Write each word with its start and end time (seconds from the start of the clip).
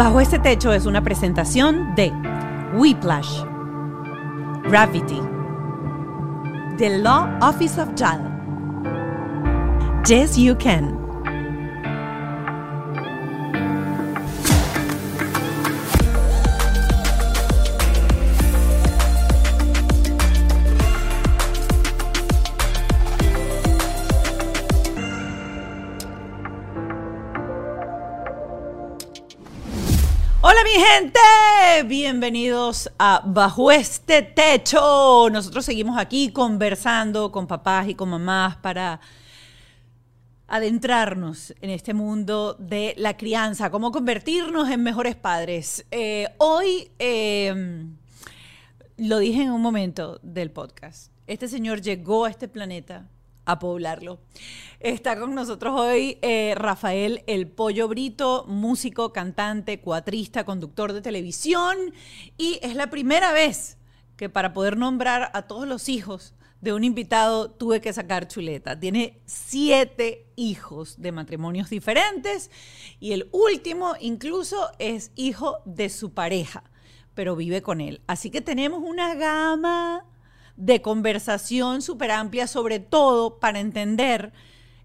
Bajo 0.00 0.18
este 0.18 0.38
techo 0.38 0.72
es 0.72 0.86
una 0.86 1.02
presentación 1.02 1.94
de 1.94 2.10
Whiplash, 2.74 3.42
Gravity, 4.62 5.20
The 6.78 7.00
Law 7.00 7.28
Office 7.42 7.78
of 7.78 7.90
JAL, 7.96 8.22
Yes 10.06 10.38
You 10.38 10.56
Can. 10.56 10.99
Gente, 30.82 31.20
bienvenidos 31.84 32.90
a 32.98 33.22
Bajo 33.26 33.70
este 33.70 34.22
techo. 34.22 35.28
Nosotros 35.30 35.66
seguimos 35.66 35.98
aquí 35.98 36.32
conversando 36.32 37.30
con 37.30 37.46
papás 37.46 37.88
y 37.88 37.94
con 37.94 38.08
mamás 38.08 38.56
para 38.56 38.98
adentrarnos 40.48 41.54
en 41.60 41.68
este 41.68 41.92
mundo 41.92 42.56
de 42.58 42.94
la 42.96 43.18
crianza, 43.18 43.70
cómo 43.70 43.92
convertirnos 43.92 44.70
en 44.70 44.82
mejores 44.82 45.16
padres. 45.16 45.84
Eh, 45.90 46.28
hoy, 46.38 46.90
eh, 46.98 47.84
lo 48.96 49.18
dije 49.18 49.42
en 49.42 49.50
un 49.50 49.60
momento 49.60 50.18
del 50.22 50.50
podcast, 50.50 51.12
este 51.26 51.46
señor 51.48 51.82
llegó 51.82 52.24
a 52.24 52.30
este 52.30 52.48
planeta 52.48 53.06
a 53.44 53.58
poblarlo. 53.58 54.18
Está 54.80 55.20
con 55.20 55.34
nosotros 55.34 55.78
hoy 55.78 56.16
eh, 56.22 56.54
Rafael 56.56 57.22
El 57.26 57.48
Pollo 57.48 57.86
Brito, 57.86 58.46
músico, 58.48 59.12
cantante, 59.12 59.78
cuatrista, 59.78 60.46
conductor 60.46 60.94
de 60.94 61.02
televisión 61.02 61.76
y 62.38 62.58
es 62.62 62.74
la 62.74 62.88
primera 62.88 63.30
vez 63.30 63.76
que 64.16 64.30
para 64.30 64.54
poder 64.54 64.78
nombrar 64.78 65.30
a 65.34 65.42
todos 65.42 65.68
los 65.68 65.90
hijos 65.90 66.32
de 66.62 66.72
un 66.72 66.82
invitado 66.82 67.50
tuve 67.50 67.82
que 67.82 67.92
sacar 67.92 68.26
chuleta. 68.26 68.80
Tiene 68.80 69.20
siete 69.26 70.26
hijos 70.34 70.98
de 70.98 71.12
matrimonios 71.12 71.68
diferentes 71.68 72.50
y 73.00 73.12
el 73.12 73.28
último 73.32 73.96
incluso 74.00 74.70
es 74.78 75.12
hijo 75.14 75.58
de 75.66 75.90
su 75.90 76.14
pareja, 76.14 76.64
pero 77.12 77.36
vive 77.36 77.60
con 77.60 77.82
él. 77.82 78.00
Así 78.06 78.30
que 78.30 78.40
tenemos 78.40 78.82
una 78.82 79.14
gama 79.14 80.06
de 80.56 80.80
conversación 80.80 81.82
súper 81.82 82.12
amplia, 82.12 82.46
sobre 82.46 82.78
todo 82.78 83.40
para 83.40 83.60
entender, 83.60 84.32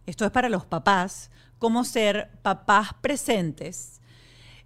esto 0.06 0.26
es 0.26 0.32
para 0.32 0.50
los 0.50 0.66
papás, 0.66 1.32
cómo 1.58 1.84
ser 1.84 2.30
papás 2.42 2.90
presentes, 3.02 4.02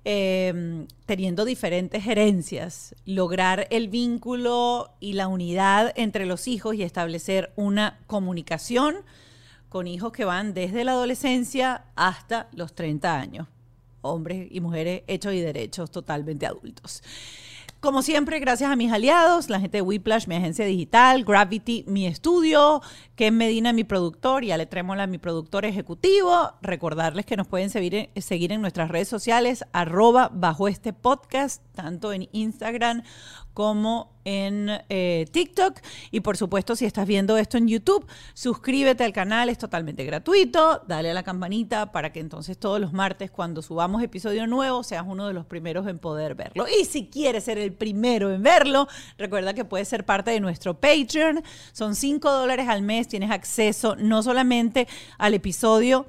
eh, 0.06 0.86
teniendo 1.06 1.46
diferentes 1.46 2.04
gerencias, 2.04 2.96
lograr 3.06 3.68
el 3.70 3.90
vínculo 3.90 4.92
y 5.00 5.14
la 5.14 5.28
unidad 5.28 5.94
entre 5.96 6.26
los 6.26 6.48
hijos 6.48 6.76
y 6.76 6.84
establecer 6.84 7.52
una 7.56 8.00
comunicación 8.08 8.98
con 9.68 9.88
hijos 9.88 10.12
que 10.12 10.26
van 10.26 10.54
desde 10.54 10.84
la 10.84 10.94
adolescencia 10.94 11.84
hasta 11.96 12.48
los 12.54 12.74
30 12.74 13.16
años, 13.20 13.48
hombres 14.02 14.48
y 14.50 14.62
mujeres 14.62 15.04
hechos 15.08 15.34
y 15.34 15.42
derechos 15.42 15.92
totalmente 15.92 16.46
adultos. 16.46 17.04
Como 17.82 18.02
siempre, 18.02 18.40
gracias 18.40 18.70
a 18.70 18.76
mis 18.76 18.92
aliados, 18.92 19.50
la 19.50 19.62
gente 19.62 19.78
de 19.78 19.82
Whiplash, 19.82 20.28
mi 20.28 20.36
agencia 20.36 20.66
digital, 20.66 21.24
Gravity, 21.24 21.86
mi 21.88 22.08
estudio, 22.08 22.82
Ken 23.16 23.38
Medina, 23.38 23.72
mi 23.72 23.86
productor, 23.86 24.44
y 24.44 24.52
Ale 24.52 24.66
Trémola, 24.66 25.08
mi 25.08 25.18
productor 25.18 25.64
ejecutivo. 25.64 26.52
Recordarles 26.62 27.26
que 27.26 27.38
nos 27.38 27.48
pueden 27.48 27.70
seguir, 27.70 28.10
seguir 28.18 28.52
en 28.52 28.60
nuestras 28.60 28.90
redes 28.90 29.08
sociales, 29.08 29.64
arroba 29.72 30.30
bajo 30.34 30.68
este 30.68 30.92
podcast, 30.92 31.64
tanto 31.82 32.12
en 32.12 32.28
Instagram 32.34 33.04
como 33.54 34.20
en 34.26 34.70
eh, 34.90 35.26
TikTok. 35.32 35.80
Y 36.12 36.20
por 36.20 36.38
supuesto, 36.38 36.76
si 36.76 36.86
estás 36.86 37.08
viendo 37.08 37.38
esto 37.38 37.58
en 37.58 37.68
YouTube, 37.68 38.06
suscríbete 38.34 39.04
al 39.04 39.14
canal, 39.14 39.50
es 39.50 39.58
totalmente 39.58 40.04
gratuito. 40.06 40.82
Dale 40.88 41.12
a 41.12 41.14
la 41.14 41.24
campanita 41.24 41.92
para 41.92 42.12
que 42.12 42.20
entonces 42.20 42.58
todos 42.58 42.80
los 42.80 42.94
martes, 42.94 43.32
cuando 43.32 43.62
subamos 43.62 44.04
episodio 44.04 44.46
nuevo, 44.46 44.84
seas 44.84 45.06
uno 45.08 45.28
de 45.28 45.34
los 45.34 45.46
primeros 45.46 45.88
en 45.88 46.00
poder 46.00 46.36
verlo. 46.36 46.66
Y 46.68 46.86
si 46.86 47.08
quieres 47.08 47.46
ser 47.46 47.58
el 47.58 47.74
primero 47.74 48.32
en 48.32 48.44
verlo, 48.44 48.88
recuerda 49.18 49.54
que 49.54 49.66
puedes 49.66 49.88
ser 49.88 50.06
parte 50.06 50.32
de 50.32 50.40
nuestro 50.40 50.80
Patreon. 50.80 51.42
Son 51.72 51.96
5 51.96 52.32
dólares 52.32 52.68
al 52.68 52.82
mes, 52.82 53.08
tienes 53.08 53.32
acceso 53.32 53.96
no 53.96 54.22
solamente 54.22 54.88
al 55.18 55.34
episodio 55.34 56.06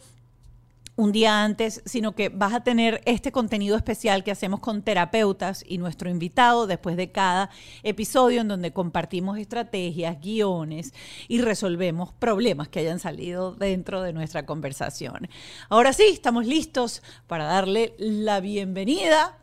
un 1.00 1.12
día 1.12 1.42
antes, 1.42 1.80
sino 1.86 2.14
que 2.14 2.28
vas 2.28 2.52
a 2.52 2.60
tener 2.62 3.00
este 3.06 3.32
contenido 3.32 3.74
especial 3.74 4.22
que 4.22 4.32
hacemos 4.32 4.60
con 4.60 4.82
terapeutas 4.82 5.64
y 5.66 5.78
nuestro 5.78 6.10
invitado 6.10 6.66
después 6.66 6.94
de 6.98 7.10
cada 7.10 7.48
episodio 7.82 8.42
en 8.42 8.48
donde 8.48 8.74
compartimos 8.74 9.38
estrategias, 9.38 10.20
guiones 10.20 10.92
y 11.26 11.40
resolvemos 11.40 12.12
problemas 12.12 12.68
que 12.68 12.80
hayan 12.80 12.98
salido 12.98 13.54
dentro 13.54 14.02
de 14.02 14.12
nuestra 14.12 14.44
conversación. 14.44 15.30
Ahora 15.70 15.94
sí, 15.94 16.04
estamos 16.12 16.46
listos 16.46 17.02
para 17.26 17.44
darle 17.44 17.94
la 17.96 18.40
bienvenida 18.40 19.38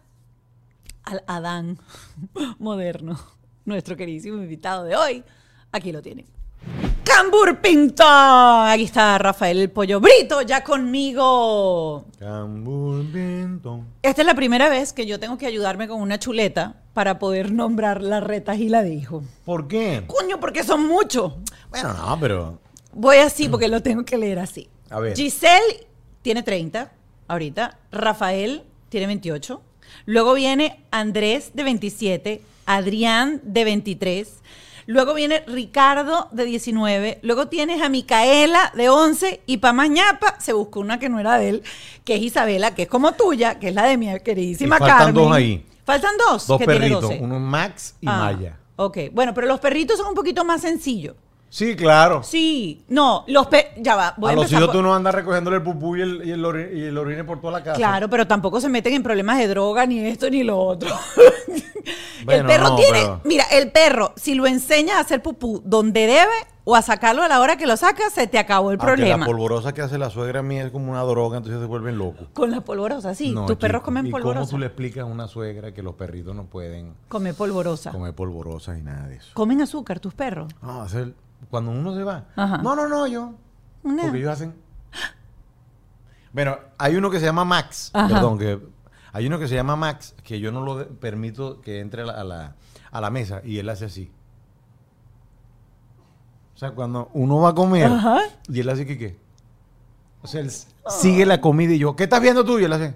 al 1.01 1.24
Adán 1.25 1.79
moderno, 2.59 3.19
nuestro 3.66 3.97
queridísimo 3.97 4.38
invitado 4.38 4.84
de 4.84 4.95
hoy. 4.95 5.24
Aquí 5.72 5.91
lo 5.91 6.03
tienen. 6.03 6.36
Cambur 7.07 7.62
Pinto. 7.62 8.03
Aquí 8.06 8.84
está 8.84 9.18
Rafael 9.18 9.59
el 9.59 9.72
Pollo 9.72 10.01
Brito, 10.01 10.41
ya 10.41 10.62
conmigo. 10.62 12.03
Cambur 12.19 13.06
Pinto. 13.06 13.85
Esta 14.01 14.22
es 14.23 14.25
la 14.25 14.35
primera 14.35 14.68
vez 14.68 14.91
que 14.91 15.06
yo 15.06 15.18
tengo 15.18 15.38
que 15.38 15.45
ayudarme 15.45 15.88
con 15.88 16.01
una 16.01 16.19
chuleta 16.19 16.75
para 16.94 17.18
poder 17.18 17.53
nombrar 17.53 18.03
la 18.03 18.19
reta 18.19 18.57
Gila 18.57 18.84
de 18.84 18.94
hijo. 18.94 19.23
¿Por 19.45 19.69
qué? 19.69 20.03
Coño, 20.06 20.41
porque 20.41 20.63
son 20.66 20.85
muchos. 20.85 21.31
Bueno, 21.69 21.94
no, 21.94 22.19
pero. 22.19 22.59
Voy 22.91 23.18
así 23.18 23.47
porque 23.47 23.69
lo 23.69 23.81
tengo 23.81 24.03
que 24.03 24.18
leer 24.18 24.39
así. 24.39 24.68
A 24.89 25.00
ver. 25.00 25.16
Giselle 25.16 25.88
tiene 26.22 26.44
30 26.44 26.91
ahorita. 27.29 27.79
Rafael 27.89 28.63
tiene 28.89 29.07
28. 29.07 29.62
Luego 30.07 30.34
viene 30.34 30.84
Andrés 30.91 31.51
de 31.53 31.63
27. 31.63 32.41
Adrián 32.66 33.39
de 33.44 33.63
23. 33.63 34.41
Luego 34.87 35.13
viene 35.13 35.43
Ricardo 35.47 36.29
de 36.31 36.45
19. 36.45 37.19
Luego 37.21 37.47
tienes 37.49 37.81
a 37.81 37.89
Micaela 37.89 38.71
de 38.73 38.89
11. 38.89 39.41
Y 39.45 39.57
para 39.57 39.73
más 39.73 39.89
ñapa 39.89 40.39
se 40.39 40.53
buscó 40.53 40.79
una 40.79 40.97
que 40.97 41.09
no 41.09 41.19
era 41.19 41.37
de 41.37 41.49
él, 41.49 41.63
que 42.05 42.15
es 42.15 42.21
Isabela, 42.21 42.73
que 42.73 42.83
es 42.83 42.87
como 42.87 43.11
tuya, 43.11 43.59
que 43.59 43.67
es 43.69 43.75
la 43.75 43.83
de 43.83 43.97
mi 43.97 44.07
queridísima 44.21 44.77
Y 44.77 44.79
faltan 44.79 44.97
Carmen. 44.97 45.15
dos 45.15 45.31
ahí. 45.33 45.65
Faltan 45.85 46.15
dos. 46.17 46.47
Dos 46.47 46.57
que 46.57 46.65
tiene 46.65 46.79
perritos, 46.79 47.01
12. 47.03 47.19
uno 47.21 47.39
Max 47.39 47.95
y 48.01 48.07
Ah, 48.07 48.17
Maya. 48.33 48.57
Ok, 48.77 48.97
bueno, 49.11 49.33
pero 49.33 49.45
los 49.47 49.59
perritos 49.59 49.97
son 49.97 50.07
un 50.07 50.15
poquito 50.15 50.45
más 50.45 50.61
sencillos. 50.61 51.15
Sí, 51.49 51.75
claro. 51.77 52.23
Sí, 52.23 52.83
no, 52.89 53.23
los 53.27 53.47
pe 53.47 53.71
ya 53.77 53.95
va, 53.95 54.13
voy 54.17 54.29
a, 54.29 54.33
a 54.33 54.35
los 54.35 54.51
hijos 54.51 54.65
por- 54.65 54.75
tú 54.75 54.81
no 54.81 54.93
andas 54.93 55.15
recogiéndole 55.15 55.57
el 55.57 55.63
pupú 55.63 55.95
y 55.95 56.01
el, 56.01 56.21
y 56.27 56.31
el, 56.31 56.69
y 56.77 56.83
el 56.83 56.97
orine 56.97 57.23
por 57.23 57.39
toda 57.39 57.53
la 57.53 57.63
casa. 57.63 57.77
Claro, 57.77 58.09
pero 58.09 58.27
tampoco 58.27 58.59
se 58.59 58.67
meten 58.69 58.93
en 58.93 59.01
problemas 59.03 59.37
de 59.39 59.47
droga, 59.47 59.85
ni 59.85 59.99
esto 60.05 60.29
ni 60.29 60.43
lo 60.43 60.57
otro. 60.59 60.89
el 62.27 62.45
perro 62.45 62.69
no, 62.69 62.75
tiene, 62.75 62.99
pero- 63.01 63.21
mira, 63.23 63.45
el 63.51 63.71
perro, 63.71 64.13
si 64.17 64.33
lo 64.35 64.45
enseñas 64.45 64.97
a 64.97 64.99
hacer 64.99 65.21
pupú 65.23 65.61
donde 65.63 66.01
debe 66.01 66.33
o 66.69 66.75
a 66.75 66.81
sacarlo 66.81 67.23
a 67.23 67.29
la 67.29 67.39
hora 67.39 67.55
que 67.55 67.66
lo 67.66 67.78
sacas, 67.78 68.11
se 68.11 68.28
te 68.28 68.38
acabó 68.38 68.72
el 68.72 68.78
Aunque 68.78 68.88
problema. 68.88 69.19
la 69.19 69.25
polvorosa 69.25 69.73
que 69.73 69.81
hace 69.81 69.97
la 69.97 70.09
suegra 70.09 70.44
mía 70.44 70.66
es 70.66 70.72
como 70.73 70.91
una 70.91 71.01
droga, 71.03 71.38
entonces 71.38 71.61
se 71.61 71.66
vuelven 71.66 71.97
locos. 71.97 72.28
Con 72.33 72.51
la 72.51 72.59
polvorosa, 72.59 73.16
sí. 73.16 73.31
No, 73.31 73.45
Tus 73.45 73.55
perros 73.55 73.83
comen 73.83 74.05
¿Y 74.07 74.11
polvorosa. 74.11 74.39
¿Cómo 74.41 74.50
tú 74.50 74.57
le 74.57 74.66
explicas 74.66 75.03
a 75.03 75.06
una 75.06 75.29
suegra 75.29 75.73
que 75.73 75.81
los 75.81 75.95
perritos 75.95 76.35
no 76.35 76.44
pueden 76.47 76.94
Come 77.07 77.33
polvorosa. 77.33 77.91
comer 77.91 78.13
polvorosas 78.13 78.77
y 78.77 78.81
nada 78.81 79.07
de 79.07 79.16
eso? 79.16 79.29
Comen 79.33 79.61
azúcar 79.61 80.01
tus 80.01 80.13
perros. 80.13 80.53
No, 80.61 80.85
cuando 81.50 81.72
uno 81.72 81.95
se 81.95 82.03
va. 82.03 82.25
Ajá. 82.35 82.57
No, 82.57 82.75
no, 82.75 82.85
no, 82.89 83.07
yo. 83.07 83.31
No. 83.83 84.01
Porque 84.01 84.17
ellos 84.17 84.31
hacen. 84.33 84.53
Bueno, 86.33 86.57
hay 86.77 86.97
uno 86.97 87.09
que 87.09 87.22
se 87.22 87.25
llama 87.27 87.45
Max. 87.45 87.91
Ajá. 87.94 88.13
Perdón, 88.13 88.38
que 88.38 88.59
hay 89.13 89.25
uno 89.25 89.39
que 89.39 89.47
se 89.47 89.56
llama 89.56 89.77
Max 89.77 90.16
que 90.22 90.41
yo 90.41 90.51
no 90.51 90.66
lo 90.66 90.86
permito 91.00 91.62
que 91.62 91.80
entre 91.80 92.01
a 92.01 92.06
la, 92.06 92.12
a 92.13 92.24
la, 92.25 92.56
a 92.91 93.00
la 93.00 93.09
mesa 93.09 93.41
y 93.45 93.59
él 93.59 93.69
hace 93.69 93.86
así. 93.86 94.12
O 96.57 96.59
sea, 96.59 96.71
cuando 96.71 97.12
uno 97.13 97.39
va 97.39 97.50
a 97.50 97.54
comer 97.54 97.86
Ajá. 97.86 98.18
y 98.50 98.62
él 98.62 98.68
hace 98.68 98.83
que 98.83 98.98
qué. 98.98 99.15
O 100.24 100.27
sea, 100.27 100.42
él 100.42 100.50
sigue 100.89 101.24
la 101.24 101.39
comida 101.39 101.71
y 101.71 101.77
yo, 101.77 101.95
¿qué 101.95 102.06
estás 102.06 102.19
viendo 102.19 102.44
tú? 102.44 102.57
Y 102.57 102.63
él 102.63 102.74
hace. 102.74 102.95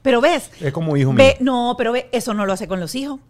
Pero 0.00 0.22
ves, 0.22 0.50
Es 0.62 0.72
como 0.72 0.96
hijo 0.96 1.12
mío. 1.12 1.18
Ve, 1.18 1.36
no, 1.40 1.74
pero 1.76 1.92
ve, 1.92 2.08
eso 2.10 2.32
no 2.32 2.46
lo 2.46 2.54
hace 2.54 2.68
con 2.68 2.80
los 2.80 2.94
hijos. 2.94 3.20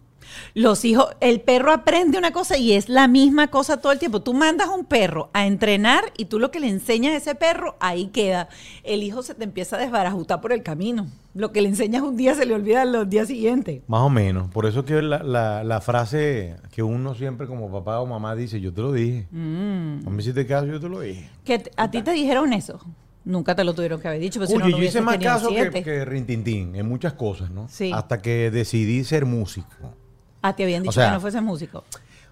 Los 0.53 0.85
hijos, 0.85 1.07
el 1.21 1.41
perro 1.41 1.71
aprende 1.71 2.17
una 2.17 2.31
cosa 2.31 2.57
y 2.57 2.73
es 2.73 2.89
la 2.89 3.07
misma 3.07 3.47
cosa 3.47 3.77
todo 3.77 3.91
el 3.91 3.99
tiempo. 3.99 4.21
Tú 4.21 4.33
mandas 4.33 4.67
a 4.69 4.71
un 4.73 4.85
perro 4.85 5.29
a 5.33 5.45
entrenar 5.47 6.03
y 6.17 6.25
tú 6.25 6.39
lo 6.39 6.51
que 6.51 6.59
le 6.59 6.67
enseñas 6.69 7.13
a 7.13 7.17
ese 7.17 7.35
perro, 7.35 7.75
ahí 7.79 8.07
queda. 8.07 8.49
El 8.83 9.03
hijo 9.03 9.21
se 9.23 9.35
te 9.35 9.43
empieza 9.43 9.75
a 9.75 9.79
desbarajutar 9.79 10.41
por 10.41 10.51
el 10.51 10.63
camino. 10.63 11.07
Lo 11.35 11.51
que 11.51 11.61
le 11.61 11.69
enseñas 11.69 12.01
un 12.01 12.17
día 12.17 12.33
se 12.35 12.45
le 12.45 12.53
olvida 12.55 12.83
los 12.85 13.09
días 13.09 13.27
siguientes. 13.27 13.81
Más 13.87 14.01
o 14.01 14.09
menos. 14.09 14.49
Por 14.51 14.65
eso 14.65 14.83
que 14.83 15.01
la, 15.01 15.21
la- 15.23 15.63
la 15.63 15.79
frase 15.81 16.55
que 16.71 16.81
uno 16.83 17.13
siempre 17.15 17.47
como 17.47 17.71
papá 17.71 17.99
o 17.99 18.05
mamá 18.05 18.35
dice, 18.35 18.59
yo 18.59 18.73
te 18.73 18.81
lo 18.81 18.91
dije. 18.91 19.27
Mm. 19.31 20.07
A 20.07 20.09
mí 20.09 20.23
si 20.23 20.33
te 20.33 20.45
caso, 20.45 20.65
yo 20.65 20.79
te 20.79 20.89
lo 20.89 20.99
dije. 21.01 21.29
Que 21.45 21.63
a 21.77 21.91
ti 21.91 22.01
te 22.01 22.11
dijeron 22.11 22.51
eso. 22.53 22.79
Nunca 23.25 23.55
te 23.55 23.63
lo 23.63 23.75
tuvieron 23.75 24.01
que 24.01 24.07
haber 24.07 24.21
dicho, 24.21 24.39
pero 24.39 24.49
si 24.49 24.57
no, 24.57 24.65
Oye, 24.65 24.71
no 24.71 24.77
yo 24.79 24.83
hice 24.85 25.01
más 25.01 25.17
caso 25.17 25.49
que, 25.49 25.83
que 25.83 26.03
Rintintín 26.05 26.75
en 26.75 26.87
muchas 26.87 27.13
cosas, 27.13 27.51
¿no? 27.51 27.67
Sí. 27.69 27.91
Hasta 27.93 28.21
que 28.21 28.49
decidí 28.49 29.03
ser 29.03 29.25
músico. 29.25 29.93
Ah, 30.41 30.55
te 30.55 30.63
habían 30.63 30.83
dicho 30.83 30.93
sea, 30.93 31.07
que 31.07 31.13
no 31.13 31.19
fueses 31.21 31.41
músico. 31.41 31.83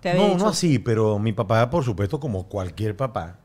Te 0.01 0.13
No, 0.13 0.25
dicho, 0.25 0.37
no 0.37 0.47
así, 0.49 0.79
pero 0.79 1.19
mi 1.19 1.33
papá, 1.33 1.69
por 1.69 1.83
supuesto, 1.83 2.19
como 2.19 2.47
cualquier 2.47 2.95
papá, 2.95 3.39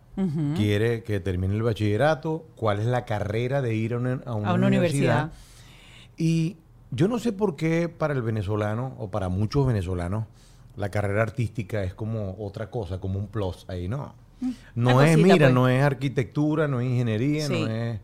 quiere 0.56 1.02
que 1.02 1.20
termine 1.20 1.54
el 1.54 1.62
bachillerato, 1.62 2.44
cuál 2.54 2.80
es 2.80 2.86
la 2.86 3.04
carrera 3.06 3.62
de 3.62 3.74
ir 3.74 3.94
a 3.94 3.96
una, 3.96 4.20
a 4.26 4.34
una 4.34 4.50
A 4.50 4.54
una 4.54 4.66
universidad. 4.66 5.24
universidad. 5.24 5.30
Y 6.18 6.56
yo 6.90 7.08
no 7.08 7.18
sé 7.18 7.32
por 7.32 7.56
qué 7.56 7.88
para 7.88 8.12
el 8.14 8.22
venezolano, 8.22 8.94
o 8.98 9.10
para 9.10 9.28
muchos 9.30 9.66
venezolanos, 9.66 10.26
la 10.76 10.90
carrera 10.90 11.22
artística 11.22 11.82
es 11.82 11.94
como 11.94 12.36
otra 12.38 12.70
cosa, 12.70 12.98
como 13.00 13.18
un 13.18 13.26
plus 13.28 13.64
ahí, 13.68 13.88
¿no? 13.88 14.14
No 14.74 14.96
Una 14.96 15.10
es, 15.10 15.16
mira, 15.18 15.36
pues. 15.36 15.52
no 15.54 15.68
es 15.68 15.82
arquitectura, 15.82 16.66
no 16.68 16.80
es 16.80 16.88
ingeniería, 16.88 17.46
Sí. 17.46 17.60
no 17.62 17.66
es 17.68 18.00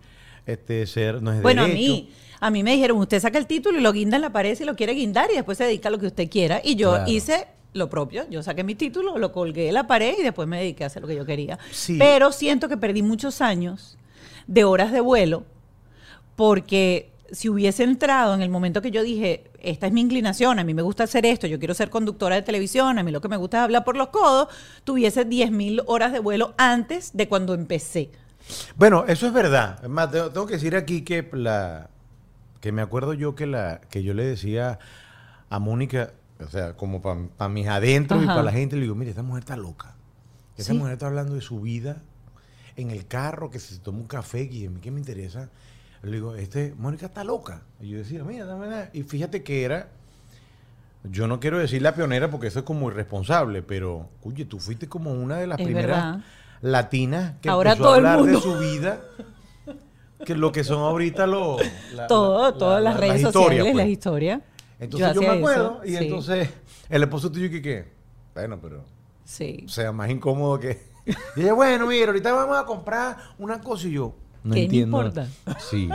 este 0.53 0.87
ser, 0.87 1.23
no 1.23 1.33
es 1.33 1.43
Bueno, 1.43 1.63
a 1.63 1.67
derecho. 1.67 1.81
mí, 1.93 2.11
a 2.41 2.51
mí 2.51 2.63
me 2.63 2.73
dijeron, 2.73 2.99
usted 2.99 3.21
saca 3.21 3.39
el 3.39 3.47
título 3.47 3.79
y 3.79 3.83
lo 3.83 3.93
guinda 3.93 4.17
en 4.17 4.23
la 4.23 4.31
pared 4.33 4.55
si 4.57 4.65
lo 4.65 4.77
quiere 4.77 4.95
guindar 4.95 5.31
y 5.31 5.35
después 5.37 5.59
se 5.59 5.65
dedica 5.65 5.89
a 5.89 5.93
lo 5.93 5.99
que 5.99 6.07
usted 6.07 6.29
quiera. 6.31 6.61
Y 6.65 6.77
yo 6.77 6.91
Claro. 6.93 7.11
hice 7.11 7.47
lo 7.75 7.91
propio. 7.91 8.25
Yo 8.31 8.43
saqué 8.43 8.65
mi 8.65 8.75
título, 8.75 9.19
lo 9.19 9.31
colgué 9.33 9.69
en 9.69 9.75
la 9.75 9.87
pared 9.87 10.15
y 10.19 10.23
después 10.23 10.49
me 10.49 10.59
dediqué 10.59 10.85
a 10.85 10.87
hacer 10.89 11.03
lo 11.03 11.09
que 11.09 11.15
yo 11.17 11.25
quería. 11.27 11.59
Sí. 11.71 11.97
Pero 11.99 12.33
siento 12.33 12.69
que 12.69 12.77
perdí 12.77 13.03
muchos 13.03 13.41
años 13.41 13.97
de 14.47 14.65
horas 14.65 14.91
de 14.93 15.01
vuelo 15.01 15.45
porque 16.37 17.11
si 17.31 17.49
hubiese 17.49 17.83
entrado 17.85 18.35
en 18.35 18.41
el 18.43 18.49
momento 18.49 18.81
que 18.81 18.91
yo 18.91 19.03
dije, 19.03 19.45
esta 19.61 19.87
es 19.87 19.93
mi 19.93 20.01
inclinación, 20.01 20.59
a 20.59 20.65
mí 20.65 20.73
me 20.73 20.81
gusta 20.83 21.05
hacer 21.05 21.27
esto, 21.27 21.47
yo 21.47 21.59
quiero 21.59 21.75
ser 21.75 21.91
conductora 21.91 22.37
de 22.37 22.43
televisión, 22.43 22.99
a 22.99 23.03
mí 23.03 23.11
lo 23.13 23.21
que 23.21 23.29
me 23.29 23.37
gusta 23.37 23.59
es 23.59 23.65
hablar 23.65 23.85
por 23.85 23.97
los 23.97 24.09
codos, 24.09 24.49
tuviese 24.85 25.27
10.000 25.29 25.83
horas 25.87 26.13
de 26.13 26.21
vuelo 26.21 26.55
antes 26.57 27.11
de 27.15 27.29
cuando 27.29 27.53
empecé. 27.55 28.11
Bueno, 28.77 29.05
eso 29.07 29.27
es 29.27 29.33
verdad. 29.33 29.79
Es 29.83 29.89
más, 29.91 30.11
tengo, 30.11 30.31
tengo 30.31 30.47
que 30.47 30.55
decir 30.55 30.77
aquí 30.77 31.03
que 31.03 31.29
la 31.33 31.91
que 32.61 32.73
me 32.73 32.83
acuerdo 32.83 33.15
yo 33.15 33.35
que 33.35 33.47
la 33.47 33.81
que 33.91 34.03
yo 34.03 34.15
le 34.15 34.25
decía 34.25 34.79
a 35.49 35.59
Mónica, 35.59 36.13
o 36.45 36.49
sea, 36.49 36.75
como 36.75 37.01
para 37.03 37.49
mis 37.49 37.67
adentros 37.69 38.23
y 38.23 38.27
para 38.27 38.43
la 38.43 38.53
gente, 38.53 38.77
le 38.77 38.83
digo, 38.83 38.95
mire, 38.95 39.11
esta 39.11 39.23
mujer 39.23 39.41
está 39.45 39.57
loca. 39.57 39.95
Esta 40.57 40.73
Sí. 40.73 40.79
mujer 40.79 40.95
está 40.95 41.07
hablando 41.07 41.35
de 41.35 41.41
su 41.41 41.61
vida 41.61 42.03
en 42.77 42.91
el 42.91 43.07
carro, 43.07 43.51
que 43.51 43.59
se 43.61 43.79
toma 43.79 43.99
un 43.99 44.07
café, 44.07 44.43
y 44.43 44.67
a 44.67 44.71
mí 44.71 44.81
qué 44.81 44.91
me 44.91 44.99
interesa. 45.01 45.51
Le 46.03 46.13
digo, 46.13 46.35
este, 46.37 46.75
Mónica 46.79 47.07
está 47.07 47.25
loca. 47.25 47.63
Y 47.81 47.89
yo 47.91 47.99
decía, 47.99 48.23
mira, 48.25 48.45
dame 48.45 48.67
la-". 48.69 48.91
Y 48.93 49.03
fíjate 49.05 49.43
que 49.43 49.65
era, 49.65 49.89
yo 51.05 51.27
no 51.29 51.39
quiero 51.41 51.59
decir 51.59 51.81
la 51.83 51.95
pionera 51.95 52.31
porque 52.31 52.49
eso 52.49 52.61
es 52.61 52.65
como 52.65 52.89
irresponsable, 52.91 53.63
pero, 53.63 54.09
oye, 54.23 54.45
tú 54.45 54.59
fuiste 54.61 54.89
como 54.89 55.13
una 55.13 55.37
de 55.37 55.47
las 55.47 55.59
Es 55.61 55.65
primeras 55.65 55.97
verdad. 56.05 56.25
Latinas 56.61 57.35
que 57.41 57.49
Ahora 57.49 57.77
todo 57.77 57.95
a 57.95 57.99
el 57.99 58.07
hablar 58.07 58.27
de 58.27 58.41
su 58.41 58.59
vida, 58.59 59.01
que 60.25 60.35
lo 60.35 60.51
que 60.53 60.65
son 60.65 60.79
ahorita 60.81 61.27
los... 61.27 61.61
Todo, 62.09 62.51
la- 62.51 62.59
todas 62.59 62.83
la- 62.83 62.91
las 62.91 62.95
la- 62.95 63.01
redes 63.01 63.23
sociales, 63.23 63.63
pues. 63.63 63.75
las 63.77 63.87
historias. 63.89 64.41
Entonces 64.81 65.15
yo, 65.15 65.21
me 65.23 65.29
acuerdo 65.29 65.83
eso, 65.83 65.85
y 65.85 65.97
sí, 65.99 66.05
entonces 66.05 66.51
el 66.89 67.03
esposo 67.03 67.31
tuyo 67.33 67.51
que 67.51 67.61
qué, 67.63 67.93
bueno, 68.35 68.59
pero... 68.61 68.85
Sí. 69.25 69.65
O 69.67 69.69
sea, 69.69 69.93
más 69.93 70.09
incómodo 70.11 70.59
que. 70.59 70.89
Y 71.37 71.41
ella, 71.43 71.53
bueno, 71.55 71.87
mira, 71.87 72.07
ahorita 72.07 72.33
vamos 72.33 72.57
a 72.59 72.65
comprar 72.65 73.17
una 73.39 73.61
cosa 73.61 73.87
y 73.89 73.93
yo. 73.93 74.15
No 74.45 74.55
¿Qué 74.55 74.65
entiendo. 74.65 74.97
importa? 74.99 75.27
Sí, 75.59 75.89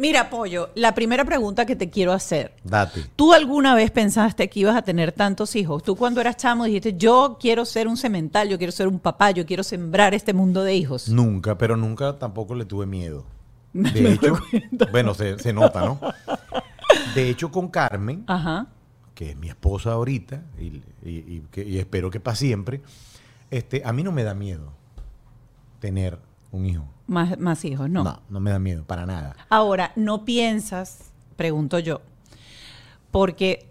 Mira, 0.00 0.30
Pollo, 0.30 0.70
la 0.76 0.94
primera 0.94 1.26
pregunta 1.26 1.66
que 1.66 1.76
te 1.76 1.90
quiero 1.90 2.12
hacer. 2.12 2.54
date. 2.64 3.04
¿Tú 3.16 3.34
alguna 3.34 3.74
vez 3.74 3.90
pensaste 3.90 4.48
que 4.48 4.60
ibas 4.60 4.74
a 4.74 4.80
tener 4.82 5.12
tantos 5.12 5.54
hijos? 5.56 5.82
Tú 5.82 5.94
cuando 5.94 6.22
eras 6.22 6.38
chamo 6.38 6.64
dijiste, 6.64 6.94
yo 6.96 7.36
quiero 7.38 7.66
ser 7.66 7.86
un 7.86 7.98
cemental, 7.98 8.48
yo 8.48 8.56
quiero 8.56 8.72
ser 8.72 8.88
un 8.88 8.98
papá, 8.98 9.30
yo 9.32 9.44
quiero 9.44 9.62
sembrar 9.62 10.14
este 10.14 10.32
mundo 10.32 10.64
de 10.64 10.74
hijos. 10.74 11.10
Nunca, 11.10 11.58
pero 11.58 11.76
nunca 11.76 12.18
tampoco 12.18 12.54
le 12.54 12.64
tuve 12.64 12.86
miedo. 12.86 13.26
De 13.74 14.14
hecho, 14.14 14.38
bueno, 14.90 15.12
se, 15.12 15.38
se 15.38 15.52
nota, 15.52 15.80
¿no? 15.84 16.00
De 17.14 17.28
hecho, 17.28 17.50
con 17.50 17.68
Carmen, 17.68 18.24
Ajá. 18.26 18.68
que 19.14 19.30
es 19.32 19.36
mi 19.36 19.48
esposa 19.48 19.92
ahorita, 19.92 20.42
y, 20.58 20.64
y- 20.66 20.82
y 21.04 21.42
que- 21.50 21.64
y 21.68 21.78
espero 21.78 22.10
que 22.10 22.20
para 22.20 22.36
siempre, 22.36 22.80
este, 23.50 23.82
a 23.84 23.92
mí 23.92 24.02
no 24.02 24.12
me 24.12 24.24
da 24.24 24.32
miedo 24.32 24.72
tener 25.78 26.18
un 26.52 26.66
hijo. 26.66 26.84
Más, 27.10 27.38
más 27.40 27.64
hijos, 27.64 27.90
no. 27.90 28.04
no, 28.04 28.22
no 28.28 28.38
me 28.38 28.52
da 28.52 28.60
miedo, 28.60 28.84
para 28.84 29.04
nada. 29.04 29.34
Ahora, 29.48 29.90
¿no 29.96 30.24
piensas, 30.24 31.10
pregunto 31.34 31.80
yo, 31.80 32.02
porque 33.10 33.66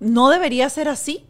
no 0.00 0.30
debería 0.30 0.70
ser 0.70 0.88
así, 0.88 1.26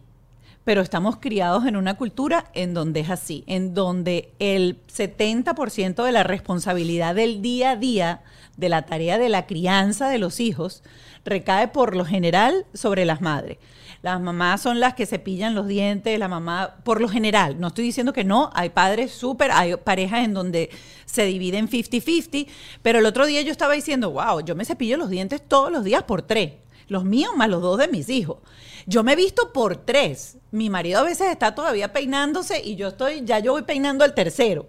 pero 0.63 0.81
estamos 0.81 1.17
criados 1.17 1.65
en 1.65 1.75
una 1.75 1.95
cultura 1.95 2.45
en 2.53 2.73
donde 2.73 3.01
es 3.01 3.09
así, 3.09 3.43
en 3.47 3.73
donde 3.73 4.31
el 4.39 4.77
70% 4.87 6.03
de 6.05 6.11
la 6.13 6.23
responsabilidad 6.23 7.15
del 7.15 7.41
día 7.41 7.71
a 7.71 7.75
día 7.75 8.21
de 8.55 8.69
la 8.69 8.83
tarea 8.83 9.17
de 9.17 9.29
la 9.29 9.45
crianza 9.45 10.09
de 10.09 10.19
los 10.19 10.39
hijos 10.39 10.83
recae 11.25 11.67
por 11.69 11.95
lo 11.95 12.05
general 12.05 12.65
sobre 12.73 13.03
las 13.03 13.19
madres. 13.19 13.57
Las 14.01 14.21
mamás 14.21 14.61
son 14.61 14.79
las 14.79 14.93
que 14.93 15.05
cepillan 15.05 15.55
los 15.55 15.67
dientes, 15.67 16.17
la 16.17 16.29
mamá, 16.29 16.77
por 16.83 17.01
lo 17.01 17.09
general, 17.09 17.59
no 17.59 17.67
estoy 17.67 17.83
diciendo 17.83 18.13
que 18.13 18.23
no, 18.23 18.49
hay 18.53 18.69
padres 18.69 19.11
súper, 19.11 19.51
hay 19.51 19.75
parejas 19.75 20.23
en 20.23 20.33
donde 20.33 20.69
se 21.05 21.25
dividen 21.25 21.69
50-50, 21.69 22.47
pero 22.81 22.99
el 22.99 23.05
otro 23.05 23.25
día 23.25 23.41
yo 23.41 23.51
estaba 23.51 23.73
diciendo, 23.73 24.11
wow, 24.11 24.39
yo 24.39 24.55
me 24.55 24.63
cepillo 24.63 24.95
los 24.95 25.09
dientes 25.09 25.41
todos 25.45 25.69
los 25.69 25.83
días 25.83 26.03
por 26.03 26.21
tres, 26.21 26.53
los 26.87 27.03
míos 27.03 27.33
más 27.35 27.49
los 27.49 27.61
dos 27.61 27.77
de 27.77 27.89
mis 27.89 28.07
hijos. 28.07 28.37
Yo 28.85 29.03
me 29.03 29.13
he 29.13 29.15
visto 29.15 29.51
por 29.51 29.75
tres. 29.75 30.37
Mi 30.51 30.69
marido 30.69 30.99
a 30.99 31.03
veces 31.03 31.27
está 31.29 31.53
todavía 31.53 31.93
peinándose 31.93 32.61
y 32.63 32.75
yo 32.75 32.87
estoy, 32.87 33.23
ya 33.25 33.39
yo 33.39 33.51
voy 33.51 33.63
peinando 33.63 34.03
al 34.03 34.15
tercero. 34.15 34.67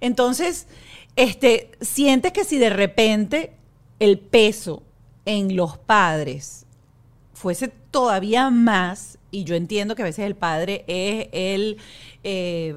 Entonces, 0.00 0.66
este, 1.14 1.70
sientes 1.80 2.32
que 2.32 2.44
si 2.44 2.58
de 2.58 2.70
repente 2.70 3.52
el 4.00 4.18
peso 4.18 4.82
en 5.26 5.54
los 5.54 5.78
padres 5.78 6.66
fuese 7.34 7.72
todavía 7.92 8.50
más, 8.50 9.18
y 9.30 9.44
yo 9.44 9.54
entiendo 9.54 9.94
que 9.94 10.02
a 10.02 10.06
veces 10.06 10.24
el 10.26 10.34
padre 10.34 10.84
es 10.88 11.28
el, 11.30 11.76
eh, 12.24 12.74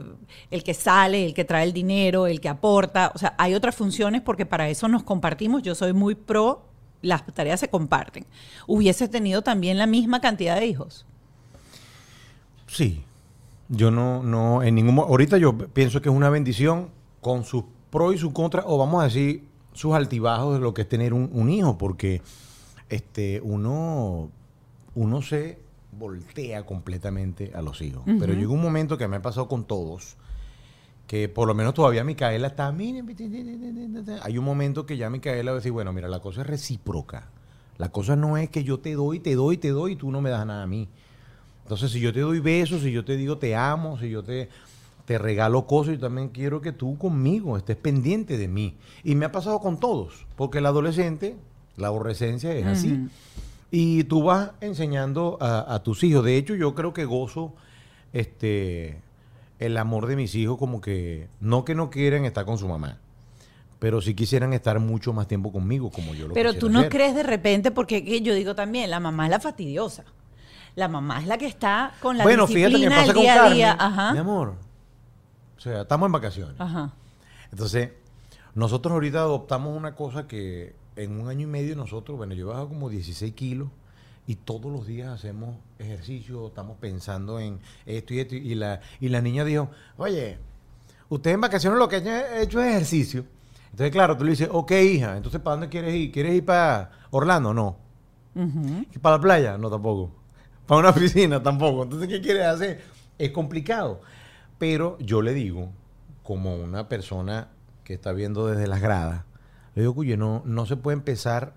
el 0.51 0.63
que 0.63 0.75
sale, 0.75 1.25
el 1.25 1.33
que 1.33 1.43
trae 1.43 1.63
el 1.63 1.73
dinero, 1.73 2.27
el 2.27 2.39
que 2.39 2.49
aporta, 2.49 3.11
o 3.15 3.17
sea, 3.17 3.33
hay 3.39 3.55
otras 3.55 3.75
funciones 3.75 4.21
porque 4.21 4.45
para 4.45 4.69
eso 4.69 4.87
nos 4.87 5.01
compartimos, 5.01 5.63
yo 5.63 5.73
soy 5.73 5.93
muy 5.93 6.13
pro, 6.13 6.65
las 7.01 7.25
tareas 7.33 7.59
se 7.59 7.69
comparten. 7.69 8.25
¿Hubiese 8.67 9.07
tenido 9.07 9.41
también 9.41 9.77
la 9.79 9.87
misma 9.87 10.21
cantidad 10.21 10.59
de 10.59 10.67
hijos? 10.67 11.05
Sí. 12.67 13.03
Yo 13.67 13.89
no, 13.89 14.21
no, 14.21 14.61
en 14.61 14.75
ningún 14.75 14.93
mo- 14.95 15.05
Ahorita 15.05 15.37
yo 15.39 15.57
pienso 15.57 15.99
que 16.01 16.09
es 16.09 16.15
una 16.15 16.29
bendición 16.29 16.89
con 17.19 17.43
sus 17.45 17.63
pros 17.89 18.13
y 18.13 18.17
sus 18.19 18.31
contras, 18.31 18.65
o 18.67 18.77
vamos 18.77 19.01
a 19.01 19.05
decir, 19.05 19.47
sus 19.73 19.93
altibajos 19.95 20.53
de 20.55 20.59
lo 20.59 20.73
que 20.73 20.83
es 20.83 20.89
tener 20.89 21.13
un, 21.13 21.29
un 21.33 21.49
hijo, 21.49 21.77
porque 21.77 22.21
este, 22.89 23.41
uno, 23.41 24.29
uno 24.95 25.21
se 25.21 25.59
voltea 25.97 26.65
completamente 26.65 27.51
a 27.53 27.61
los 27.61 27.81
hijos. 27.81 28.03
Pero 28.19 28.33
llega 28.33 28.49
un 28.51 28.61
momento 28.61 28.97
que 28.97 29.07
me 29.07 29.17
ha 29.17 29.21
pasado 29.21 29.47
con 29.47 29.63
todos, 29.65 30.15
que 31.07 31.29
por 31.29 31.47
lo 31.47 31.53
menos 31.53 31.73
todavía 31.73 32.03
Micaela 32.03 32.47
está, 32.47 32.71
"Mire, 32.71 33.03
hay 34.21 34.37
un 34.37 34.45
momento 34.45 34.85
que 34.85 34.97
ya 34.97 35.09
Micaela 35.09 35.51
va 35.51 35.55
a 35.57 35.59
decir, 35.59 35.71
bueno, 35.71 35.93
mira, 35.93 36.07
la 36.07 36.19
cosa 36.19 36.41
es 36.41 36.47
recíproca. 36.47 37.29
La 37.77 37.89
cosa 37.89 38.15
no 38.15 38.37
es 38.37 38.49
que 38.49 38.63
yo 38.63 38.79
te 38.79 38.93
doy, 38.93 39.19
te 39.19 39.35
doy, 39.35 39.57
te 39.57 39.69
doy 39.69 39.93
y 39.93 39.95
tú 39.95 40.11
no 40.11 40.21
me 40.21 40.29
das 40.29 40.45
nada 40.45 40.63
a 40.63 40.67
mí. 40.67 40.87
Entonces, 41.63 41.91
si 41.91 41.99
yo 41.99 42.13
te 42.13 42.21
doy 42.21 42.39
besos, 42.39 42.81
si 42.81 42.91
yo 42.91 43.03
te 43.03 43.17
digo 43.17 43.37
te 43.37 43.55
amo, 43.55 43.97
si 43.99 44.09
yo 44.09 44.23
te, 44.23 44.49
te 45.05 45.17
regalo 45.17 45.65
cosas, 45.67 45.95
yo 45.95 45.99
también 45.99 46.29
quiero 46.29 46.61
que 46.61 46.71
tú 46.71 46.97
conmigo 46.97 47.57
estés 47.57 47.75
pendiente 47.75 48.37
de 48.37 48.47
mí. 48.47 48.75
Y 49.03 49.15
me 49.15 49.25
ha 49.25 49.31
pasado 49.31 49.59
con 49.59 49.79
todos, 49.79 50.25
porque 50.35 50.59
el 50.59 50.65
adolescente, 50.65 51.35
la 51.75 51.87
adolescencia 51.87 52.53
es 52.53 52.65
así. 52.65 53.07
Y 53.77 54.05
tú 54.05 54.23
vas 54.23 54.51
enseñando 54.61 55.37
a, 55.41 55.75
a 55.75 55.83
tus 55.83 56.01
hijos. 56.05 56.23
De 56.23 56.37
hecho, 56.37 56.55
yo 56.55 56.73
creo 56.75 56.93
que 56.93 57.03
gozo 57.03 57.53
este, 58.13 59.01
el 59.59 59.75
amor 59.75 60.05
de 60.07 60.15
mis 60.15 60.33
hijos 60.35 60.57
como 60.57 60.79
que, 60.79 61.27
no 61.41 61.65
que 61.65 61.75
no 61.75 61.89
quieren 61.89 62.23
estar 62.23 62.45
con 62.45 62.57
su 62.57 62.69
mamá, 62.69 62.99
pero 63.79 63.99
sí 63.99 64.13
quisieran 64.13 64.53
estar 64.53 64.79
mucho 64.79 65.11
más 65.11 65.27
tiempo 65.27 65.51
conmigo 65.51 65.91
como 65.91 66.13
yo 66.13 66.29
lo 66.29 66.33
Pero 66.33 66.53
tú 66.53 66.69
no 66.69 66.79
hacer. 66.79 66.91
crees 66.91 67.15
de 67.15 67.23
repente, 67.23 67.71
porque 67.71 68.05
que 68.05 68.21
yo 68.21 68.33
digo 68.33 68.55
también, 68.55 68.89
la 68.89 69.01
mamá 69.01 69.25
es 69.25 69.31
la 69.31 69.39
fastidiosa. 69.41 70.05
La 70.75 70.87
mamá 70.87 71.19
es 71.19 71.27
la 71.27 71.37
que 71.37 71.45
está 71.47 71.93
con 72.01 72.17
la 72.17 72.23
Bueno, 72.23 72.47
fíjate 72.47 72.75
que 72.75 72.87
disciplina 72.89 73.01
pasa 73.01 73.13
con 73.13 73.21
día 73.23 73.33
a 73.33 73.37
Carmen. 73.37 73.53
día. 73.55 73.77
Ajá. 73.77 74.13
Mi 74.13 74.19
amor. 74.19 74.55
O 75.57 75.59
sea, 75.59 75.81
estamos 75.81 76.05
en 76.07 76.11
vacaciones. 76.13 76.55
Ajá. 76.59 76.93
Entonces, 77.51 77.91
nosotros 78.53 78.93
ahorita 78.93 79.19
adoptamos 79.19 79.75
una 79.75 79.95
cosa 79.95 80.27
que 80.27 80.75
en 80.95 81.19
un 81.19 81.27
año 81.29 81.41
y 81.41 81.49
medio 81.49 81.75
nosotros, 81.75 82.17
bueno, 82.17 82.33
yo 82.33 82.45
he 82.45 82.49
bajado 82.49 82.69
como 82.69 82.89
16 82.89 83.33
kilos 83.33 83.69
y 84.27 84.35
todos 84.35 84.71
los 84.71 84.87
días 84.87 85.09
hacemos 85.09 85.57
ejercicio, 85.77 86.47
estamos 86.47 86.77
pensando 86.79 87.39
en 87.39 87.59
esto 87.85 88.13
y 88.13 88.19
esto. 88.19 88.35
Y 88.35 88.55
la, 88.55 88.81
y 88.99 89.09
la 89.09 89.21
niña 89.21 89.43
dijo, 89.43 89.69
oye, 89.97 90.37
usted 91.09 91.31
en 91.31 91.41
vacaciones 91.41 91.77
lo 91.77 91.87
que 91.87 91.97
ha 91.97 92.41
hecho 92.41 92.61
es 92.61 92.69
ejercicio. 92.69 93.25
Entonces, 93.71 93.91
claro, 93.91 94.17
tú 94.17 94.23
le 94.23 94.31
dices, 94.31 94.49
ok, 94.51 94.71
hija, 94.71 95.17
entonces 95.17 95.41
¿para 95.41 95.55
dónde 95.57 95.69
quieres 95.69 95.93
ir? 95.93 96.11
¿Quieres 96.11 96.35
ir 96.35 96.45
para 96.45 96.91
Orlando? 97.11 97.53
No. 97.53 97.77
Ujú. 98.33 98.85
¿Y 98.93 98.99
¿Para 98.99 99.17
la 99.17 99.21
playa? 99.21 99.57
No, 99.57 99.69
tampoco. 99.69 100.11
¿Para 100.65 100.79
una 100.79 100.93
piscina? 100.93 101.43
Tampoco. 101.43 101.83
Entonces, 101.83 102.07
¿qué 102.07 102.21
quieres 102.21 102.45
hacer? 102.45 102.81
Es 103.17 103.31
complicado. 103.31 104.01
Pero 104.57 104.97
yo 104.99 105.21
le 105.21 105.33
digo, 105.33 105.69
como 106.23 106.55
una 106.55 106.87
persona 106.89 107.49
que 107.83 107.93
está 107.93 108.13
viendo 108.13 108.47
desde 108.47 108.67
las 108.67 108.81
gradas, 108.81 109.25
le 109.75 109.81
digo, 109.81 109.93
oye, 109.97 110.17
no, 110.17 110.41
no 110.45 110.65
se 110.65 110.77
puede 110.77 110.97
empezar 110.97 111.53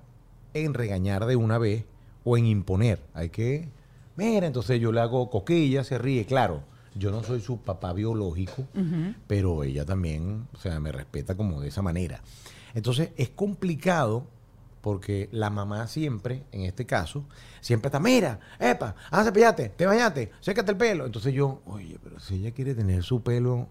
en 0.53 0.75
regañar 0.75 1.27
de 1.27 1.37
una 1.37 1.59
vez 1.59 1.85
o 2.25 2.37
en 2.37 2.47
imponer. 2.47 3.01
Hay 3.15 3.31
que, 3.31 3.69
mira, 4.17 4.47
entonces 4.47 4.81
yo 4.81 4.93
le 4.93 5.01
hago 5.01 5.31
coquilla, 5.31 5.85
se 5.85 5.99
ríe, 5.99 6.27
claro. 6.27 6.63
Yo 6.95 7.13
no 7.13 7.23
soy 7.23 7.41
su 7.41 7.59
papá 7.59 7.93
biológico, 7.93 8.67
pero 9.29 9.63
ella 9.63 9.85
también, 9.85 10.49
o 10.53 10.59
sea, 10.59 10.81
me 10.81 10.91
respeta 10.91 11.37
como 11.37 11.61
de 11.61 11.69
esa 11.69 11.81
manera. 11.81 12.23
Entonces 12.75 13.11
es 13.17 13.29
complicado 13.29 14.27
porque 14.81 15.29
la 15.31 15.51
mamá 15.51 15.87
siempre, 15.87 16.43
en 16.51 16.63
este 16.63 16.87
caso, 16.87 17.25
siempre 17.61 17.89
está, 17.89 18.01
mira, 18.01 18.41
epa, 18.59 18.97
ah, 19.11 19.23
cepillate, 19.23 19.69
te 19.69 19.87
bañaste, 19.87 20.33
sécate 20.41 20.73
el 20.73 20.77
pelo. 20.77 21.07
Entonces 21.07 21.33
yo, 21.33 21.61
oye, 21.67 21.99
pero 22.03 22.19
si 22.19 22.37
ella 22.37 22.51
quiere 22.51 22.75
tener 22.75 23.05
su 23.05 23.23
pelo 23.23 23.69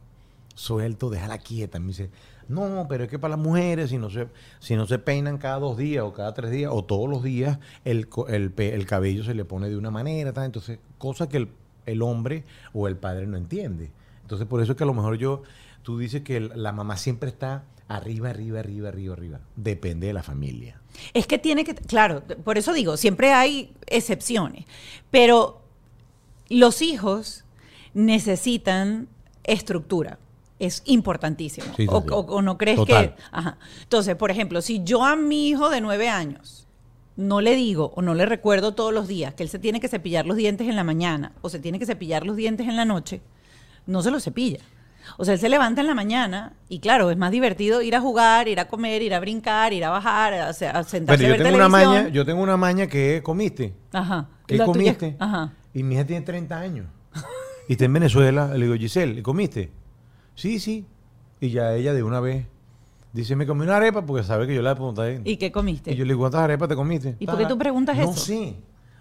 suelto, 0.55 1.09
déjala 1.09 1.37
quieta. 1.37 1.79
Me 1.79 1.87
dice, 1.87 2.09
no, 2.49 2.85
pero 2.87 3.03
es 3.05 3.09
que 3.09 3.19
para 3.19 3.35
las 3.35 3.45
mujeres, 3.45 3.89
si 3.89 3.97
no 3.97 4.09
se, 4.09 4.27
si 4.59 4.75
no 4.75 4.87
se 4.87 4.99
peinan 4.99 5.37
cada 5.37 5.59
dos 5.59 5.77
días 5.77 6.03
o 6.03 6.13
cada 6.13 6.33
tres 6.33 6.51
días 6.51 6.71
o 6.73 6.83
todos 6.83 7.09
los 7.09 7.23
días, 7.23 7.59
el, 7.85 8.07
el, 8.29 8.53
el 8.57 8.85
cabello 8.85 9.23
se 9.23 9.33
le 9.33 9.45
pone 9.45 9.69
de 9.69 9.77
una 9.77 9.91
manera, 9.91 10.33
entonces, 10.45 10.79
cosa 10.97 11.27
que 11.27 11.37
el, 11.37 11.49
el 11.85 12.01
hombre 12.01 12.43
o 12.73 12.87
el 12.87 12.97
padre 12.97 13.27
no 13.27 13.37
entiende. 13.37 13.91
Entonces, 14.21 14.47
por 14.47 14.61
eso 14.61 14.73
es 14.73 14.77
que 14.77 14.83
a 14.83 14.87
lo 14.87 14.93
mejor 14.93 15.17
yo, 15.17 15.43
tú 15.83 15.97
dices 15.97 16.21
que 16.21 16.39
la 16.39 16.71
mamá 16.71 16.97
siempre 16.97 17.29
está 17.29 17.63
arriba, 17.87 18.29
arriba, 18.29 18.59
arriba, 18.59 18.89
arriba, 18.89 19.13
arriba. 19.13 19.39
Depende 19.55 20.07
de 20.07 20.13
la 20.13 20.23
familia. 20.23 20.79
Es 21.13 21.27
que 21.27 21.37
tiene 21.37 21.63
que, 21.63 21.75
claro, 21.75 22.23
por 22.43 22.57
eso 22.57 22.73
digo, 22.73 22.97
siempre 22.97 23.31
hay 23.31 23.73
excepciones, 23.85 24.65
pero 25.11 25.61
los 26.49 26.81
hijos 26.81 27.45
necesitan 27.93 29.07
estructura. 29.43 30.19
Es 30.59 30.81
importantísimo. 30.85 31.67
Sí, 31.75 31.83
sí, 31.83 31.87
o, 31.91 32.01
sí. 32.01 32.07
o- 32.11 32.19
o 32.19 32.41
no 32.41 32.57
crees 32.57 32.77
Total. 32.77 33.15
que... 33.15 33.21
Ajá. 33.31 33.57
Entonces, 33.83 34.15
por 34.15 34.31
ejemplo, 34.31 34.61
si 34.61 34.83
yo 34.83 35.03
a 35.05 35.15
mi 35.15 35.49
hijo 35.49 35.69
de 35.69 35.81
nueve 35.81 36.09
años 36.09 36.67
no 37.15 37.41
le 37.41 37.55
digo 37.55 37.93
o 37.95 38.01
no 38.01 38.13
le 38.15 38.25
recuerdo 38.25 38.73
todos 38.73 38.93
los 38.93 39.07
días 39.07 39.33
que 39.33 39.43
él 39.43 39.49
se 39.49 39.59
tiene 39.59 39.79
que 39.79 39.87
cepillar 39.87 40.25
los 40.25 40.37
dientes 40.37 40.67
en 40.67 40.75
la 40.75 40.83
mañana 40.83 41.31
o 41.41 41.49
se 41.49 41.59
tiene 41.59 41.79
que 41.79 41.85
cepillar 41.85 42.25
los 42.25 42.35
dientes 42.35 42.67
en 42.67 42.75
la 42.75 42.85
noche, 42.85 43.21
no 43.85 44.01
se 44.03 44.11
los 44.11 44.23
cepilla. 44.23 44.59
O 45.17 45.23
sea, 45.25 45.35
él 45.35 45.39
se 45.39 45.47
levanta 45.47 45.81
en 45.81 45.87
la 45.87 45.93
mañana 45.95 46.53
y 46.69 46.79
claro, 46.79 47.09
es 47.11 47.17
más 47.17 47.31
divertido 47.31 47.81
ir 47.81 47.95
a 47.95 48.01
jugar, 48.01 48.47
ir 48.49 48.59
a 48.59 48.67
comer, 48.67 49.01
ir 49.01 49.13
a 49.13 49.19
brincar, 49.19 49.71
ir 49.73 49.85
a 49.85 49.89
bajar, 49.89 50.33
a, 50.33 50.53
se- 50.53 50.67
a 50.67 50.83
sentarse 50.83 51.23
Bueno, 51.23 51.33
a 51.33 51.37
yo 51.37 51.43
ver 51.43 51.43
tengo, 51.43 51.55
una 51.55 51.69
maña, 51.69 52.09
yo 52.09 52.25
tengo 52.25 52.41
una 52.43 52.57
maña 52.57 52.87
que 52.87 53.21
comiste. 53.23 53.73
Ajá. 53.93 54.27
¿Qué 54.45 54.57
La 54.57 54.65
tuya- 54.65 54.73
comiste? 54.97 55.15
Ajá. 55.19 55.53
Y 55.73 55.83
mi 55.83 55.95
hija 55.95 56.05
tiene 56.05 56.25
30 56.25 56.59
años. 56.59 56.87
Y 57.69 57.73
está 57.73 57.85
en 57.85 57.93
Venezuela. 57.93 58.53
Le 58.53 58.65
digo, 58.65 58.75
Giselle, 58.77 59.23
¿comiste? 59.23 59.71
Sí, 60.37 60.59
sí. 60.59 60.85
Y 61.41 61.49
ya 61.49 61.73
ella 61.73 61.93
de 61.93 62.03
una 62.03 62.19
vez 62.19 62.45
dice, 63.11 63.35
me 63.35 63.45
comí 63.45 63.63
una 63.63 63.77
arepa 63.77 64.03
porque 64.05 64.23
sabe 64.23 64.47
que 64.47 64.55
yo 64.55 64.61
la 64.61 64.75
pregunté. 64.75 65.21
¿Y 65.25 65.37
qué 65.37 65.51
comiste? 65.51 65.91
Y 65.91 65.95
yo 65.95 66.05
le 66.05 66.09
digo, 66.13 66.19
¿cuántas 66.21 66.41
arepas 66.41 66.69
te 66.69 66.75
comiste? 66.75 67.15
¿Y 67.19 67.25
por 67.25 67.37
qué 67.37 67.45
tú 67.45 67.57
preguntas 67.57 67.97
eso? 67.97 68.07
No 68.07 68.13
sé. 68.15 68.55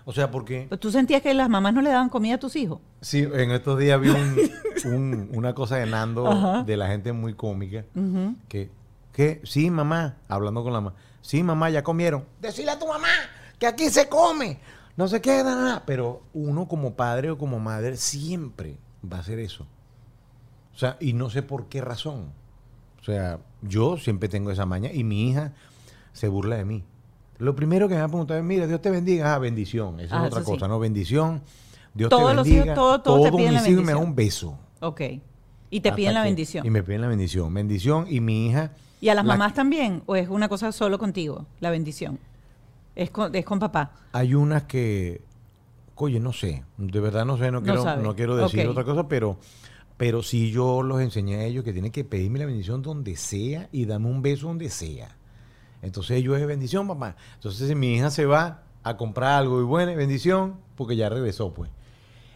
O 0.08 0.12
sea, 0.12 0.30
porque 0.30 0.68
¿Tú 0.80 0.90
sentías 0.92 1.20
que 1.20 1.34
las 1.34 1.48
mamás 1.48 1.74
no 1.74 1.82
le 1.82 1.90
daban 1.90 2.08
comida 2.08 2.36
a 2.36 2.38
tus 2.38 2.54
hijos? 2.56 2.80
sí, 3.00 3.22
en 3.32 3.50
estos 3.50 3.78
días 3.78 4.00
vi 4.00 4.08
un- 4.10 4.36
un- 4.94 5.28
una 5.34 5.52
cosa 5.54 5.76
de 5.76 5.86
Nando 5.86 6.26
Ajá. 6.28 6.62
de 6.62 6.76
la 6.76 6.86
gente 6.88 7.12
muy 7.12 7.34
cómica. 7.34 7.84
Que, 8.48 8.70
que, 9.12 9.40
sí, 9.44 9.68
mamá, 9.70 10.16
hablando 10.28 10.62
con 10.62 10.72
la 10.72 10.80
mamá. 10.80 10.96
Sí, 11.22 11.42
mamá, 11.42 11.70
ya 11.70 11.82
comieron. 11.82 12.24
Decirle 12.40 12.70
a 12.70 12.78
tu 12.78 12.86
mamá 12.86 13.08
que 13.58 13.66
aquí 13.66 13.90
se 13.90 14.08
come. 14.08 14.58
No 14.96 15.08
se 15.08 15.20
queda 15.20 15.42
nada. 15.42 15.82
Pero 15.84 16.22
uno 16.32 16.68
como 16.68 16.94
padre 16.94 17.30
o 17.30 17.36
como 17.38 17.58
madre 17.58 17.96
siempre 17.96 18.76
va 19.12 19.16
a 19.18 19.20
hacer 19.20 19.40
eso. 19.40 19.66
O 20.76 20.78
sea, 20.78 20.96
y 21.00 21.14
no 21.14 21.28
sé 21.30 21.42
por 21.42 21.66
qué 21.66 21.80
razón. 21.80 22.26
O 23.00 23.04
sea, 23.04 23.38
yo 23.62 23.96
siempre 23.96 24.28
tengo 24.28 24.50
esa 24.52 24.66
maña 24.66 24.92
y 24.92 25.02
mi 25.04 25.28
hija 25.30 25.52
se 26.12 26.28
burla 26.28 26.56
de 26.56 26.64
mí. 26.64 26.84
Lo 27.38 27.56
primero 27.56 27.88
que 27.88 27.94
me 27.94 28.00
va 28.00 28.06
a 28.06 28.08
preguntar 28.08 28.38
es, 28.38 28.44
mira, 28.44 28.66
Dios 28.66 28.80
te 28.80 28.90
bendiga. 28.90 29.34
Ah, 29.34 29.38
bendición. 29.38 29.98
Esa 30.00 30.16
Ah, 30.16 30.20
es 30.22 30.26
otra 30.28 30.40
eso 30.40 30.46
sí. 30.46 30.52
cosa, 30.54 30.68
¿no? 30.68 30.78
Bendición. 30.78 31.42
Dios 31.94 32.10
Todos 32.10 32.30
te 32.30 32.34
los 32.36 32.44
bendiga. 32.44 32.64
hijos, 32.66 32.74
todo- 32.74 33.00
todos 33.00 33.22
te 33.30 33.36
piden 33.36 33.54
la 33.54 33.60
mis 33.62 33.70
hijos 33.70 33.84
me 33.84 33.92
dan 33.92 34.02
un 34.02 34.14
beso. 34.14 34.58
Ok. 34.80 35.00
Y 35.70 35.80
te 35.80 35.92
piden 35.92 36.14
la 36.14 36.22
que- 36.22 36.28
bendición. 36.28 36.66
Y 36.66 36.70
me 36.70 36.82
piden 36.82 37.00
la 37.00 37.08
bendición. 37.08 37.52
Bendición 37.52 38.06
y 38.08 38.20
mi 38.20 38.46
hija... 38.48 38.72
¿Y 39.00 39.08
a 39.08 39.14
las 39.14 39.24
la- 39.24 39.32
mamás 39.34 39.54
también? 39.54 40.02
¿O 40.06 40.14
es 40.16 40.28
una 40.28 40.48
cosa 40.48 40.72
solo 40.72 40.98
contigo, 40.98 41.46
la 41.60 41.70
bendición? 41.70 42.18
Es 42.94 43.10
con, 43.10 43.34
es 43.34 43.44
con 43.44 43.58
papá. 43.58 43.92
Hay 44.12 44.34
unas 44.34 44.64
que, 44.64 45.20
oye, 45.96 46.18
no 46.20 46.32
sé, 46.32 46.64
de 46.78 47.00
verdad 47.00 47.24
no 47.26 47.36
sé, 47.36 47.46
no 47.50 47.60
No 47.60 47.62
quiero, 47.62 47.82
sabe. 47.82 48.02
no 48.02 48.14
quiero 48.16 48.36
decir 48.36 48.66
otra 48.68 48.84
cosa, 48.84 49.06
pero, 49.08 49.38
pero 49.96 50.22
sí 50.22 50.50
yo 50.50 50.82
los 50.82 51.00
enseñé 51.00 51.36
a 51.36 51.44
ellos 51.44 51.64
que 51.64 51.72
tienen 51.72 51.92
que 51.92 52.04
pedirme 52.04 52.38
la 52.38 52.46
bendición 52.46 52.82
donde 52.82 53.16
sea 53.16 53.68
y 53.72 53.84
darme 53.86 54.08
un 54.08 54.22
beso 54.22 54.48
donde 54.48 54.68
sea. 54.70 55.16
Entonces 55.82 56.18
ellos 56.18 56.38
es 56.38 56.46
bendición, 56.46 56.86
papá. 56.88 57.16
Entonces 57.34 57.68
si 57.68 57.74
mi 57.74 57.94
hija 57.94 58.10
se 58.10 58.26
va 58.26 58.62
a 58.82 58.96
comprar 58.96 59.32
algo 59.38 59.60
y 59.60 59.64
bueno, 59.64 59.94
bendición, 59.96 60.56
porque 60.76 60.96
ya 60.96 61.08
regresó, 61.08 61.52
pues. 61.54 61.70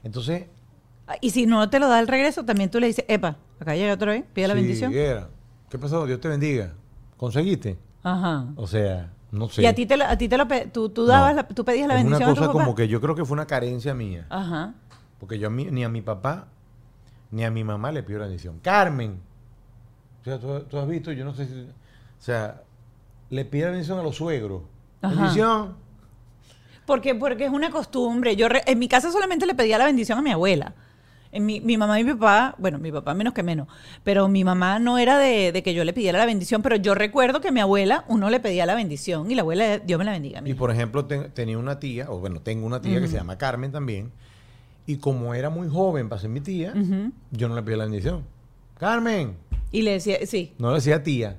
Entonces, 0.02 0.46
Ah, 1.06 1.16
Y 1.20 1.30
si 1.30 1.44
no 1.44 1.68
te 1.68 1.80
lo 1.80 1.88
da 1.88 1.98
el 1.98 2.06
regreso, 2.06 2.44
también 2.44 2.70
tú 2.70 2.78
le 2.78 2.86
dices, 2.86 3.04
epa, 3.08 3.36
acá 3.58 3.74
llega 3.74 3.92
otra 3.94 4.12
vez, 4.12 4.24
pide 4.32 4.46
la 4.46 4.54
bendición. 4.54 4.94
era. 4.94 5.28
¿Qué 5.68 5.76
pasó? 5.76 6.06
Dios 6.06 6.20
te 6.20 6.28
bendiga. 6.28 6.72
¿Conseguiste? 7.16 7.76
Ajá. 8.04 8.46
O 8.54 8.68
sea, 8.68 9.12
no 9.32 9.48
sé. 9.48 9.62
Y 9.62 9.66
a 9.66 9.74
ti 9.74 9.86
te 9.86 9.96
lo, 9.96 10.04
a 10.04 10.16
ti 10.16 10.28
te 10.28 10.38
lo 10.38 10.46
tú, 10.72 10.88
tú 10.90 11.06
dabas 11.06 11.34
No. 11.34 11.42
la- 11.42 11.48
tú 11.48 11.64
pedías 11.64 11.88
la 11.88 11.94
Es 11.98 12.04
bendición 12.04 12.22
una 12.22 12.32
a 12.32 12.34
tu 12.34 12.40
cosa 12.42 12.52
papá. 12.52 12.64
como 12.64 12.76
que 12.76 12.86
yo 12.86 13.00
creo 13.00 13.16
que 13.16 13.24
fue 13.24 13.34
una 13.34 13.46
carencia 13.46 13.92
mía. 13.92 14.26
Ajá. 14.30 14.74
Porque 15.18 15.36
yo 15.40 15.48
a 15.48 15.50
mí- 15.50 15.66
ni 15.72 15.82
a 15.82 15.88
mi 15.88 16.00
papá 16.00 16.46
ni 17.30 17.44
a 17.44 17.50
mi 17.50 17.64
mamá 17.64 17.92
le 17.92 18.02
pido 18.02 18.18
la 18.20 18.26
bendición. 18.26 18.58
Carmen. 18.62 19.18
O 20.20 20.24
sea, 20.24 20.38
tú, 20.38 20.60
tú 20.68 20.78
has 20.78 20.86
visto, 20.88 21.12
yo 21.12 21.24
no 21.24 21.34
sé 21.34 21.46
si. 21.46 21.52
O 21.62 22.22
sea, 22.22 22.62
le 23.30 23.44
pide 23.44 23.64
la 23.64 23.70
bendición 23.70 23.98
a 23.98 24.02
los 24.02 24.16
suegros. 24.16 24.62
Ajá. 25.02 25.14
Bendición. 25.14 25.74
Porque, 26.86 27.14
porque 27.14 27.44
es 27.44 27.50
una 27.52 27.70
costumbre. 27.70 28.36
Yo 28.36 28.48
re- 28.48 28.62
en 28.66 28.78
mi 28.78 28.88
casa 28.88 29.10
solamente 29.12 29.46
le 29.46 29.54
pedía 29.54 29.78
la 29.78 29.84
bendición 29.86 30.18
a 30.18 30.22
mi 30.22 30.30
abuela. 30.30 30.74
En 31.32 31.46
mi, 31.46 31.60
mi 31.60 31.76
mamá 31.76 32.00
y 32.00 32.02
mi 32.02 32.12
papá, 32.14 32.56
bueno, 32.58 32.78
mi 32.80 32.90
papá 32.90 33.14
menos 33.14 33.32
que 33.32 33.44
menos, 33.44 33.68
pero 34.02 34.26
mi 34.26 34.42
mamá 34.42 34.80
no 34.80 34.98
era 34.98 35.16
de, 35.16 35.52
de 35.52 35.62
que 35.62 35.74
yo 35.74 35.84
le 35.84 35.92
pidiera 35.92 36.18
la 36.18 36.26
bendición, 36.26 36.60
pero 36.60 36.74
yo 36.74 36.96
recuerdo 36.96 37.40
que 37.40 37.46
a 37.46 37.52
mi 37.52 37.60
abuela 37.60 38.04
uno 38.08 38.30
le 38.30 38.40
pedía 38.40 38.66
la 38.66 38.74
bendición 38.74 39.30
y 39.30 39.36
la 39.36 39.42
abuela, 39.42 39.78
Dios 39.78 39.96
me 39.96 40.04
la 40.04 40.10
bendiga. 40.10 40.40
Y 40.40 40.42
mija. 40.42 40.58
por 40.58 40.72
ejemplo, 40.72 41.04
ten- 41.04 41.30
tenía 41.30 41.56
una 41.56 41.78
tía, 41.78 42.10
o 42.10 42.18
bueno, 42.18 42.40
tengo 42.40 42.66
una 42.66 42.80
tía 42.80 43.00
que 43.00 43.06
se 43.06 43.14
llama 43.16 43.38
Carmen 43.38 43.70
también. 43.70 44.10
Y 44.90 44.96
como 44.96 45.34
era 45.34 45.50
muy 45.50 45.68
joven 45.68 46.08
para 46.08 46.20
ser 46.20 46.30
mi 46.30 46.40
tía, 46.40 46.74
yo 47.30 47.48
no 47.48 47.54
le 47.54 47.62
pedí 47.62 47.76
la 47.76 47.84
bendición. 47.84 48.24
Carmen. 48.76 49.36
Y 49.70 49.82
le 49.82 49.92
decía, 49.92 50.18
sí, 50.26 50.52
No 50.58 50.70
le 50.70 50.76
decía 50.76 51.00
tía. 51.02 51.36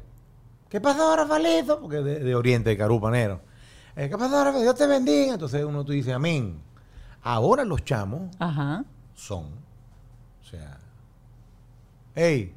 ¿Qué 0.69 0.79
pasó, 0.79 1.13
Rafaelito? 1.17 1.81
Porque 1.81 1.97
de, 1.97 2.19
de 2.19 2.33
Oriente, 2.35 2.69
de 2.69 2.77
Carupanero. 2.77 3.41
Eh, 3.97 4.07
¿Qué 4.09 4.17
pasó, 4.17 4.41
Rafael? 4.41 4.63
Dios 4.63 4.75
te 4.75 4.87
bendiga. 4.87 5.33
Entonces 5.33 5.65
uno 5.65 5.83
tú 5.83 5.91
dices, 5.91 6.13
amén. 6.13 6.61
Ahora 7.23 7.65
los 7.65 7.83
chamos 7.83 8.33
ajá. 8.39 8.85
son. 9.15 9.47
O 10.41 10.43
sea, 10.49 10.77
hey, 12.15 12.53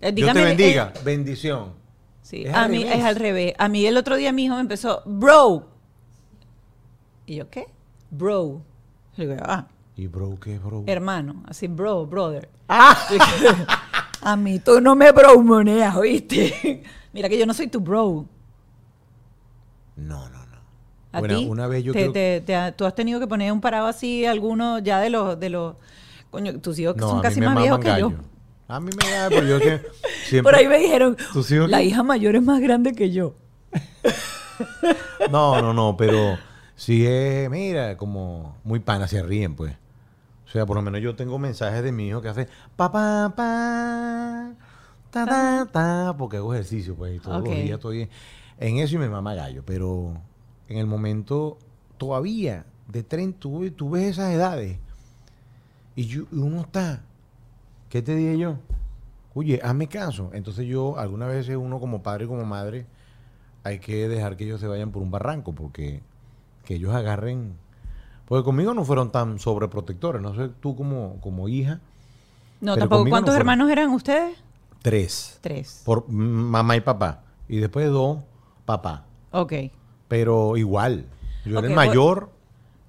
Eh, 0.00 0.12
Dios 0.12 0.32
te 0.32 0.42
bendiga, 0.42 0.92
eh, 0.96 1.00
bendición. 1.04 1.72
sí, 2.22 2.44
Es 2.46 2.54
a 2.54 2.68
mí 2.68 2.84
revés. 2.84 2.98
es 2.98 3.04
al 3.04 3.16
revés. 3.16 3.52
A 3.58 3.68
mí 3.68 3.84
el 3.84 3.96
otro 3.98 4.16
día 4.16 4.32
mi 4.32 4.44
hijo 4.46 4.54
me 4.54 4.62
empezó, 4.62 5.02
bro. 5.04 5.68
Y 7.26 7.36
yo, 7.36 7.50
¿qué? 7.50 7.66
Bro. 8.10 8.62
Y 9.18 9.24
yo, 9.26 9.36
ah, 9.42 9.66
¿Y 9.96 10.06
bro 10.08 10.38
qué, 10.40 10.58
bro? 10.58 10.84
hermano, 10.86 11.42
así, 11.46 11.68
bro, 11.68 12.06
brother. 12.06 12.48
Ah. 12.68 12.96
A 14.22 14.36
mí 14.36 14.58
tú 14.58 14.80
no 14.80 14.94
me 14.96 15.12
bromoneas, 15.12 15.94
¿oíste? 15.96 16.82
Mira 17.12 17.28
que 17.28 17.38
yo 17.38 17.46
no 17.46 17.54
soy 17.54 17.68
tu 17.68 17.80
bro. 17.80 18.26
No, 19.96 20.28
no, 20.28 20.46
no. 20.46 20.56
¿A 21.12 21.20
Bueno, 21.20 21.38
ti? 21.38 21.46
una 21.48 21.66
vez 21.66 21.82
yo 21.84 21.92
te, 21.92 22.00
creo 22.00 22.12
te- 22.12 22.40
te 22.44 22.54
ha- 22.56 22.76
tú 22.76 22.84
has 22.84 22.94
tenido 22.94 23.20
que 23.20 23.26
poner 23.26 23.50
un 23.52 23.60
parado 23.60 23.86
así, 23.86 24.26
alguno 24.26 24.78
ya 24.80 25.00
de 25.00 25.08
los, 25.10 25.38
de 25.40 25.48
los, 25.48 25.76
coño, 26.30 26.58
tus 26.60 26.78
hijos 26.78 26.94
que 26.94 27.00
No, 27.00 27.10
son 27.10 27.20
casi 27.22 27.40
más 27.40 27.56
viejos 27.56 27.78
que 27.78 27.98
yo. 27.98 28.12
A 28.68 28.80
mí 28.80 28.90
me 29.00 29.10
da, 29.10 29.28
pero 29.30 29.46
yo 29.46 29.58
sie- 29.60 29.80
siempre... 30.28 30.42
Por 30.42 30.54
ahí 30.56 30.66
me 30.68 30.78
dijeron, 30.78 31.16
¿Tus 31.32 31.50
hijos 31.52 31.70
la 31.70 31.82
hija 31.82 32.02
mayor 32.02 32.34
es 32.36 32.42
más 32.42 32.60
grande 32.60 32.92
que 32.92 33.10
yo. 33.12 33.34
No, 35.30 35.60
no, 35.62 35.72
no, 35.72 35.96
pero 35.96 36.36
sí 36.74 37.06
es, 37.06 37.48
mira, 37.50 37.96
como 37.96 38.56
muy 38.64 38.80
pana, 38.80 39.06
se 39.08 39.22
ríen, 39.22 39.54
pues. 39.54 39.74
O 40.46 40.48
sea, 40.48 40.64
por 40.66 40.76
lo 40.76 40.82
menos 40.82 41.00
yo 41.00 41.16
tengo 41.16 41.38
mensajes 41.38 41.82
de 41.82 41.92
mi 41.92 42.08
hijo 42.08 42.22
que 42.22 42.28
hace 42.28 42.48
pa 42.76 42.90
pa 42.92 43.32
pa 43.36 44.52
ta 45.10 45.26
ta 45.26 45.66
ta 45.72 46.14
porque 46.16 46.36
hago 46.36 46.54
ejercicio, 46.54 46.94
pues, 46.94 47.16
y 47.16 47.18
todos 47.20 47.42
los 47.42 47.58
días 47.64 47.76
estoy 47.76 48.08
en 48.58 48.76
eso 48.78 48.94
y 48.96 48.98
me 48.98 49.08
mama 49.08 49.34
gallo, 49.34 49.62
pero 49.66 50.14
en 50.68 50.78
el 50.78 50.86
momento 50.86 51.58
todavía 51.98 52.64
de 52.88 53.02
tren 53.02 53.32
tú, 53.32 53.68
tú 53.72 53.90
ves 53.90 54.04
esas 54.10 54.32
edades 54.32 54.78
y, 55.96 56.06
yo- 56.06 56.26
y 56.30 56.36
uno 56.38 56.60
está, 56.60 57.02
¿qué 57.88 58.02
te 58.02 58.14
dije 58.14 58.38
yo? 58.38 58.58
Oye, 59.34 59.60
hazme 59.62 59.88
caso. 59.88 60.30
Entonces 60.32 60.66
yo, 60.66 60.98
algunas 60.98 61.28
veces 61.28 61.56
uno 61.56 61.80
como 61.80 62.02
padre 62.02 62.24
y 62.24 62.28
como 62.28 62.44
madre, 62.44 62.86
hay 63.64 63.78
que 63.80 64.08
dejar 64.08 64.36
que 64.36 64.44
ellos 64.44 64.60
se 64.60 64.66
vayan 64.68 64.92
por 64.92 65.02
un 65.02 65.10
barranco, 65.10 65.52
porque 65.54 66.00
que 66.64 66.74
ellos 66.76 66.94
agarren. 66.94 67.54
Porque 68.26 68.44
conmigo 68.44 68.74
no 68.74 68.84
fueron 68.84 69.10
tan 69.12 69.38
sobreprotectores, 69.38 70.20
no 70.20 70.34
sé 70.34 70.50
tú 70.60 70.76
como, 70.76 71.20
como 71.20 71.48
hija. 71.48 71.80
No, 72.60 72.76
tampoco. 72.76 73.04
no 73.04 73.10
¿Cuántos 73.10 73.36
hermanos 73.36 73.70
eran 73.70 73.90
ustedes? 73.90 74.36
Tres. 74.82 75.38
Tres. 75.40 75.82
Por 75.84 76.08
mamá 76.08 76.76
y 76.76 76.80
papá. 76.80 77.22
Y 77.48 77.58
después 77.58 77.88
dos, 77.90 78.18
papá. 78.64 79.04
Ok. 79.30 79.52
Pero 80.08 80.56
igual. 80.56 81.06
Yo 81.44 81.58
era 81.58 81.68
el 81.68 81.74
mayor. 81.74 82.30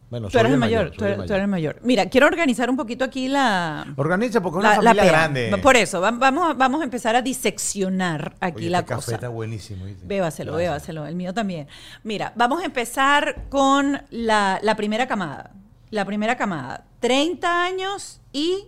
Bueno, 0.09 0.29
Tú 0.29 0.39
eres 0.39 0.53
el 0.53 0.57
mayor, 0.57 0.91
tú 0.91 1.03
eres, 1.03 1.17
tú 1.17 1.33
eres 1.33 1.43
el 1.43 1.47
mayor. 1.49 1.79
Mira, 1.83 2.05
quiero 2.05 2.27
organizar 2.27 2.69
un 2.69 2.77
poquito 2.77 3.03
aquí 3.03 3.27
la... 3.27 3.85
Organiza 3.97 4.39
porque 4.41 4.59
es 4.59 4.59
una 4.61 4.69
la 4.69 4.75
familia 4.93 5.05
grande. 5.05 5.57
Por 5.61 5.75
eso, 5.75 5.99
va- 5.99 6.11
vamos, 6.11 6.49
a- 6.49 6.53
vamos 6.53 6.79
a 6.79 6.85
empezar 6.85 7.17
a 7.17 7.21
diseccionar 7.21 8.35
aquí 8.39 8.57
Oye, 8.59 8.69
la 8.69 8.79
este 8.79 8.89
café 8.89 9.01
cosa. 9.03 9.15
está 9.15 9.27
buenísimo. 9.27 9.83
¿viste? 9.83 10.05
Bébaselo, 10.05 10.53
Gracias. 10.53 10.69
bébaselo, 10.71 11.05
el 11.07 11.15
mío 11.15 11.33
también. 11.33 11.67
Mira, 12.03 12.31
vamos 12.37 12.61
a 12.61 12.65
empezar 12.65 13.43
con 13.49 14.01
la, 14.11 14.59
la 14.61 14.75
primera 14.77 15.07
camada. 15.07 15.51
La 15.89 16.05
primera 16.05 16.37
camada, 16.37 16.85
30 17.01 17.63
años 17.65 18.21
y 18.31 18.65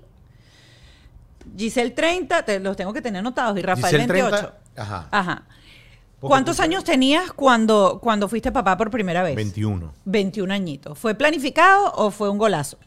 Giselle 1.57 1.91
30, 1.91 2.43
te- 2.43 2.59
los 2.59 2.75
tengo 2.75 2.93
que 2.93 3.01
tener 3.01 3.19
anotados, 3.19 3.57
y 3.57 3.61
Rafael 3.61 3.95
Giselle 4.01 4.07
28. 4.13 4.37
30, 4.75 4.81
ajá. 4.81 5.07
Ajá. 5.11 5.43
Porque 6.19 6.31
¿Cuántos 6.31 6.57
tú- 6.57 6.63
años 6.63 6.83
tenías 6.83 7.31
cuando, 7.31 7.99
cuando 8.01 8.27
fuiste 8.27 8.51
papá 8.51 8.75
por 8.75 8.91
primera 8.91 9.23
vez? 9.23 9.35
21. 9.35 9.93
21 10.05 10.53
añitos. 10.53 10.97
¿Fue 10.99 11.15
planificado 11.15 11.93
o 11.95 12.11
fue 12.11 12.29
un 12.29 12.37
golazo? 12.37 12.77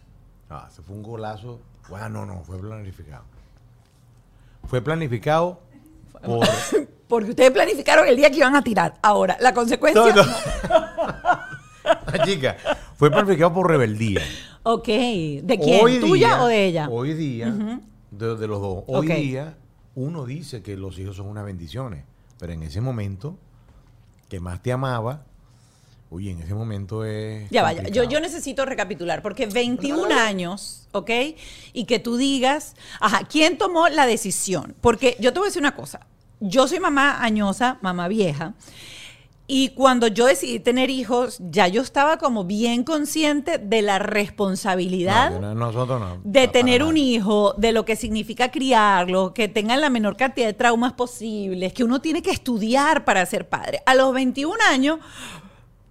Ah, 0.51 0.69
se 0.71 0.83
fue 0.83 0.95
un 0.97 1.03
golazo. 1.03 1.61
Ah, 1.95 2.09
no, 2.11 2.27
no, 2.27 2.43
fue 2.45 2.59
planificado. 2.59 3.25
Fue 4.67 4.83
planificado 4.83 5.61
por... 6.25 6.47
Porque 7.09 7.31
ustedes 7.31 7.51
planificaron 7.51 8.07
el 8.07 8.17
día 8.17 8.31
que 8.31 8.37
iban 8.39 8.55
a 8.55 8.63
tirar. 8.63 8.95
Ahora, 9.03 9.37
la 9.41 9.53
consecuencia... 9.53 10.03
No, 10.15 10.25
no. 10.25 10.33
La 12.13 12.25
chica, 12.25 12.57
fue 12.97 13.11
planificado 13.11 13.53
por 13.53 13.69
rebeldía. 13.69 14.21
Ok. 14.63 14.87
¿De 14.87 15.59
quién? 15.63 16.01
¿Tuya 16.01 16.43
o 16.43 16.47
de 16.47 16.67
ella? 16.67 16.89
Hoy 16.89 17.15
día, 17.15 17.53
de, 18.11 18.37
de 18.37 18.47
los 18.47 18.61
dos. 18.61 18.85
Hoy 18.87 19.09
día, 19.09 19.57
uno 19.95 20.25
dice 20.25 20.63
que 20.63 20.77
los 20.77 20.99
hijos 20.99 21.17
son 21.17 21.27
unas 21.27 21.45
bendiciones. 21.45 22.05
Pero 22.43 22.55
en 22.55 22.65
ese 22.65 22.81
momento, 22.81 23.39
que 24.29 24.41
más 24.41 24.61
te 24.61 24.73
amaba, 24.73 25.23
oye, 26.11 26.33
en 26.33 26.41
ese 26.41 26.55
momento 26.55 27.05
es. 27.05 27.49
Ya 27.51 27.63
vaya, 27.63 27.85
yo, 27.85 28.03
yo 28.03 28.19
necesito 28.19 28.65
recapitular, 28.65 29.23
porque 29.23 29.47
21 29.47 30.13
años, 30.13 30.89
¿ok? 30.91 31.11
Y 31.73 31.85
que 31.85 32.01
tú 32.01 32.17
digas, 32.17 32.75
ajá, 32.99 33.29
¿quién 33.31 33.59
tomó 33.59 33.89
la 33.89 34.07
decisión? 34.07 34.75
Porque 34.81 35.17
yo 35.21 35.33
te 35.33 35.39
voy 35.39 35.47
a 35.47 35.51
decir 35.51 35.63
una 35.63 35.77
cosa, 35.77 36.01
yo 36.41 36.67
soy 36.67 36.81
mamá 36.81 37.23
añosa, 37.23 37.79
mamá 37.81 38.09
vieja, 38.09 38.55
y 39.47 39.71
cuando 39.71 40.07
yo 40.07 40.27
decidí 40.27 40.61
tener 40.61 40.89
hijos, 40.89 41.39
ya 41.41 41.67
yo 41.67 41.83
estaba 41.83 42.17
como 42.17 42.45
bien 42.45 42.85
consciente 42.85 43.59
de 43.59 43.83
la 43.83 43.99
responsabilidad 43.99 45.33
No, 45.33 45.41
no, 45.41 45.55
nosotros 45.55 46.01
no. 46.01 46.21
de 46.25 46.49
tener 46.49 46.83
un 46.83 46.97
hijo, 46.97 47.55
de 47.59 47.73
lo 47.73 47.85
que 47.85 47.97
significa 47.97 48.51
criarlo, 48.51 49.35
que 49.35 49.49
tengan 49.49 49.81
la 49.81 49.91
menor 49.91 50.17
cantidad 50.17 50.47
de 50.47 50.53
traumas 50.53 50.93
posibles, 50.93 51.73
que 51.73 51.85
uno 51.85 52.01
tiene 52.01 52.23
que 52.23 52.31
estudiar 52.31 53.05
para 53.05 53.27
ser 53.27 53.49
padre. 53.49 53.83
A 53.85 53.95
los 53.95 54.15
21 54.15 54.55
años, 54.71 55.01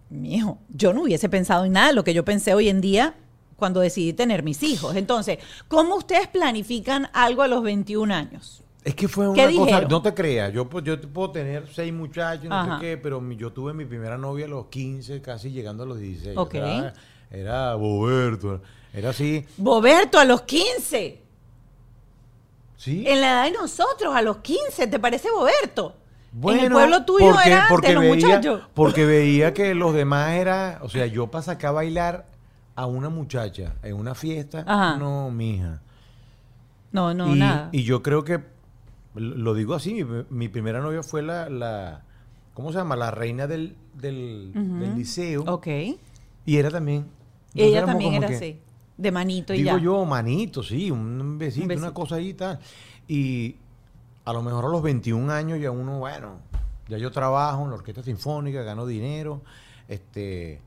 mijo, 0.09 0.57
yo 0.69 0.93
no 0.93 1.03
hubiese 1.03 1.29
pensado 1.29 1.65
en 1.65 1.73
nada 1.73 1.87
de 1.87 1.93
lo 1.93 2.03
que 2.03 2.13
yo 2.13 2.25
pensé 2.25 2.53
hoy 2.53 2.69
en 2.69 2.81
día 2.81 3.15
cuando 3.57 3.79
decidí 3.81 4.13
tener 4.13 4.43
mis 4.43 4.63
hijos. 4.63 4.95
Entonces, 4.95 5.37
¿cómo 5.67 5.95
ustedes 5.95 6.27
planifican 6.27 7.09
algo 7.13 7.43
a 7.43 7.47
los 7.47 7.61
21 7.61 8.13
años? 8.13 8.60
Es 8.83 8.95
que 8.95 9.07
fue 9.07 9.31
¿Qué 9.35 9.45
una 9.47 9.57
cosa, 9.57 9.81
no 9.87 10.01
te 10.01 10.13
creas, 10.13 10.51
yo, 10.51 10.67
pues, 10.67 10.83
yo 10.83 10.99
puedo 10.99 11.29
tener 11.31 11.67
seis 11.71 11.93
muchachos, 11.93 12.45
no 12.45 12.55
Ajá. 12.55 12.79
sé 12.79 12.81
qué, 12.85 12.97
pero 12.97 13.21
mi- 13.21 13.35
yo 13.35 13.51
tuve 13.53 13.73
mi 13.73 13.85
primera 13.85 14.17
novia 14.17 14.45
a 14.45 14.49
los 14.49 14.65
15, 14.67 15.21
casi 15.21 15.51
llegando 15.51 15.83
a 15.83 15.85
los 15.85 15.99
16. 15.99 16.35
Ok. 16.35 16.55
Era, 16.55 16.93
era 17.29 17.75
Boberto, 17.75 18.59
era 18.91 19.09
así. 19.11 19.45
Boberto, 19.57 20.17
a 20.17 20.25
los 20.25 20.41
15. 20.41 21.21
Sí. 22.77 23.03
En 23.07 23.21
la 23.21 23.27
edad 23.27 23.43
de 23.45 23.51
nosotros, 23.51 24.15
a 24.15 24.21
los 24.23 24.37
15, 24.37 24.87
¿te 24.87 24.99
parece 24.99 25.29
Boberto? 25.29 25.95
en 26.33 26.37
el 26.37 26.39
Bueno, 26.41 26.75
pueblo 26.75 27.03
tuyo 27.05 27.31
porque- 27.33 27.49
era 27.51 27.65
porque 27.69 27.87
de 27.89 27.93
los 27.93 28.03
veía, 28.03 28.13
muchachos. 28.15 28.61
Porque 28.73 29.05
veía 29.05 29.53
que 29.53 29.75
los 29.75 29.93
demás 29.93 30.31
era, 30.31 30.79
o 30.81 30.89
sea, 30.89 31.05
yo 31.05 31.27
para 31.27 31.41
sacar 31.43 31.69
a 31.69 31.73
bailar 31.73 32.25
a 32.75 32.85
una 32.85 33.09
muchacha 33.09 33.75
en 33.83 33.95
una 33.95 34.15
fiesta, 34.15 34.63
Ajá. 34.65 34.95
no, 34.97 35.29
mija. 35.29 35.81
No, 36.93 37.13
no, 37.13 37.35
y, 37.35 37.39
nada. 37.39 37.69
y 37.73 37.83
yo 37.83 38.01
creo 38.01 38.23
que, 38.23 38.39
lo 39.15 39.53
digo 39.53 39.73
así, 39.73 40.03
mi, 40.03 40.23
mi 40.29 40.47
primera 40.49 40.79
novia 40.79 41.03
fue 41.03 41.21
la, 41.21 41.49
la, 41.49 42.03
¿cómo 42.53 42.71
se 42.71 42.77
llama? 42.77 42.95
La 42.95 43.11
reina 43.11 43.47
del, 43.47 43.75
del, 43.93 44.51
del 44.53 44.95
liceo. 44.95 45.43
ok. 45.45 45.67
Y 46.45 46.57
era 46.57 46.69
también. 46.71 47.05
Ella 47.53 47.85
también 47.85 48.13
era 48.15 48.27
que- 48.29 48.35
así, 48.35 48.59
de 48.97 49.11
manito 49.11 49.53
y 49.53 49.57
Digo 49.63 49.77
ya. 49.77 49.83
yo, 49.83 50.05
manito, 50.05 50.63
sí, 50.63 50.89
un 50.91 51.37
besito, 51.37 51.63
Un 51.63 51.67
besito. 51.67 51.85
una 51.87 51.93
cosa 51.93 52.15
ahí 52.15 52.29
y 52.29 52.33
tal. 52.33 52.59
Y 53.07 53.55
a 54.25 54.31
lo 54.33 54.41
mejor 54.41 54.65
a 54.65 54.69
los 54.69 54.81
21 54.81 55.31
años 55.31 55.59
ya 55.59 55.71
uno, 55.71 55.99
bueno, 55.99 56.37
ya 56.87 56.97
yo 56.97 57.11
trabajo 57.11 57.63
en 57.63 57.69
la 57.71 57.75
orquesta 57.75 58.01
sinfónica, 58.03 58.63
gano 58.63 58.85
dinero, 58.85 59.41
este, 59.89 60.61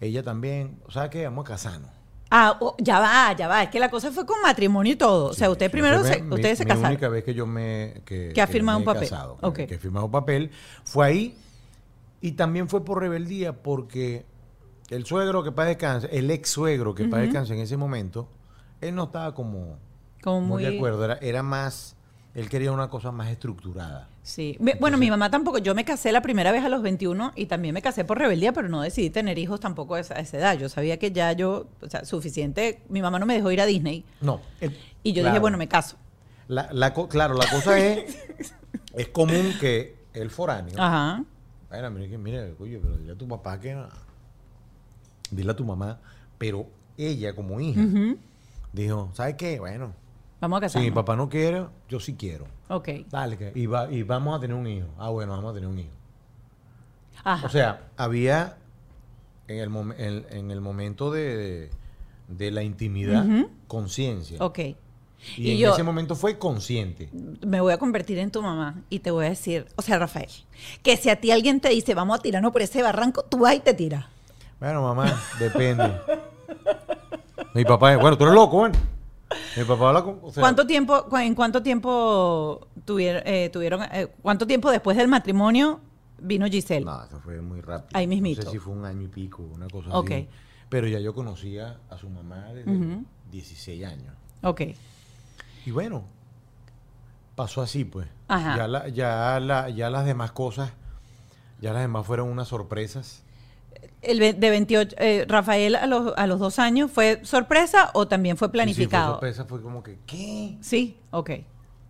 ella 0.00 0.22
también, 0.22 0.78
o 0.86 0.90
sea 0.90 1.08
que 1.10 1.24
vamos 1.24 1.44
a 1.44 1.48
casarnos. 1.48 1.90
Ah, 2.30 2.56
oh, 2.60 2.76
ya 2.78 3.00
va, 3.00 3.32
ya 3.34 3.48
va. 3.48 3.62
Es 3.62 3.70
que 3.70 3.80
la 3.80 3.90
cosa 3.90 4.12
fue 4.12 4.26
con 4.26 4.40
matrimonio 4.42 4.92
y 4.92 4.96
todo. 4.96 5.30
o 5.30 5.32
sea, 5.32 5.48
sí, 5.48 5.68
primero 5.70 6.04
se, 6.04 6.20
mi- 6.22 6.34
ustedes 6.34 6.58
se 6.58 6.64
mi 6.64 6.68
casaron. 6.68 6.90
única 6.92 7.08
vez 7.08 7.24
que 7.24 7.32
yo 7.34 7.46
me 7.46 8.02
que, 8.04 8.32
Que 8.34 8.42
ha 8.42 8.46
firmado 8.46 8.78
me 8.78 8.82
un 8.82 8.84
papel. 8.86 9.08
casado, 9.08 9.38
que, 9.54 9.62
he 9.64 9.78
firmado 9.78 10.06
un 10.06 10.12
papel 10.12 10.50
fue 10.84 11.06
ahí 11.06 11.36
y 12.20 12.32
también 12.32 12.68
fue 12.68 12.84
por 12.84 13.00
rebeldía 13.00 13.54
porque 13.62 14.26
el 14.90 15.06
suegro 15.06 15.42
que 15.42 15.52
para 15.52 15.68
descanse, 15.68 16.08
el 16.10 16.30
ex 16.30 16.50
suegro 16.50 16.94
que 16.94 17.04
para 17.06 17.22
descanse 17.22 17.54
en 17.54 17.60
ese 17.60 17.76
momento, 17.76 18.28
él 18.80 18.94
no 18.94 19.04
estaba 19.04 19.34
como 19.34 19.78
Como 20.22 20.40
muy, 20.42 20.62
muy. 20.62 20.70
de 20.70 20.76
acuerdo, 20.76 21.04
era, 21.04 21.14
era 21.22 21.42
más, 21.42 21.96
él 22.34 22.48
quería 22.50 22.72
una 22.72 22.88
cosa 22.90 23.10
más 23.12 23.28
estructurada. 23.30 24.08
Sí. 24.28 24.58
Bueno, 24.78 24.98
mi 24.98 25.08
mamá 25.08 25.30
tampoco. 25.30 25.56
Yo 25.56 25.74
me 25.74 25.86
casé 25.86 26.12
la 26.12 26.20
primera 26.20 26.52
vez 26.52 26.62
a 26.62 26.68
los 26.68 26.82
21 26.82 27.32
y 27.34 27.46
también 27.46 27.72
me 27.72 27.80
casé 27.80 28.04
por 28.04 28.18
rebeldía, 28.18 28.52
pero 28.52 28.68
no 28.68 28.82
decidí 28.82 29.08
tener 29.08 29.38
hijos 29.38 29.58
tampoco 29.58 29.94
a 29.94 30.00
esa, 30.00 30.18
a 30.18 30.20
esa 30.20 30.36
edad. 30.36 30.58
Yo 30.58 30.68
sabía 30.68 30.98
que 30.98 31.12
ya 31.12 31.32
yo, 31.32 31.66
o 31.80 31.88
sea, 31.88 32.04
suficiente. 32.04 32.82
Mi 32.90 33.00
mamá 33.00 33.18
no 33.18 33.24
me 33.24 33.32
dejó 33.32 33.50
ir 33.52 33.60
a 33.62 33.64
Disney 33.64 34.04
No. 34.20 34.42
el- 34.60 34.76
y 35.02 35.12
yo 35.14 35.22
claro. 35.22 35.30
dije, 35.32 35.40
bueno, 35.40 35.56
me 35.56 35.66
caso. 35.66 35.96
La, 36.46 36.68
la 36.72 36.92
claro, 36.92 37.32
la 37.34 37.48
cosa 37.48 37.78
es, 37.78 38.18
es 38.94 39.08
común 39.08 39.54
que 39.60 39.96
el 40.12 40.28
foráneo, 40.28 40.74
Ajá. 40.78 41.24
Bueno, 41.70 41.90
mire, 41.90 42.18
mire, 42.18 42.54
oye, 42.58 42.78
pero 42.82 42.98
dile 42.98 43.12
a 43.12 43.16
tu 43.16 43.26
papá 43.26 43.58
que. 43.58 43.76
Dile 45.30 45.50
a 45.50 45.56
tu 45.56 45.64
mamá. 45.64 46.00
Pero 46.36 46.66
ella, 46.98 47.34
como 47.34 47.60
hija, 47.60 47.80
dijo: 48.74 49.10
¿Sabes 49.14 49.36
qué? 49.36 49.58
Bueno, 49.58 49.94
Vamos 50.40 50.62
a 50.62 50.68
si 50.68 50.78
mi 50.78 50.84
casarnos. 50.84 51.02
papá 51.04 51.16
no 51.16 51.28
quiere, 51.28 51.66
yo 51.88 51.98
sí 52.00 52.14
quiero. 52.14 52.46
Ok. 52.68 52.88
Dale, 53.10 53.36
que, 53.36 53.52
y, 53.54 53.66
va- 53.66 53.90
y 53.90 54.02
vamos 54.02 54.36
a 54.36 54.40
tener 54.40 54.56
un 54.56 54.66
hijo. 54.66 54.86
Ah, 54.98 55.10
bueno, 55.10 55.32
vamos 55.32 55.50
a 55.50 55.54
tener 55.54 55.68
un 55.68 55.78
hijo. 55.78 55.90
Ajá. 57.24 57.46
O 57.46 57.50
sea, 57.50 57.88
había 57.96 58.56
en 59.48 59.58
el, 59.58 59.70
mom- 59.70 59.94
en, 59.98 60.24
en 60.30 60.50
el 60.50 60.60
momento 60.60 61.10
de, 61.10 61.70
la 62.28 62.62
intimidad 62.62 63.24
conciencia. 63.66 64.38
ok. 64.44 64.58
Y, 64.58 65.48
Y 65.48 65.50
en 65.52 65.58
yo- 65.58 65.72
ese 65.72 65.82
momento 65.82 66.14
fue 66.14 66.38
consciente. 66.38 67.08
me 67.44 67.60
voy 67.60 67.72
a 67.72 67.78
convertir 67.78 68.18
en 68.20 68.30
tu 68.30 68.40
mamá 68.40 68.82
y 68.88 69.00
te 69.00 69.10
voy 69.10 69.26
a 69.26 69.30
decir, 69.30 69.66
o 69.74 69.82
sea, 69.82 69.98
Rafael, 69.98 70.28
que 70.84 70.96
si 70.96 71.10
a 71.10 71.20
ti 71.20 71.32
alguien 71.32 71.60
te 71.60 71.70
dice, 71.70 71.94
vamos 71.94 72.20
a 72.20 72.22
tirarnos 72.22 72.52
por 72.52 72.62
ese 72.62 72.82
barranco, 72.84 73.24
tú 73.24 73.38
vas 73.38 73.56
y 73.56 73.60
te 73.60 73.74
tiras. 73.74 74.04
Bueno, 74.60 74.80
mamá, 74.82 75.20
depende. 75.40 75.92
Mi 77.54 77.64
papá, 77.64 77.96
bueno, 77.96 78.16
tú 78.16 78.24
eres 78.24 78.34
loco, 78.36 78.58
bueno. 78.58 78.78
Mi 79.56 79.64
papá 79.64 79.88
habla 79.88 80.02
con. 80.04 80.18
o 80.22 80.32
sea, 80.32 80.40
¿Cuánto 80.40 80.66
tiempo, 80.66 81.04
cu- 81.08 81.16
en 81.18 81.34
cuánto 81.34 81.62
tiempo 81.62 82.66
tuvieron, 82.84 83.22
eh, 83.26 83.50
tuvieron 83.52 83.82
eh, 83.92 84.08
cuánto 84.22 84.46
tiempo 84.46 84.70
después 84.70 84.96
del 84.96 85.08
matrimonio 85.08 85.80
vino 86.18 86.46
Giselle? 86.46 86.84
No, 86.84 87.04
eso 87.04 87.20
fue 87.20 87.40
muy 87.42 87.60
rápido. 87.60 87.90
Ahí 87.98 88.06
mismito. 88.06 88.40
No 88.42 88.46
sé 88.46 88.52
si 88.52 88.58
fue 88.58 88.72
un 88.72 88.84
año 88.84 89.02
y 89.02 89.08
pico, 89.08 89.42
una 89.42 89.68
cosa 89.68 89.90
Ok. 89.90 90.10
así. 90.10 90.28
Pero 90.68 90.86
ya 90.86 90.98
yo 91.00 91.14
conocía 91.14 91.78
a 91.90 91.98
su 91.98 92.08
mamá 92.08 92.52
desde 92.54 92.70
Ujú. 92.70 93.04
16 93.30 93.84
años. 93.84 94.14
Ok. 94.42 94.62
Y 95.66 95.70
bueno, 95.70 96.04
pasó 97.34 97.62
así, 97.62 97.84
pues. 97.84 98.08
Ajá. 98.28 98.56
Ya, 98.56 98.68
la- 98.68 98.88
ya, 98.88 99.40
la- 99.40 99.68
ya 99.70 99.90
las 99.90 100.04
demás 100.06 100.32
cosas, 100.32 100.72
ya 101.60 101.72
las 101.72 101.82
demás 101.82 102.06
fueron 102.06 102.28
unas 102.28 102.48
sorpresas. 102.48 103.22
El 104.00 104.18
de 104.18 104.50
28, 104.50 104.96
eh, 104.98 105.24
Rafael 105.28 105.74
a 105.74 105.86
los, 105.86 106.12
a 106.16 106.26
los 106.26 106.38
dos 106.38 106.58
años, 106.58 106.90
¿fue 106.90 107.20
sorpresa 107.24 107.90
o 107.94 108.06
también 108.06 108.36
fue 108.36 108.46
Y 108.46 108.48
sí, 108.48 108.50
fue 108.50 108.52
planificado? 108.52 109.12
sorpresa, 109.14 109.44
fue 109.44 109.60
como 109.60 109.82
que, 109.82 109.98
¿qué? 110.06 110.56
Sí, 110.60 110.98
ok. 111.10 111.30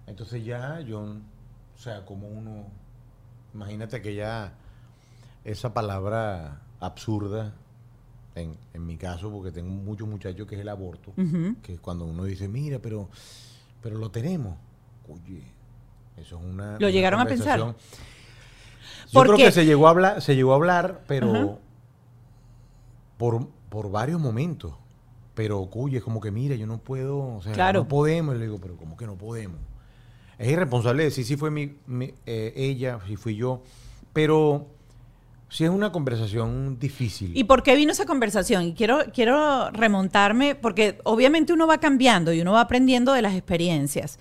Entonces 0.06 0.42
ya 0.44 0.80
yo, 0.80 1.00
o 1.00 1.78
sea, 1.78 2.06
como 2.06 2.28
uno, 2.28 2.64
imagínate 3.52 4.00
que 4.00 4.14
ya 4.14 4.54
esa 5.44 5.74
palabra 5.74 6.62
absurda, 6.80 7.52
en, 8.34 8.56
en 8.72 8.86
mi 8.86 8.96
caso, 8.96 9.30
porque 9.30 9.50
tengo 9.50 9.70
muchos 9.70 10.08
muchachos 10.08 10.46
que 10.46 10.54
es 10.54 10.60
el 10.62 10.68
aborto, 10.68 11.12
que 11.62 11.74
es 11.74 11.80
cuando 11.80 12.06
uno 12.06 12.24
dice, 12.24 12.48
mira, 12.48 12.78
pero, 12.78 13.10
pero 13.82 13.98
lo 13.98 14.10
tenemos. 14.10 14.56
Oye, 15.08 15.42
eso 16.16 16.38
es 16.38 16.44
una... 16.44 16.72
¿Lo 16.72 16.76
una 16.78 16.90
llegaron 16.90 17.20
a 17.20 17.26
pensar? 17.26 17.74
Yo 19.10 19.22
creo 19.22 19.36
que 19.36 19.52
se 19.52 19.66
llegó 19.66 19.88
a 19.88 19.90
hablar, 19.90 20.22
se 20.22 20.36
llegó 20.36 20.52
a 20.52 20.56
hablar, 20.56 21.02
pero. 21.06 21.60
Por, 23.18 23.46
por 23.68 23.90
varios 23.90 24.18
momentos. 24.20 24.72
Pero, 25.34 25.68
oye, 25.74 25.98
es 25.98 26.02
como 26.02 26.20
que, 26.20 26.30
mira, 26.30 26.56
yo 26.56 26.66
no 26.66 26.78
puedo, 26.78 27.18
o 27.18 27.42
sea, 27.42 27.52
Claro. 27.52 27.80
no 27.80 27.88
podemos. 27.88 28.34
Y 28.34 28.38
le 28.38 28.44
digo, 28.46 28.58
pero 28.60 28.76
¿cómo 28.76 28.96
que 28.96 29.06
no 29.06 29.16
podemos? 29.16 29.58
es 30.38 30.48
irresponsable 30.52 31.02
decir 31.02 31.24
si 31.24 31.36
fue 31.36 31.50
mi, 31.50 31.74
mi- 31.88 32.14
eh, 32.24 32.52
ella, 32.54 33.00
si 33.08 33.16
fui 33.16 33.34
yo, 33.34 33.60
pero 34.12 34.68
sí 35.48 35.64
es 35.64 35.70
una 35.70 35.90
conversación 35.90 36.78
difícil. 36.78 37.36
¿Y 37.36 37.42
por 37.42 37.64
qué 37.64 37.74
vino 37.74 37.90
esa 37.90 38.06
conversación? 38.06 38.62
Y 38.62 38.74
quiero, 38.74 38.98
quiero 39.12 39.70
remontarme, 39.72 40.54
porque 40.54 41.00
obviamente 41.02 41.52
uno 41.52 41.66
va 41.66 41.78
cambiando 41.78 42.32
y 42.32 42.40
uno 42.40 42.52
va 42.52 42.60
aprendiendo 42.60 43.12
de 43.14 43.22
las 43.22 43.34
experiencias. 43.34 44.20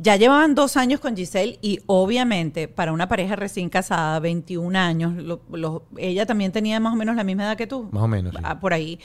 Ya 0.00 0.14
llevaban 0.14 0.54
dos 0.54 0.76
años 0.76 1.00
con 1.00 1.16
Giselle 1.16 1.58
y 1.60 1.80
obviamente 1.86 2.68
para 2.68 2.92
una 2.92 3.08
pareja 3.08 3.34
recién 3.34 3.68
casada, 3.68 4.20
21 4.20 4.76
años, 4.76 5.14
lo- 5.16 5.40
lo- 5.50 5.82
ella 5.96 6.24
también 6.24 6.52
tenía 6.52 6.78
más 6.78 6.92
o 6.92 6.96
menos 6.96 7.16
la 7.16 7.24
misma 7.24 7.42
edad 7.44 7.56
que 7.56 7.66
tú. 7.66 7.88
Más 7.90 8.04
o 8.04 8.08
menos, 8.08 8.32
sí. 8.32 8.40
Ah, 8.44 8.60
Por 8.60 8.72
ahí. 8.72 9.00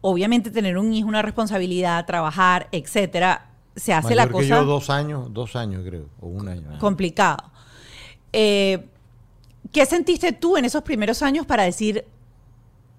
Obviamente 0.00 0.50
tener 0.50 0.78
un 0.78 0.92
hijo, 0.94 1.06
una 1.08 1.20
responsabilidad, 1.22 2.06
trabajar, 2.06 2.68
etcétera, 2.72 3.50
se 3.76 3.92
hace 3.92 4.08
Mayor 4.08 4.16
la 4.16 4.26
que 4.26 4.32
cosa 4.32 4.46
yo 4.48 4.64
dos 4.64 4.88
años, 4.90 5.28
dos 5.34 5.54
años 5.54 5.82
creo, 5.84 6.06
o 6.20 6.28
un 6.28 6.48
año. 6.48 6.78
complicado. 6.78 7.44
Eh, 8.32 8.86
¿Qué 9.70 9.84
sentiste 9.84 10.32
tú 10.32 10.56
en 10.56 10.64
esos 10.64 10.82
primeros 10.82 11.20
años 11.22 11.44
para 11.44 11.64
decir, 11.64 12.06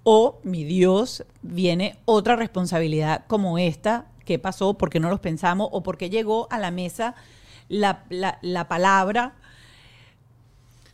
oh, 0.03 0.39
mi 0.43 0.63
Dios, 0.63 1.23
viene 1.41 1.97
otra 2.05 2.35
responsabilidad 2.35 3.25
como 3.27 3.57
esta? 3.57 4.05
¿Qué 4.23 4.37
pasó? 4.37 4.75
¿Por 4.75 4.89
qué 4.91 4.99
no 4.99 5.09
los 5.09 5.19
pensamos? 5.19 5.67
¿O 5.71 5.81
por 5.81 5.97
qué 5.97 6.09
llegó 6.11 6.47
a 6.51 6.59
la 6.59 6.69
mesa 6.69 7.15
la, 7.69 8.03
la- 8.09 8.37
la 8.41 8.67
palabra? 8.67 9.35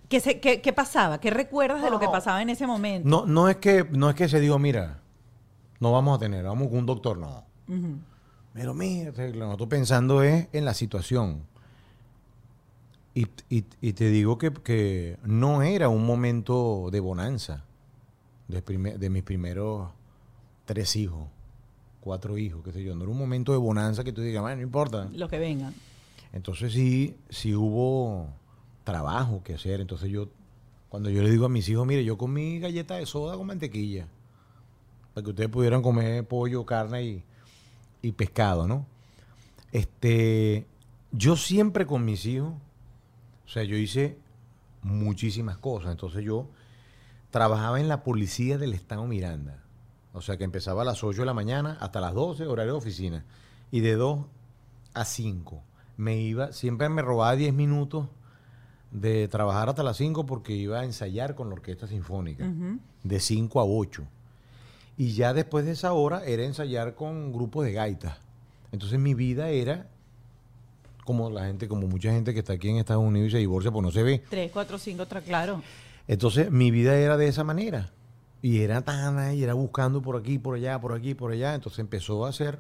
¿Qué, 0.10 0.20
se- 0.20 0.40
qué- 0.40 0.62
qué 0.62 0.72
pasaba? 0.74 1.20
¿Qué 1.20 1.32
recuerdas 1.32 1.82
de 1.82 1.90
lo 1.90 2.00
que 2.00 2.08
pasaba 2.08 2.42
en 2.42 2.50
ese 2.50 2.68
momento? 2.68 3.10
No, 3.10 3.26
no 3.26 3.50
es 3.50 3.58
que, 3.58 3.84
no 3.92 4.10
es 4.10 4.16
que 4.16 4.30
se 4.30 4.40
diga, 4.40 4.58
mira, 4.60 5.00
no 5.80 5.92
vamos 5.92 6.16
a 6.18 6.20
tener, 6.20 6.44
vamos 6.46 6.68
con 6.70 6.78
un 6.80 6.86
doctor, 6.86 7.18
no. 7.18 7.44
Pero 8.54 8.74
mira, 8.74 9.10
lo 9.10 9.16
que 9.16 9.52
estoy 9.52 9.68
pensando 9.68 10.22
es 10.22 10.48
en 10.54 10.64
la 10.64 10.74
situación. 10.74 11.42
Y, 13.16 13.28
y- 13.50 13.66
y 13.82 13.94
te 13.94 14.10
digo 14.10 14.38
que, 14.38 14.52
que 14.54 15.18
no 15.24 15.62
era 15.64 15.90
un 15.90 16.06
momento 16.06 16.90
de 16.92 17.00
bonanza 17.00 17.64
de, 18.48 19.10
mis 19.10 19.24
primeros 19.24 19.90
tres 20.66 20.96
hijos, 20.98 21.28
cuatro 22.02 22.38
hijos, 22.38 22.62
qué 22.64 22.72
sé 22.72 22.84
yo. 22.84 22.94
No 22.94 23.04
era 23.04 23.12
un 23.12 23.18
momento 23.18 23.52
de 23.54 23.58
bonanza 23.58 24.04
que 24.04 24.12
tú 24.14 24.22
digas, 24.22 24.42
"Bueno, 24.42 24.58
no 24.58 24.62
importa. 24.64 25.08
Lo 25.14 25.28
que 25.30 25.40
vengan. 25.40 25.74
Entonces 26.36 26.74
sí, 26.74 27.16
sí 27.30 27.56
hubo 27.56 28.28
trabajo 28.84 29.42
que 29.42 29.56
hacer. 29.56 29.80
Entonces 29.80 30.12
yo, 30.12 30.28
cuando 30.90 31.10
yo 31.10 31.24
le 31.24 31.32
digo 31.32 31.46
a 31.46 31.50
mis 31.50 31.68
hijos, 31.70 31.88
mire, 31.88 32.04
yo 32.04 32.18
comí 32.18 32.60
galleta 32.60 32.98
de 32.98 33.06
soda 33.06 33.38
con 33.38 33.48
mantequilla, 33.48 34.08
para 35.14 35.24
que 35.24 35.30
ustedes 35.32 35.50
pudieran 35.50 35.82
comer 35.82 36.28
pollo, 36.28 36.66
carne 36.66 37.04
y, 37.04 37.24
y 38.02 38.12
pescado, 38.12 38.68
¿no? 38.68 38.86
Este, 39.72 40.68
yo 41.14 41.38
siempre 41.38 41.86
con 41.86 42.04
mis 42.04 42.26
hijos, 42.26 42.54
o 43.46 43.50
sea, 43.50 43.64
yo 43.64 43.78
hice 43.78 44.18
muchísimas 44.82 45.58
cosas. 45.58 45.92
Entonces 45.92 46.24
yo 46.26 46.50
trabajaba 47.32 47.80
en 47.80 47.88
la 47.88 48.04
policía 48.04 48.58
del 48.58 48.74
Estado 48.74 49.06
Miranda. 49.08 49.64
O 50.12 50.22
sea, 50.22 50.38
que 50.38 50.44
empezaba 50.44 50.82
a 50.82 50.86
las 50.86 51.02
8 51.02 51.22
de 51.22 51.26
la 51.26 51.34
mañana 51.34 51.78
hasta 51.80 52.02
las 52.02 52.14
12, 52.14 52.46
horario 52.46 52.74
de 52.74 52.78
oficina. 52.78 53.26
Y 53.72 53.80
de 53.80 53.96
2 53.96 54.20
a 54.94 55.06
5. 55.06 55.64
Me 55.98 56.18
iba, 56.18 56.52
siempre 56.52 56.90
me 56.90 57.02
robaba 57.02 57.36
10 57.36 57.54
minutos 57.54 58.08
de 58.92 59.28
trabajar 59.28 59.70
hasta 59.70 59.84
las 59.84 59.98
5 59.98 60.26
porque 60.26 60.54
iba 60.54 60.80
a 60.80 60.86
ensayar 60.86 61.36
con 61.36 61.50
la 61.50 61.56
orquesta 61.56 61.88
sinfónica. 61.88 62.46
De 63.04 63.20
5 63.20 63.60
a 63.60 63.66
8. 63.66 64.04
Y 64.98 65.14
ya 65.14 65.34
después 65.34 65.66
de 65.66 65.72
esa 65.72 65.94
hora 65.94 66.24
era 66.26 66.44
ensayar 66.44 66.96
con 66.96 67.34
grupos 67.34 67.66
de 67.66 67.74
gaitas. 67.74 68.18
Entonces 68.72 69.00
mi 69.00 69.14
vida 69.14 69.50
era 69.50 69.88
como 71.04 71.30
la 71.30 71.46
gente, 71.46 71.68
como 71.68 71.88
mucha 71.88 72.12
gente 72.12 72.34
que 72.34 72.40
está 72.40 72.54
aquí 72.54 72.70
en 72.70 72.78
Estados 72.78 73.04
Unidos 73.04 73.30
y 73.30 73.32
se 73.32 73.38
divorcia, 73.38 73.72
pues 73.72 73.84
no 73.84 73.92
se 73.92 74.04
ve. 74.04 74.24
Tres, 74.30 74.52
cuatro, 74.52 74.78
cinco, 74.78 75.04
otra, 75.04 75.22
claro. 75.22 75.62
Entonces 76.08 76.52
mi 76.52 76.72
vida 76.72 76.96
era 76.98 77.16
de 77.16 77.28
esa 77.28 77.44
manera. 77.44 77.92
Y 78.42 78.62
era 78.62 78.82
tan, 78.82 79.36
y 79.36 79.44
era 79.44 79.54
buscando 79.54 80.02
por 80.02 80.18
aquí, 80.18 80.40
por 80.40 80.56
allá, 80.56 80.80
por 80.80 80.94
aquí, 80.94 81.14
por 81.14 81.32
allá. 81.32 81.56
Entonces 81.56 81.80
empezó 81.80 82.26
a 82.26 82.30
hacer, 82.30 82.60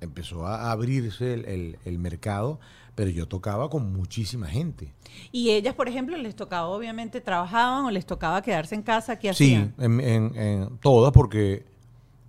empezó 0.00 0.46
a 0.46 0.70
abrirse 0.70 1.34
el, 1.34 1.44
el- 1.46 1.78
el 1.84 1.98
mercado, 1.98 2.58
pero 2.94 3.10
yo 3.10 3.26
tocaba 3.28 3.68
con 3.70 3.92
muchísima 3.92 4.46
gente. 4.48 4.92
Y 5.32 5.50
ellas, 5.50 5.74
por 5.74 5.88
ejemplo, 5.88 6.16
les 6.16 6.34
tocaba, 6.36 6.68
obviamente, 6.68 7.20
trabajaban 7.20 7.84
o 7.84 7.90
les 7.90 8.06
tocaba 8.06 8.42
quedarse 8.42 8.74
en 8.74 8.82
casa. 8.82 9.18
¿Qué 9.18 9.32
Sí, 9.34 9.54
en, 9.78 10.00
en- 10.00 10.36
en 10.36 10.78
todas, 10.78 11.12
porque 11.12 11.64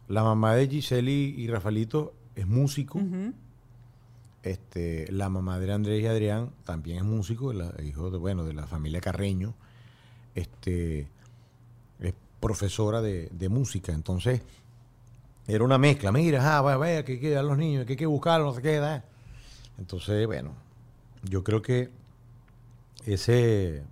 la 0.07 0.23
mamá 0.23 0.55
de 0.55 0.67
Giselle 0.67 1.11
y, 1.11 1.35
y 1.41 1.47
Rafaelito 1.47 2.13
es 2.35 2.45
músico. 2.47 2.99
Este, 4.41 5.11
la 5.11 5.27
mamá 5.29 5.59
de 5.59 5.71
Andrés 5.73 6.01
y 6.01 6.07
Adrián 6.07 6.51
también 6.63 6.99
es 6.99 7.03
músico, 7.03 7.51
la- 7.51 7.73
hijo 7.83 8.09
de, 8.09 8.17
bueno, 8.17 8.45
de 8.45 8.53
la 8.53 8.67
familia 8.67 9.01
Carreño. 9.01 9.53
Este, 10.35 11.07
es 11.99 12.13
profesora 12.39 13.01
de, 13.01 13.27
de 13.33 13.49
música. 13.49 13.91
Entonces, 13.91 14.41
era 15.49 15.63
una 15.63 15.77
mezcla. 15.77 16.11
Mira, 16.11 16.57
ah, 16.57 16.61
vaya, 16.61 16.77
vaya, 16.77 17.05
que 17.05 17.13
hay 17.13 17.19
que 17.19 17.31
dar 17.31 17.43
los 17.43 17.57
niños, 17.57 17.85
que 17.85 17.93
hay 17.93 17.97
que 17.97 18.05
buscarlos, 18.05 18.47
no 18.49 18.55
sé 18.55 18.61
qué. 18.61 18.77
da. 18.77 19.03
Entonces, 19.79 20.27
bueno, 20.27 20.53
yo 21.23 21.43
creo 21.43 21.61
que 21.61 21.89
ese, 23.05 23.83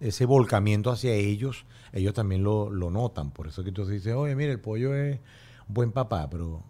ese 0.00 0.24
volcamiento 0.24 0.90
hacia 0.90 1.12
ellos, 1.12 1.66
ellos 1.92 2.14
también 2.14 2.42
lo, 2.42 2.70
lo 2.70 2.90
notan. 2.90 3.30
Por 3.30 3.48
eso 3.48 3.62
que 3.62 3.72
tú 3.72 3.84
dices, 3.86 4.14
oye, 4.14 4.34
mira, 4.34 4.52
el 4.52 4.60
pollo 4.60 4.94
es 4.94 5.18
un 5.68 5.74
buen 5.74 5.92
papá, 5.92 6.30
pero 6.30 6.62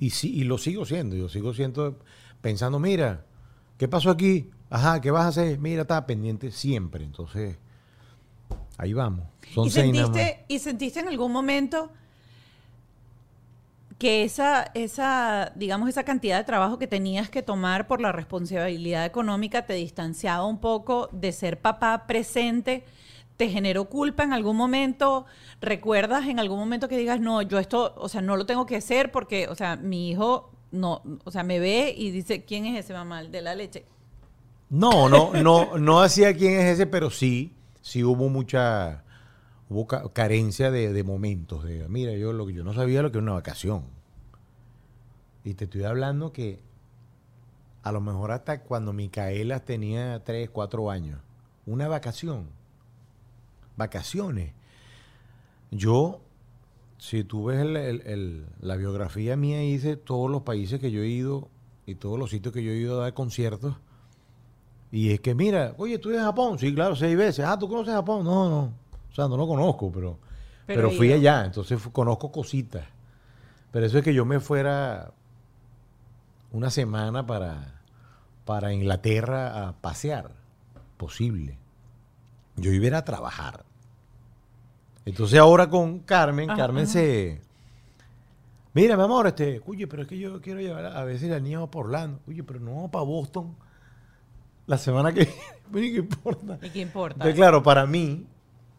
y, 0.00 0.10
sí, 0.10 0.34
y 0.34 0.44
lo 0.44 0.58
sigo 0.58 0.84
siendo, 0.84 1.14
yo 1.14 1.28
sigo 1.28 1.54
siendo 1.54 1.98
pensando, 2.40 2.80
mira, 2.80 3.24
¿qué 3.78 3.86
pasó 3.86 4.10
aquí? 4.10 4.50
Ajá, 4.70 5.00
¿qué 5.00 5.10
vas 5.10 5.26
a 5.26 5.28
hacer? 5.28 5.58
Mira, 5.58 5.82
estaba 5.82 6.06
pendiente 6.06 6.50
siempre. 6.50 7.04
Entonces, 7.04 7.56
ahí 8.78 8.94
vamos. 8.94 9.26
Son 9.54 9.66
¿Y 9.66 9.70
sentiste, 9.70 10.44
¿Y 10.48 10.58
sentiste 10.58 11.00
en 11.00 11.08
algún 11.08 11.30
momento 11.30 11.92
que 14.00 14.24
esa, 14.24 14.70
esa, 14.72 15.52
digamos, 15.56 15.90
esa 15.90 16.04
cantidad 16.04 16.38
de 16.38 16.44
trabajo 16.44 16.78
que 16.78 16.86
tenías 16.86 17.28
que 17.28 17.42
tomar 17.42 17.86
por 17.86 18.00
la 18.00 18.12
responsabilidad 18.12 19.04
económica 19.04 19.66
te 19.66 19.74
distanciaba 19.74 20.46
un 20.46 20.58
poco 20.58 21.10
de 21.12 21.32
ser 21.32 21.60
papá 21.60 22.06
presente? 22.06 22.82
¿Te 23.36 23.50
generó 23.50 23.90
culpa 23.90 24.22
en 24.22 24.32
algún 24.32 24.56
momento? 24.56 25.26
¿Recuerdas 25.60 26.26
en 26.28 26.40
algún 26.40 26.58
momento 26.58 26.88
que 26.88 26.96
digas, 26.96 27.20
no, 27.20 27.42
yo 27.42 27.58
esto, 27.58 27.94
o 27.98 28.08
sea, 28.08 28.22
no 28.22 28.38
lo 28.38 28.46
tengo 28.46 28.64
que 28.64 28.76
hacer 28.76 29.12
porque, 29.12 29.48
o 29.48 29.54
sea, 29.54 29.76
mi 29.76 30.08
hijo, 30.08 30.50
no, 30.70 31.02
o 31.24 31.30
sea, 31.30 31.42
me 31.42 31.60
ve 31.60 31.94
y 31.94 32.10
dice, 32.10 32.46
¿quién 32.46 32.64
es 32.64 32.82
ese 32.82 32.94
mamá? 32.94 33.22
De 33.24 33.42
la 33.42 33.54
leche. 33.54 33.84
No, 34.70 35.10
no, 35.10 35.34
no, 35.34 35.76
no 35.76 36.00
hacía 36.00 36.34
quién 36.34 36.58
es 36.58 36.64
ese, 36.64 36.86
pero 36.86 37.10
sí, 37.10 37.52
sí 37.82 38.02
hubo 38.02 38.30
mucha, 38.30 39.04
hubo 39.70 39.86
ca- 39.86 40.08
carencia 40.12 40.70
de, 40.70 40.92
de 40.92 41.04
momentos. 41.04 41.64
De, 41.64 41.88
mira, 41.88 42.12
yo 42.12 42.32
lo 42.34 42.46
que 42.46 42.52
yo 42.52 42.64
no 42.64 42.74
sabía 42.74 43.02
lo 43.02 43.10
que 43.10 43.18
era 43.18 43.22
una 43.24 43.32
vacación. 43.32 43.84
Y 45.44 45.54
te 45.54 45.64
estoy 45.64 45.84
hablando 45.84 46.32
que 46.32 46.60
a 47.82 47.92
lo 47.92 48.00
mejor 48.00 48.30
hasta 48.32 48.62
cuando 48.62 48.92
Micaela 48.92 49.60
tenía 49.64 50.22
3, 50.24 50.50
4 50.50 50.90
años, 50.90 51.20
una 51.66 51.88
vacación, 51.88 52.48
vacaciones. 53.76 54.52
Yo, 55.70 56.20
si 56.98 57.24
tú 57.24 57.44
ves 57.46 57.60
el- 57.60 57.76
el- 57.76 58.46
la 58.60 58.76
biografía 58.76 59.36
mía, 59.36 59.62
hice 59.64 59.96
todos 59.96 60.30
los 60.30 60.42
países 60.42 60.80
que 60.80 60.90
yo 60.90 61.02
he 61.02 61.08
ido 61.08 61.48
y 61.86 61.94
todos 61.94 62.18
los 62.18 62.30
sitios 62.30 62.52
que 62.54 62.62
yo 62.62 62.72
he 62.72 62.76
ido 62.76 62.98
a 63.00 63.04
dar 63.04 63.14
conciertos. 63.14 63.76
Y 64.92 65.12
es 65.12 65.20
que, 65.20 65.34
mira, 65.34 65.74
oye, 65.78 65.98
¿tú 65.98 66.10
eres 66.10 66.22
Japón? 66.22 66.58
Sí, 66.58 66.74
claro, 66.74 66.96
seis 66.96 67.16
veces. 67.16 67.44
Ah, 67.46 67.58
¿tú 67.58 67.68
conoces 67.68 67.94
Japón? 67.94 68.24
No, 68.24 68.50
no. 68.50 68.72
O 69.10 69.14
sea, 69.14 69.28
no 69.28 69.36
lo 69.36 69.46
conozco, 69.46 69.90
pero, 69.92 70.18
Pero 70.66 70.90
fui 70.90 71.12
allá, 71.12 71.44
entonces 71.44 71.80
conozco 71.92 72.30
cositas. 72.30 72.84
Pero 73.72 73.86
eso 73.86 73.98
es 73.98 74.04
que 74.04 74.14
yo 74.14 74.24
me 74.24 74.40
fuera 74.40 75.12
una 76.52 76.70
semana 76.70 77.26
para, 77.26 77.80
para 78.44 78.72
Inglaterra 78.72 79.68
a 79.68 79.72
pasear. 79.72 80.32
Posible. 80.96 81.58
Yo 82.56 82.72
iba 82.72 82.84
a 82.84 82.86
ir 82.88 82.94
a 82.94 83.04
trabajar. 83.04 83.64
Entonces 85.04 85.38
ahora 85.38 85.70
con 85.70 86.00
Carmen, 86.00 86.50
Ajá, 86.50 86.58
Carmen 86.58 86.84
ajá. 86.84 86.92
se... 86.92 87.40
Mira, 88.74 88.96
mi 88.96 89.02
amor, 89.02 89.26
este, 89.26 89.60
oye, 89.66 89.86
pero 89.88 90.02
es 90.02 90.08
que 90.08 90.18
yo 90.18 90.40
quiero 90.40 90.60
llevar 90.60 90.84
a, 90.84 91.02
a 91.02 91.18
si 91.18 91.26
la 91.28 91.40
niña 91.40 91.60
va 91.60 91.70
por 91.70 91.86
Orlando. 91.86 92.20
Oye, 92.28 92.44
pero 92.44 92.60
no 92.60 92.74
vamos 92.74 92.90
para 92.90 93.04
Boston 93.04 93.56
la 94.66 94.78
semana 94.78 95.12
que 95.12 95.28
viene. 95.70 95.90
¿Qué 95.90 95.98
importa? 95.98 96.58
¿Y 96.62 96.70
qué 96.70 96.80
importa? 96.80 97.14
Entonces, 97.14 97.34
claro, 97.34 97.62
para 97.62 97.86
mí 97.86 98.26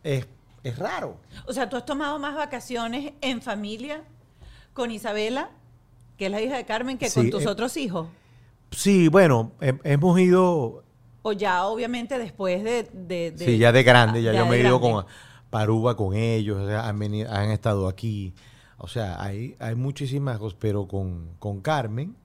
es, 0.03 0.27
es 0.63 0.77
raro. 0.77 1.17
O 1.47 1.53
sea, 1.53 1.69
tú 1.69 1.75
has 1.77 1.85
tomado 1.85 2.19
más 2.19 2.35
vacaciones 2.35 3.13
en 3.21 3.41
familia 3.41 4.03
con 4.73 4.91
Isabela, 4.91 5.49
que 6.17 6.25
es 6.27 6.31
la 6.31 6.41
hija 6.41 6.57
de 6.57 6.65
Carmen, 6.65 6.97
que 6.97 7.09
con 7.11 7.29
tus 7.29 7.43
eh, 7.43 7.47
otros 7.47 7.77
hijos. 7.77 8.07
Sí, 8.71 9.07
bueno, 9.09 9.51
he- 9.59 9.79
hemos 9.83 10.19
ido, 10.19 10.83
O 11.23 11.31
ya, 11.33 11.65
obviamente, 11.65 12.17
después 12.17 12.63
de. 12.63 12.83
de- 12.93 13.31
de- 13.31 13.45
sí, 13.45 13.57
ya 13.57 13.71
de 13.71 13.83
grande, 13.83 14.21
ya, 14.23 14.31
ya 14.33 14.39
yo 14.39 14.45
me 14.45 14.55
he 14.57 14.59
ido 14.61 14.79
con 14.79 15.05
Paruba 15.49 15.95
con 15.97 16.15
ellos, 16.15 16.57
o 16.61 16.67
sea, 16.67 16.87
han, 16.87 16.97
venido- 16.97 17.29
han 17.31 17.51
estado 17.51 17.87
aquí. 17.87 18.33
O 18.77 18.87
sea, 18.87 19.21
hay, 19.21 19.55
hay 19.59 19.75
muchísimas 19.75 20.39
cosas, 20.39 20.57
pero 20.59 20.87
con, 20.87 21.29
con 21.37 21.61
Carmen, 21.61 22.15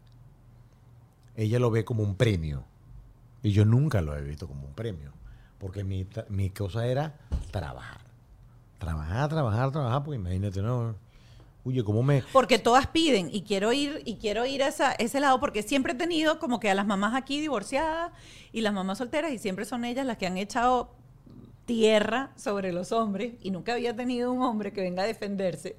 ella 1.37 1.59
lo 1.59 1.71
ve 1.71 1.85
como 1.85 2.03
un 2.03 2.15
premio. 2.15 2.65
Y 3.43 3.51
yo 3.53 3.65
nunca 3.65 4.01
lo 4.01 4.17
he 4.17 4.23
visto 4.23 4.47
como 4.49 4.67
un 4.67 4.73
premio. 4.75 5.13
Porque 5.59 5.85
mi, 5.85 6.07
mi 6.29 6.51
cosa 6.51 6.87
era 6.87 7.15
trabajar. 7.51 8.01
Trabajar, 8.79 9.29
trabajar, 9.29 9.73
trabajar. 9.73 10.05
Porque 10.05 10.17
imagínate, 10.17 10.61
¿no? 10.63 10.95
Oye, 11.65 11.83
¿cómo 11.83 12.03
me...? 12.03 12.23
Porque 12.33 12.59
todas 12.61 12.87
piden 12.87 13.29
y 13.33 13.43
quiero 13.43 13.73
ir 13.73 14.01
y 14.05 14.17
quiero 14.17 14.47
ir 14.47 14.63
a 14.63 14.69
esa- 14.69 14.93
ese 14.93 15.19
lado 15.19 15.41
porque 15.41 15.63
siempre 15.65 15.95
he 15.95 15.97
tenido 15.97 16.39
como 16.39 16.61
que 16.61 16.71
a 16.71 16.75
las 16.75 16.87
mamás 16.87 17.15
aquí 17.15 17.41
divorciadas 17.41 18.13
y 18.53 18.61
las 18.61 18.73
mamás 18.73 18.99
solteras 18.99 19.33
y 19.33 19.39
siempre 19.39 19.65
son 19.65 19.85
ellas 19.85 20.07
las 20.07 20.17
que 20.17 20.27
han 20.29 20.37
echado 20.37 20.95
tierra 21.65 22.31
sobre 22.37 22.73
los 22.73 22.93
hombres 22.93 23.35
y 23.43 23.51
nunca 23.51 23.73
había 23.73 23.97
tenido 23.97 24.31
un 24.33 24.43
hombre 24.43 24.73
que 24.73 24.81
venga 24.83 25.03
a 25.03 25.07
defenderse 25.07 25.77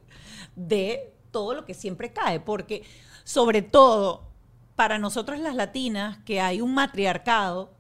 de 0.58 1.13
todo 1.32 1.54
lo 1.54 1.63
que 1.63 1.74
siempre 1.74 2.12
cae 2.12 2.42
porque 2.42 2.84
sobre 3.24 3.62
todo 3.62 4.24
para 4.76 4.98
nosotros 5.00 5.40
las 5.40 5.56
latinas 5.56 6.18
que 6.26 6.42
hay 6.42 6.60
un 6.60 6.74
matriarcado 6.74 7.72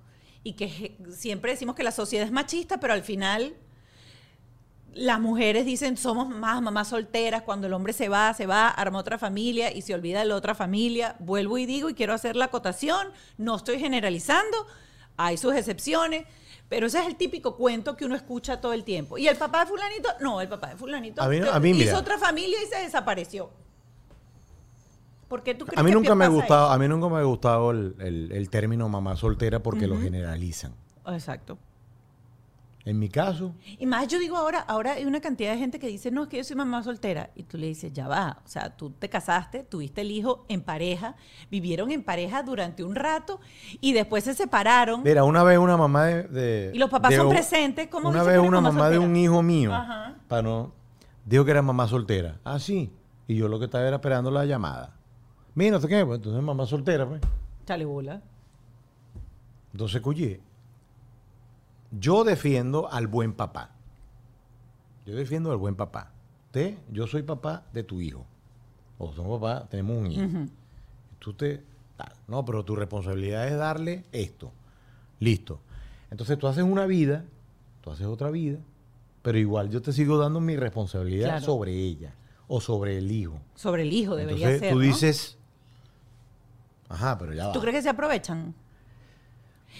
y 0.47 0.53
que 0.53 0.95
siempre 1.11 1.51
decimos 1.51 1.75
que 1.75 1.83
la 1.83 1.91
sociedad 1.91 2.25
es 2.25 2.31
machista 2.31 2.79
pero 2.79 2.93
al 2.93 3.03
final 3.03 3.53
las 4.93 5.19
mujeres 5.19 5.65
dicen 5.65 5.97
somos 5.97 6.27
más 6.29 6.61
mamás 6.61 6.87
solteras, 6.87 7.43
cuando 7.43 7.67
el 7.67 7.73
hombre 7.73 7.93
se 7.93 8.09
va, 8.09 8.33
se 8.33 8.45
va, 8.47 8.69
arma 8.69 8.97
otra 8.99 9.17
familia 9.19 9.71
y 9.75 9.81
se 9.83 9.93
olvida 9.93 10.19
de 10.19 10.25
la 10.25 10.35
otra 10.35 10.55
familia. 10.55 11.15
Vuelvo 11.19 11.57
y 11.59 11.65
digo 11.67 11.89
y 11.89 11.93
quiero 11.93 12.13
hacer 12.13 12.35
la 12.35 12.45
acotación, 12.45 13.09
no 13.37 13.57
estoy 13.57 13.77
generalizando, 13.79 14.57
hay 15.17 15.37
sus 15.37 15.53
excepciones, 15.53 16.25
pero 16.67 16.87
ese 16.87 16.99
es 16.99 17.05
el 17.07 17.15
típico 17.15 17.55
cuento 17.57 17.95
que 17.95 18.05
uno 18.05 18.15
escucha 18.15 18.59
todo 18.59 18.73
el 18.73 18.83
tiempo. 18.83 19.17
¿Y 19.19 19.27
el 19.27 19.35
papá 19.37 19.65
de 19.65 19.67
fulanito? 19.67 20.09
No, 20.19 20.41
el 20.41 20.47
papá 20.49 20.67
de 20.69 20.77
fulanito 20.77 21.21
A 21.21 21.27
mí 21.27 21.39
no- 21.39 21.45
que 21.45 21.51
a 21.51 21.59
mí, 21.59 21.69
hizo 21.71 21.79
mira. 21.79 21.99
otra 21.99 22.17
familia 22.17 22.57
y 22.63 22.67
se 22.67 22.77
desapareció. 22.81 23.51
¿Por 25.27 25.43
qué 25.43 25.53
tú 25.55 25.65
crees 25.65 25.77
A 25.79 25.83
mí 25.83 25.89
que 25.91 25.95
nunca 25.95 26.15
me 26.15 26.25
ha 26.25 26.29
gustado, 26.29 26.69
a 26.71 26.77
mí 26.77 26.87
nunca 26.87 27.07
me 27.09 27.17
ha 27.17 27.23
gustado 27.23 27.71
el, 27.71 27.95
el- 27.99 28.31
el 28.31 28.49
término 28.49 28.87
mamá 28.89 29.15
soltera 29.15 29.61
porque 29.61 29.87
lo 29.87 29.99
generalizan. 29.99 30.73
Exacto. 31.07 31.57
En 32.85 32.97
mi 32.99 33.09
caso, 33.09 33.53
Y 33.79 33.85
más 33.85 34.07
yo 34.07 34.17
digo 34.17 34.37
ahora, 34.37 34.59
ahora 34.61 34.93
hay 34.93 35.03
una 35.03 35.19
cantidad 35.19 35.51
de 35.51 35.57
gente 35.57 35.77
que 35.77 35.87
dice, 35.87 36.09
no, 36.09 36.23
es 36.23 36.29
que 36.29 36.37
yo 36.37 36.43
soy 36.45 36.55
mamá 36.55 36.81
soltera. 36.83 37.31
Y 37.35 37.43
tú 37.43 37.57
le 37.57 37.67
dices, 37.67 37.91
ya 37.91 38.07
va. 38.07 38.37
O 38.45 38.47
sea, 38.47 38.77
tú 38.77 38.91
te 38.91 39.09
casaste, 39.09 39.63
tuviste 39.63 39.99
el 39.99 40.11
hijo 40.11 40.45
en 40.47 40.61
pareja, 40.61 41.15
vivieron 41.51 41.91
en 41.91 42.01
pareja 42.01 42.43
durante 42.43 42.85
un 42.85 42.95
rato 42.95 43.41
y 43.81 43.91
después 43.91 44.23
se 44.23 44.33
separaron. 44.33 45.03
mira, 45.03 45.25
una 45.25 45.43
vez 45.43 45.57
una 45.57 45.75
mamá 45.75 46.05
de... 46.05 46.23
de- 46.29 46.71
Y 46.73 46.77
los 46.77 46.89
papás 46.89 47.11
de 47.11 47.17
son 47.17 47.27
presentes, 47.27 47.89
¿cómo 47.89 48.07
Una 48.07 48.23
vez 48.23 48.39
una 48.39 48.61
mamá 48.61 48.71
mamá 48.71 48.89
de 48.89 48.99
un 48.99 49.13
hijo 49.17 49.43
mío, 49.43 49.73
Ajá. 49.73 50.15
para 50.29 50.41
no, 50.43 50.71
dijo 51.25 51.43
que 51.43 51.51
era 51.51 51.61
mamá 51.61 51.89
soltera. 51.89 52.39
Ah, 52.45 52.57
sí. 52.57 52.89
Y 53.27 53.35
yo 53.35 53.49
lo 53.49 53.59
que 53.59 53.65
estaba 53.65 53.85
era 53.85 53.97
esperando 53.97 54.31
la 54.31 54.45
llamada. 54.45 54.93
Mira, 55.57 55.79
qué, 55.79 56.05
pues 56.05 56.17
entonces 56.17 56.43
mamá 56.43 56.67
soltera, 56.67 57.07
pues. 57.07 57.19
Chale 57.65 57.83
bola. 57.83 58.21
Entonces, 59.71 59.99
cuye, 60.01 60.39
yo 61.99 62.23
defiendo 62.23 62.91
al 62.91 63.07
buen 63.07 63.33
papá. 63.33 63.71
Yo 65.07 65.15
defiendo 65.15 65.49
al 65.51 65.57
buen 65.57 65.73
papá. 65.75 66.11
Usted, 66.45 66.77
yo 66.91 67.07
soy 67.07 67.23
papá 67.23 67.63
de 67.73 67.81
tu 67.81 67.99
hijo. 68.01 68.23
O 68.99 69.11
somos 69.13 69.41
papá, 69.41 69.67
tenemos 69.67 69.97
un 69.97 70.11
hijo. 70.11 70.27
Tú 71.17 71.33
te... 71.33 71.63
tal. 71.95 72.13
No, 72.27 72.45
pero 72.45 72.63
tu 72.63 72.75
responsabilidad 72.75 73.47
es 73.47 73.57
darle 73.57 74.03
esto. 74.11 74.51
Listo. 75.19 75.59
Entonces 76.11 76.37
tú 76.37 76.45
haces 76.47 76.65
una 76.65 76.85
vida, 76.85 77.25
tú 77.81 77.89
haces 77.89 78.05
otra 78.05 78.29
vida, 78.29 78.59
pero 79.23 79.39
igual 79.39 79.71
yo 79.71 79.81
te 79.81 79.91
sigo 79.91 80.19
dando 80.19 80.39
mi 80.39 80.55
responsabilidad 80.55 81.29
Claro. 81.29 81.45
sobre 81.45 81.73
ella 81.73 82.13
o 82.47 82.61
sobre 82.61 82.99
el 82.99 83.11
hijo. 83.11 83.39
Sobre 83.55 83.81
el 83.81 83.91
hijo 83.91 84.15
debería 84.15 84.45
Entonces 84.51 84.59
ser. 84.59 84.69
tú 84.73 84.75
¿no? 84.79 84.81
dices, 84.85 85.36
ajá, 86.89 87.17
pero 87.17 87.33
ya 87.33 87.47
va. 87.47 87.53
¿Tú 87.53 87.59
crees 87.61 87.75
que 87.75 87.81
se 87.81 87.89
aprovechan? 87.89 88.53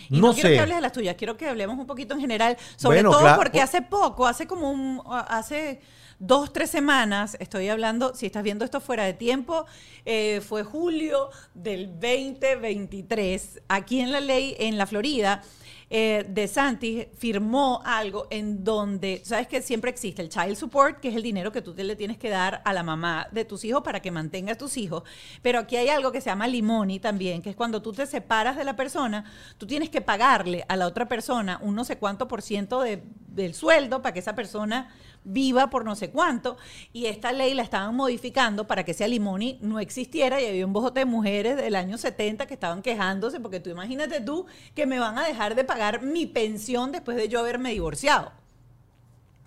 Y 0.09 0.19
no, 0.19 0.27
no, 0.27 0.33
quiero 0.33 0.49
sé. 0.49 0.55
que 0.55 0.59
hables 0.59 0.75
de 0.77 0.81
las 0.81 0.91
tuyas, 0.91 1.15
quiero 1.15 1.37
que 1.37 1.47
hablemos 1.47 1.77
un 1.77 1.87
poquito 1.87 2.13
en 2.13 2.21
general, 2.21 2.57
sobre 2.75 2.97
Bueno, 2.97 3.11
todo 3.11 3.21
claro. 3.21 3.37
porque 3.37 3.61
hace 3.61 3.81
poco, 3.81 4.27
hace 4.27 4.45
como 4.47 4.69
un, 4.71 5.01
hace 5.07 5.81
dos, 6.19 6.53
tres 6.53 6.69
semanas, 6.69 7.37
estoy 7.39 7.69
hablando, 7.69 8.13
si 8.15 8.25
estás 8.25 8.43
viendo 8.43 8.65
esto 8.65 8.79
fuera 8.79 9.03
de 9.03 9.13
tiempo, 9.13 9.65
eh, 10.05 10.41
fue 10.41 10.63
julio 10.63 11.29
del 11.53 11.91
2023, 11.99 13.61
aquí 13.67 14.01
en 14.01 14.11
la 14.11 14.19
ley, 14.21 14.55
en 14.59 14.77
la 14.77 14.85
Florida, 14.85 15.43
eh, 15.89 16.25
de 16.27 16.47
Santi 16.49 17.07
firmó 17.17 17.81
algo 17.85 18.27
en 18.29 18.63
donde, 18.63 19.21
sabes 19.23 19.47
que 19.47 19.61
siempre 19.61 19.89
existe 19.89 20.21
el 20.21 20.27
child 20.29 20.55
support, 20.55 20.99
que 20.99 21.07
es 21.09 21.15
el 21.15 21.23
dinero 21.23 21.51
que 21.51 21.61
tú 21.61 21.73
te 21.73 21.83
le 21.85 21.95
tienes 21.95 22.17
que 22.17 22.29
dar 22.29 22.61
a 22.65 22.73
la 22.73 22.83
mamá 22.83 23.27
de 23.31 23.45
tus 23.45 23.63
hijos 23.63 23.83
para 23.83 24.01
que 24.01 24.11
mantenga 24.11 24.53
a 24.53 24.57
tus 24.57 24.75
hijos, 24.77 25.03
pero 25.41 25.59
aquí 25.59 25.77
hay 25.77 25.87
algo 25.87 26.11
que 26.11 26.19
se 26.19 26.29
llama 26.29 26.47
limoni 26.47 26.99
también, 26.99 27.41
que 27.41 27.51
es 27.51 27.55
cuando 27.55 27.81
tú 27.81 27.93
te 27.93 28.05
separas 28.05 28.57
de 28.57 28.65
la 28.65 28.75
persona, 28.75 29.23
tú 29.57 29.65
tienes 29.65 29.89
que 29.89 30.01
pagarle 30.01 30.65
a 30.67 30.75
la 30.75 30.87
otra 30.87 31.07
persona 31.07 31.59
un 31.61 31.73
no 31.75 31.85
sé 31.85 31.97
cuánto 31.97 32.27
por 32.27 32.41
ciento 32.41 32.81
de- 32.81 33.01
del 33.29 33.53
sueldo 33.53 34.01
para 34.01 34.13
que 34.13 34.19
esa 34.19 34.35
persona 34.35 34.89
viva 35.29 35.69
por 35.69 35.83
no 35.83 35.95
sé 35.95 36.09
cuánto, 36.09 36.57
y 36.93 37.05
esta 37.07 37.31
ley 37.31 37.53
la 37.53 37.63
estaban 37.63 37.93
modificando 37.95 38.65
para 38.65 38.83
que 38.83 38.91
ese 38.91 39.07
limoni 39.07 39.59
no 39.61 39.79
existiera 39.79 40.41
y 40.41 40.45
había 40.45 40.65
un 40.65 40.73
bojote 40.73 41.01
de 41.01 41.05
mujeres 41.05 41.57
del 41.57 41.75
año 41.75 41.97
70 41.97 42.47
que 42.47 42.53
estaban 42.53 42.81
quejándose 42.81 43.39
porque 43.39 43.59
tú 43.59 43.69
imagínate 43.69 44.21
tú 44.21 44.45
que 44.73 44.85
me 44.85 44.99
van 44.99 45.17
a 45.17 45.25
dejar 45.27 45.55
de 45.55 45.63
pagar 45.63 46.01
mi 46.01 46.25
pensión 46.25 46.91
después 46.91 47.17
de 47.17 47.27
yo 47.27 47.39
haberme 47.39 47.71
divorciado. 47.71 48.31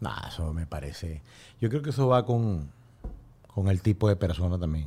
Nah, 0.00 0.28
eso 0.28 0.52
me 0.52 0.66
parece. 0.66 1.22
Yo 1.60 1.68
creo 1.68 1.82
que 1.82 1.90
eso 1.90 2.08
va 2.08 2.24
con, 2.24 2.70
con 3.46 3.68
el 3.68 3.82
tipo 3.82 4.08
de 4.08 4.16
persona 4.16 4.58
también. 4.58 4.86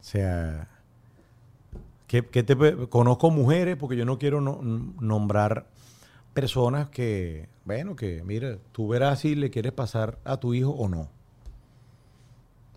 O 0.00 0.04
sea, 0.04 0.68
que, 2.06 2.26
que 2.26 2.42
te, 2.42 2.56
conozco 2.88 3.30
mujeres, 3.30 3.76
porque 3.76 3.96
yo 3.96 4.04
no 4.04 4.18
quiero 4.18 4.40
no- 4.40 4.60
nombrar 5.00 5.66
personas 6.40 6.88
que, 6.88 7.48
bueno, 7.64 7.96
que 7.96 8.22
mira, 8.24 8.58
tú 8.70 8.86
verás 8.86 9.18
si 9.18 9.34
le 9.34 9.50
quieres 9.50 9.72
pasar 9.72 10.20
a 10.24 10.36
tu 10.36 10.54
hijo 10.54 10.70
o 10.70 10.88
no. 10.88 11.08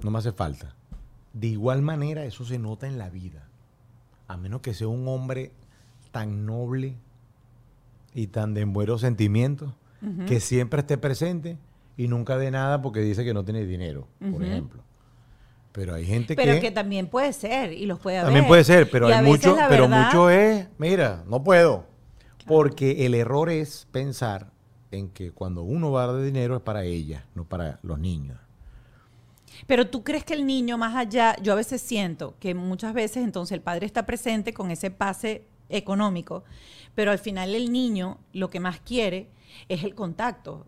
No 0.01 0.09
me 0.09 0.17
hace 0.17 0.31
falta. 0.31 0.73
De 1.33 1.45
igual 1.45 1.83
manera, 1.83 2.25
eso 2.25 2.43
se 2.43 2.57
nota 2.57 2.87
en 2.87 2.97
la 2.97 3.11
vida. 3.11 3.47
A 4.27 4.35
menos 4.35 4.61
que 4.61 4.73
sea 4.73 4.87
un 4.87 5.07
hombre 5.07 5.51
tan 6.11 6.47
noble 6.47 6.95
y 8.15 8.27
tan 8.27 8.55
de 8.55 8.65
buenos 8.65 9.01
sentimientos 9.01 9.71
que 10.27 10.39
siempre 10.39 10.79
esté 10.79 10.97
presente 10.97 11.59
y 11.95 12.07
nunca 12.07 12.39
dé 12.39 12.49
nada 12.49 12.81
porque 12.81 13.01
dice 13.01 13.23
que 13.23 13.35
no 13.35 13.45
tiene 13.45 13.63
dinero, 13.63 14.07
por 14.31 14.43
ejemplo. 14.43 14.81
Pero 15.71 15.93
hay 15.93 16.05
gente 16.07 16.35
Pero 16.35 16.53
que, 16.53 16.61
que 16.61 16.71
también 16.71 17.05
puede 17.05 17.31
ser 17.31 17.73
y 17.73 17.85
los 17.85 17.99
puede 17.99 18.17
haber. 18.17 18.29
también 18.29 18.47
puede 18.47 18.63
ser, 18.63 18.89
pero 18.89 19.05
hay 19.05 19.23
mucho, 19.23 19.55
pero 19.69 19.87
mucho 19.87 20.31
es, 20.31 20.67
mira, 20.79 21.23
no 21.27 21.43
puedo. 21.43 21.90
Porque 22.45 23.05
el 23.05 23.13
error 23.13 23.49
es 23.49 23.87
pensar 23.91 24.51
en 24.91 25.09
que 25.09 25.31
cuando 25.31 25.63
uno 25.63 25.91
va 25.91 26.03
a 26.03 26.07
dar 26.07 26.21
dinero 26.21 26.55
es 26.55 26.61
para 26.61 26.83
ella, 26.83 27.25
no 27.35 27.45
para 27.45 27.79
los 27.83 27.99
niños. 27.99 28.37
Pero 29.67 29.87
tú 29.87 30.03
crees 30.03 30.23
que 30.23 30.33
el 30.33 30.45
niño 30.45 30.77
más 30.77 30.95
allá, 30.95 31.35
yo 31.41 31.53
a 31.53 31.55
veces 31.55 31.81
siento 31.81 32.35
que 32.39 32.53
muchas 32.53 32.93
veces 32.93 33.23
entonces 33.23 33.53
el 33.53 33.61
padre 33.61 33.85
está 33.85 34.05
presente 34.05 34.53
con 34.53 34.71
ese 34.71 34.91
pase 34.91 35.45
económico, 35.69 36.43
pero 36.95 37.11
al 37.11 37.19
final 37.19 37.55
el 37.55 37.71
niño 37.71 38.17
lo 38.33 38.49
que 38.49 38.59
más 38.59 38.79
quiere 38.79 39.29
es 39.69 39.83
el 39.83 39.95
contacto, 39.95 40.65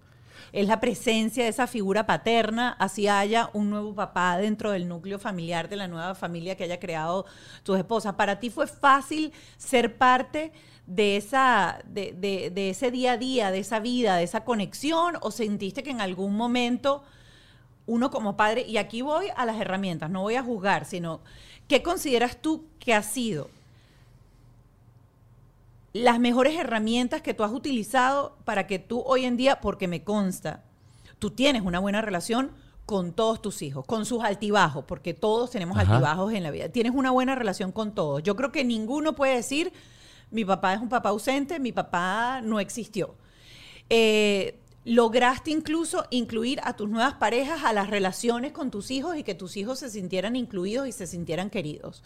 es 0.52 0.68
la 0.68 0.80
presencia 0.80 1.44
de 1.44 1.50
esa 1.50 1.68
figura 1.68 2.06
paterna, 2.06 2.76
así 2.80 3.08
haya 3.08 3.50
un 3.54 3.70
nuevo 3.70 3.96
papá 3.96 4.38
dentro 4.38 4.72
del 4.72 4.88
núcleo 4.88 5.18
familiar 5.18 5.70
de 5.70 5.78
la 5.78 5.88
nueva 5.88 6.16
familia 6.16 6.56
que 6.56 6.66
haya 6.66 6.80
creado 6.80 7.26
tus 7.64 7.78
esposas. 7.78 8.14
Para 8.16 8.40
ti 8.40 8.50
fue 8.50 8.68
fácil 8.68 9.32
ser 9.58 9.98
parte 9.98 10.52
de 10.86 11.16
esa 11.18 11.80
de, 11.86 12.14
de- 12.14 12.50
de 12.50 12.70
ese 12.70 12.92
día 12.92 13.14
a 13.14 13.18
día, 13.18 13.52
de 13.52 13.60
esa 13.60 13.80
vida, 13.80 14.18
de 14.18 14.24
esa 14.24 14.44
conexión, 14.44 15.16
o 15.22 15.32
sentiste 15.32 15.84
que 15.84 15.92
en 15.92 16.02
algún 16.02 16.36
momento 16.36 17.04
uno 17.86 18.12
como 18.12 18.38
padre, 18.38 18.66
y 18.68 18.78
aquí 18.78 19.02
voy 19.02 19.28
a 19.36 19.46
las 19.46 19.60
herramientas, 19.60 20.10
no 20.10 20.22
voy 20.22 20.36
a 20.36 20.44
juzgar, 20.44 20.86
sino 20.86 21.22
¿qué 21.68 21.84
consideras 21.84 22.42
tú 22.42 22.66
que 22.80 22.94
ha 22.94 23.04
sido 23.04 23.50
las 25.94 26.20
mejores 26.20 26.58
herramientas 26.58 27.22
que 27.22 27.34
tú 27.34 27.44
has 27.44 27.52
utilizado 27.52 28.36
para 28.46 28.66
que 28.68 28.80
tú 28.80 29.04
hoy 29.06 29.26
en 29.26 29.38
día, 29.38 29.62
porque 29.62 29.88
me 29.88 30.04
consta, 30.04 30.64
tú 31.20 31.30
tienes 31.32 31.62
una 31.62 31.80
buena 31.80 32.02
relación 32.02 32.52
con 32.86 33.14
todos 33.14 33.42
tus 33.42 33.62
hijos, 33.62 33.86
con 33.86 34.06
sus 34.06 34.24
altibajos, 34.24 34.86
porque 34.86 35.14
todos 35.14 35.52
tenemos 35.52 35.78
Ajá. 35.78 35.92
altibajos 35.94 36.34
en 36.34 36.44
la 36.44 36.52
vida. 36.52 36.70
Tienes 36.70 36.94
una 36.96 37.12
buena 37.12 37.36
relación 37.36 37.72
con 37.72 37.94
todos. 37.94 38.24
Yo 38.24 38.36
creo 38.36 38.52
que 38.52 38.64
ninguno 38.66 39.14
puede 39.14 39.36
decir, 39.36 39.72
mi 40.34 40.44
papá 40.44 40.74
es 40.74 40.82
un 40.82 40.90
papá 40.90 41.10
ausente, 41.10 41.60
mi 41.60 41.72
papá 41.72 42.42
no 42.44 42.60
existió. 42.60 43.16
Eh, 43.90 44.60
lograste 44.84 45.52
incluso 45.52 46.06
incluir 46.10 46.60
a 46.64 46.76
tus 46.76 46.90
nuevas 46.90 47.14
parejas 47.14 47.64
a 47.64 47.72
las 47.72 47.90
relaciones 47.90 48.52
con 48.52 48.72
tus 48.72 48.90
hijos 48.92 49.16
y 49.16 49.24
que 49.24 49.36
tus 49.36 49.56
hijos 49.56 49.80
se 49.80 49.90
sintieran 49.90 50.36
incluidos 50.36 50.88
y 50.88 50.92
se 50.92 51.06
sintieran 51.06 51.50
queridos. 51.50 52.04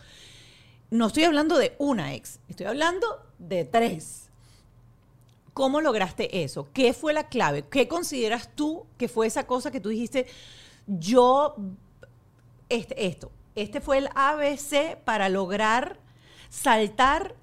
No 0.89 1.07
estoy 1.07 1.23
hablando 1.23 1.57
de 1.57 1.75
una 1.79 2.13
ex, 2.13 2.39
estoy 2.49 2.65
hablando 2.65 3.07
de 3.39 3.63
tres. 3.63 4.29
¿Cómo 5.53 5.79
lograste 5.79 6.43
eso? 6.43 6.67
¿Qué 6.73 6.93
fue 6.93 7.13
la 7.13 7.29
clave? 7.29 7.63
¿Qué 7.63 7.87
consideras 7.87 8.49
tú 8.55 8.85
que 8.97 9.07
fue 9.07 9.25
esa 9.25 9.47
cosa 9.47 9.71
que 9.71 9.79
tú 9.79 9.89
dijiste, 9.89 10.27
yo, 10.85 11.55
este, 12.69 13.07
esto, 13.07 13.31
este 13.55 13.81
fue 13.81 13.97
el 13.97 14.09
ABC 14.13 14.97
para 15.03 15.29
lograr 15.29 15.99
saltar 16.49 17.35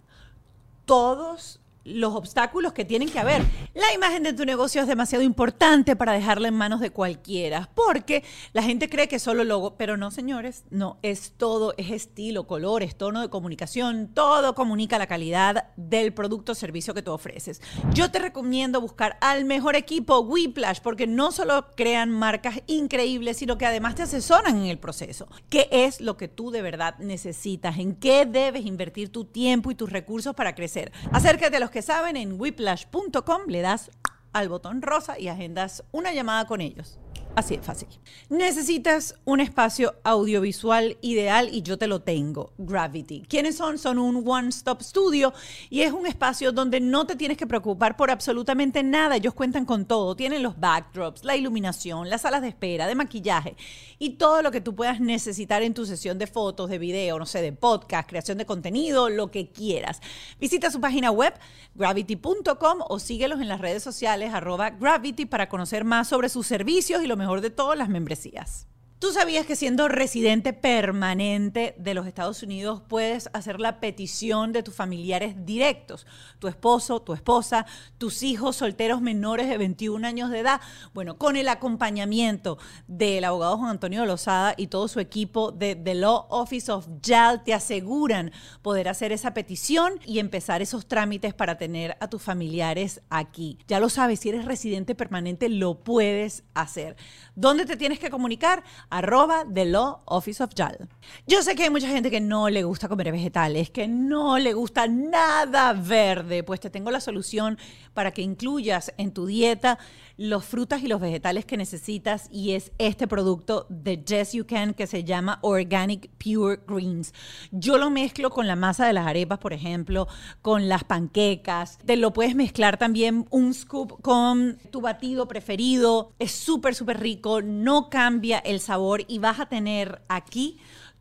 todos 0.84 1.60
los 1.84 2.14
obstáculos 2.14 2.72
que 2.72 2.84
tienen 2.84 3.10
que 3.10 3.18
haber. 3.18 3.42
La 3.74 3.92
imagen 3.92 4.22
de 4.22 4.32
tu 4.32 4.44
negocio 4.44 4.80
es 4.80 4.88
demasiado 4.88 5.22
importante 5.22 5.96
para 5.96 6.12
dejarla 6.12 6.48
en 6.48 6.54
manos 6.54 6.80
de 6.80 6.90
cualquiera, 6.90 7.70
porque 7.74 8.24
la 8.52 8.62
gente 8.62 8.88
cree 8.88 9.08
que 9.08 9.18
solo 9.18 9.44
logo, 9.44 9.76
pero 9.76 9.96
no, 9.96 10.10
señores, 10.10 10.64
no, 10.70 10.98
es 11.02 11.32
todo, 11.36 11.74
es 11.76 11.90
estilo, 11.90 12.46
colores, 12.46 12.96
tono 12.96 13.20
de 13.20 13.28
comunicación, 13.28 14.10
todo 14.14 14.54
comunica 14.54 14.98
la 14.98 15.06
calidad 15.06 15.68
del 15.76 16.14
producto 16.14 16.52
o 16.52 16.54
servicio 16.54 16.94
que 16.94 17.02
tú 17.02 17.12
ofreces. 17.12 17.60
Yo 17.92 18.10
te 18.10 18.18
recomiendo 18.18 18.80
buscar 18.80 19.18
al 19.20 19.44
mejor 19.44 19.76
equipo 19.76 20.20
Whiplash, 20.20 20.80
porque 20.80 21.06
no 21.06 21.32
solo 21.32 21.66
crean 21.76 22.10
marcas 22.10 22.62
increíbles, 22.66 23.36
sino 23.36 23.58
que 23.58 23.66
además 23.66 23.94
te 23.94 24.02
asesoran 24.02 24.56
en 24.56 24.66
el 24.66 24.78
proceso. 24.78 25.28
¿Qué 25.50 25.68
es 25.70 26.00
lo 26.00 26.16
que 26.16 26.28
tú 26.28 26.50
de 26.50 26.62
verdad 26.62 26.96
necesitas? 26.98 27.78
¿En 27.78 27.94
qué 27.94 28.26
debes 28.26 28.64
invertir 28.64 29.10
tu 29.10 29.24
tiempo 29.24 29.70
y 29.70 29.74
tus 29.74 29.90
recursos 29.90 30.34
para 30.34 30.54
crecer? 30.54 30.92
Acércate 31.12 31.60
los 31.60 31.70
que 31.74 31.82
saben, 31.82 32.16
en 32.16 32.40
whiplash.com 32.40 33.48
le 33.48 33.60
das 33.60 33.90
al 34.32 34.48
botón 34.48 34.80
rosa 34.80 35.18
y 35.18 35.26
agendas 35.26 35.82
una 35.90 36.12
llamada 36.12 36.46
con 36.46 36.60
ellos. 36.60 37.00
Así 37.36 37.56
de 37.56 37.62
fácil. 37.64 37.88
Necesitas 38.28 39.16
un 39.24 39.40
espacio 39.40 39.96
audiovisual 40.04 40.96
ideal 41.00 41.48
y 41.52 41.62
yo 41.62 41.76
te 41.76 41.88
lo 41.88 42.00
tengo, 42.00 42.52
Gravity. 42.58 43.24
¿Quiénes 43.28 43.56
son? 43.56 43.76
Son 43.76 43.98
un 43.98 44.22
one-stop 44.24 44.80
studio 44.82 45.34
y 45.68 45.80
es 45.80 45.92
un 45.92 46.06
espacio 46.06 46.52
donde 46.52 46.78
no 46.78 47.08
te 47.08 47.16
tienes 47.16 47.36
que 47.36 47.48
preocupar 47.48 47.96
por 47.96 48.12
absolutamente 48.12 48.84
nada. 48.84 49.16
Ellos 49.16 49.34
cuentan 49.34 49.64
con 49.64 49.84
todo. 49.84 50.14
Tienen 50.14 50.44
los 50.44 50.60
backdrops, 50.60 51.24
la 51.24 51.34
iluminación, 51.34 52.08
las 52.08 52.20
salas 52.20 52.40
de 52.40 52.48
espera, 52.48 52.86
de 52.86 52.94
maquillaje 52.94 53.56
y 53.98 54.10
todo 54.10 54.40
lo 54.40 54.52
que 54.52 54.60
tú 54.60 54.76
puedas 54.76 55.00
necesitar 55.00 55.62
en 55.62 55.74
tu 55.74 55.86
sesión 55.86 56.18
de 56.18 56.28
fotos, 56.28 56.70
de 56.70 56.78
video, 56.78 57.18
no 57.18 57.26
sé, 57.26 57.42
de 57.42 57.52
podcast, 57.52 58.08
creación 58.08 58.38
de 58.38 58.46
contenido, 58.46 59.08
lo 59.08 59.32
que 59.32 59.50
quieras. 59.50 60.00
Visita 60.38 60.70
su 60.70 60.80
página 60.80 61.10
web, 61.10 61.34
gravity.com 61.74 62.78
o 62.88 62.98
síguelos 63.00 63.40
en 63.40 63.48
las 63.48 63.60
redes 63.60 63.82
sociales, 63.82 64.32
arroba 64.32 64.70
gravity, 64.70 65.26
para 65.26 65.48
conocer 65.48 65.82
más 65.84 66.08
sobre 66.08 66.28
sus 66.28 66.46
servicios 66.46 67.02
y 67.02 67.08
lo 67.08 67.16
mejor 67.16 67.23
de 67.40 67.50
todo, 67.50 67.74
las 67.74 67.88
membresías. 67.88 68.68
¿Tú 69.00 69.12
sabías 69.12 69.44
que 69.44 69.56
siendo 69.56 69.88
residente 69.88 70.54
permanente 70.54 71.74
de 71.78 71.92
los 71.92 72.06
Estados 72.06 72.42
Unidos 72.42 72.80
puedes 72.88 73.28
hacer 73.34 73.60
la 73.60 73.78
petición 73.78 74.52
de 74.52 74.62
tus 74.62 74.74
familiares 74.74 75.44
directos? 75.44 76.06
Tu 76.38 76.48
esposo, 76.48 77.02
tu 77.02 77.12
esposa, 77.12 77.66
tus 77.98 78.22
hijos 78.22 78.56
solteros 78.56 79.02
menores 79.02 79.48
de 79.48 79.58
21 79.58 80.06
años 80.06 80.30
de 80.30 80.38
edad. 80.38 80.60
Bueno, 80.94 81.18
con 81.18 81.36
el 81.36 81.48
acompañamiento 81.48 82.56
del 82.86 83.24
abogado 83.24 83.58
Juan 83.58 83.72
Antonio 83.72 84.06
Lozada 84.06 84.54
y 84.56 84.68
todo 84.68 84.88
su 84.88 85.00
equipo 85.00 85.52
de 85.52 85.74
The 85.74 85.96
Law 85.96 86.26
Office 86.30 86.72
of 86.72 86.88
JAL 87.02 87.44
te 87.44 87.52
aseguran 87.52 88.32
poder 88.62 88.88
hacer 88.88 89.12
esa 89.12 89.34
petición 89.34 90.00
y 90.06 90.18
empezar 90.18 90.62
esos 90.62 90.86
trámites 90.86 91.34
para 91.34 91.58
tener 91.58 91.96
a 92.00 92.08
tus 92.08 92.22
familiares 92.22 93.02
aquí. 93.10 93.58
Ya 93.68 93.80
lo 93.80 93.90
sabes, 93.90 94.20
si 94.20 94.30
eres 94.30 94.46
residente 94.46 94.94
permanente 94.94 95.50
lo 95.50 95.80
puedes 95.80 96.44
hacer. 96.54 96.96
¿Dónde 97.34 97.66
te 97.66 97.76
tienes 97.76 97.98
que 97.98 98.08
comunicar? 98.08 98.62
Arroba 98.90 99.44
The 99.52 99.64
Law 99.66 100.02
Office 100.06 100.42
of 100.42 100.50
JAL. 100.54 100.88
Yo 101.26 101.42
sé 101.42 101.54
que 101.54 101.64
hay 101.64 101.70
mucha 101.70 101.88
gente 101.88 102.10
que 102.10 102.20
no 102.20 102.48
le 102.48 102.62
gusta 102.64 102.88
comer 102.88 103.12
vegetales, 103.12 103.70
que 103.70 103.88
no 103.88 104.38
le 104.38 104.52
gusta 104.52 104.86
nada 104.86 105.72
verde, 105.72 106.42
pues 106.42 106.60
te 106.60 106.70
tengo 106.70 106.90
la 106.90 107.00
solución 107.00 107.58
para 107.92 108.12
que 108.12 108.22
incluyas 108.22 108.92
en 108.98 109.12
tu 109.12 109.26
dieta 109.26 109.78
los 110.16 110.44
frutas 110.44 110.82
y 110.82 110.86
los 110.86 111.00
vegetales 111.00 111.44
que 111.44 111.56
necesitas 111.56 112.28
y 112.30 112.52
es 112.52 112.70
este 112.78 113.08
producto 113.08 113.66
de 113.68 114.04
Yes 114.04 114.32
You 114.32 114.46
Can 114.46 114.74
que 114.74 114.86
se 114.86 115.02
llama 115.02 115.38
Organic 115.42 116.08
Pure 116.22 116.60
Greens. 116.68 117.12
Yo 117.50 117.78
lo 117.78 117.90
mezclo 117.90 118.30
con 118.30 118.46
la 118.46 118.54
masa 118.54 118.86
de 118.86 118.92
las 118.92 119.06
arepas, 119.06 119.38
por 119.38 119.52
ejemplo, 119.52 120.06
con 120.40 120.68
las 120.68 120.84
panquecas. 120.84 121.78
Te 121.84 121.96
lo 121.96 122.12
puedes 122.12 122.36
mezclar 122.36 122.78
también 122.78 123.26
un 123.30 123.54
scoop 123.54 124.00
con 124.02 124.58
tu 124.70 124.80
batido 124.80 125.26
preferido. 125.26 126.12
Es 126.18 126.30
súper, 126.30 126.74
súper 126.74 127.00
rico, 127.00 127.42
no 127.42 127.90
cambia 127.90 128.38
el 128.38 128.60
sabor 128.60 128.73
y 129.08 129.18
vas 129.18 129.40
a 129.40 129.46
tener 129.46 130.02
aquí 130.08 130.58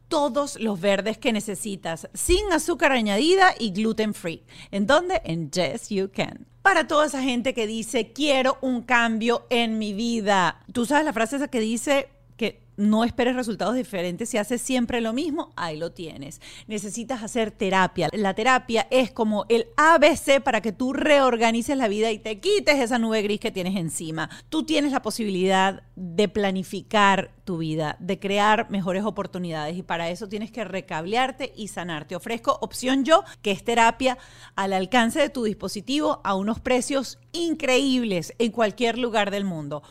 todos 0.07 0.59
los 0.59 0.79
verdes 0.79 1.17
que 1.17 1.33
necesitas, 1.33 2.07
sin 2.13 2.51
azúcar 2.51 2.91
añadida 2.91 3.55
y 3.57 3.71
gluten 3.71 4.13
free. 4.13 4.43
¿En 4.69 4.85
dónde? 4.85 5.21
En 5.25 5.49
Yes 5.49 5.89
You 5.89 6.11
Can. 6.13 6.45
Para 6.61 6.87
toda 6.87 7.07
esa 7.07 7.21
gente 7.21 7.53
que 7.53 7.67
dice, 7.67 8.13
quiero 8.13 8.57
un 8.61 8.83
cambio 8.83 9.45
en 9.49 9.79
mi 9.79 9.93
vida. 9.93 10.61
Tú 10.71 10.85
sabes 10.85 11.03
la 11.03 11.13
frase 11.13 11.37
esa 11.37 11.47
que 11.47 11.59
dice 11.59 12.09
no 12.77 13.03
esperes 13.03 13.35
resultados 13.35 13.75
diferentes. 13.75 14.29
Si 14.29 14.37
haces 14.37 14.61
siempre 14.61 15.01
lo 15.01 15.13
mismo, 15.13 15.51
ahí 15.55 15.77
lo 15.77 15.91
tienes. 15.91 16.41
Necesitas 16.67 17.23
hacer 17.23 17.51
terapia. 17.51 18.09
La 18.13 18.33
terapia 18.33 18.87
es 18.89 19.11
como 19.11 19.45
el 19.49 19.67
ABC 19.77 20.41
para 20.43 20.61
que 20.61 20.71
tú 20.71 20.93
reorganices 20.93 21.77
la 21.77 21.87
vida 21.87 22.11
y 22.11 22.19
te 22.19 22.39
quites 22.39 22.79
esa 22.79 22.99
nube 22.99 23.21
gris 23.21 23.39
que 23.39 23.51
tienes 23.51 23.75
encima. 23.75 24.29
Tú 24.49 24.63
tienes 24.63 24.91
la 24.91 25.01
posibilidad 25.01 25.83
de 25.95 26.27
planificar 26.27 27.31
tu 27.43 27.57
vida, 27.57 27.97
de 27.99 28.19
crear 28.19 28.69
mejores 28.69 29.03
oportunidades 29.03 29.77
y 29.77 29.83
para 29.83 30.09
eso 30.09 30.27
tienes 30.27 30.51
que 30.51 30.63
recablearte 30.63 31.53
y 31.55 31.67
sanar. 31.67 32.05
Te 32.05 32.15
ofrezco 32.15 32.57
opción 32.61 33.03
yo, 33.03 33.23
que 33.41 33.51
es 33.51 33.63
terapia 33.63 34.17
al 34.55 34.73
alcance 34.73 35.19
de 35.19 35.29
tu 35.29 35.43
dispositivo 35.43 36.21
a 36.23 36.35
unos 36.35 36.59
precios 36.59 37.19
increíbles 37.31 38.33
en 38.39 38.51
cualquier 38.51 38.97
lugar 38.97 39.31
del 39.31 39.45
mundo. 39.45 39.83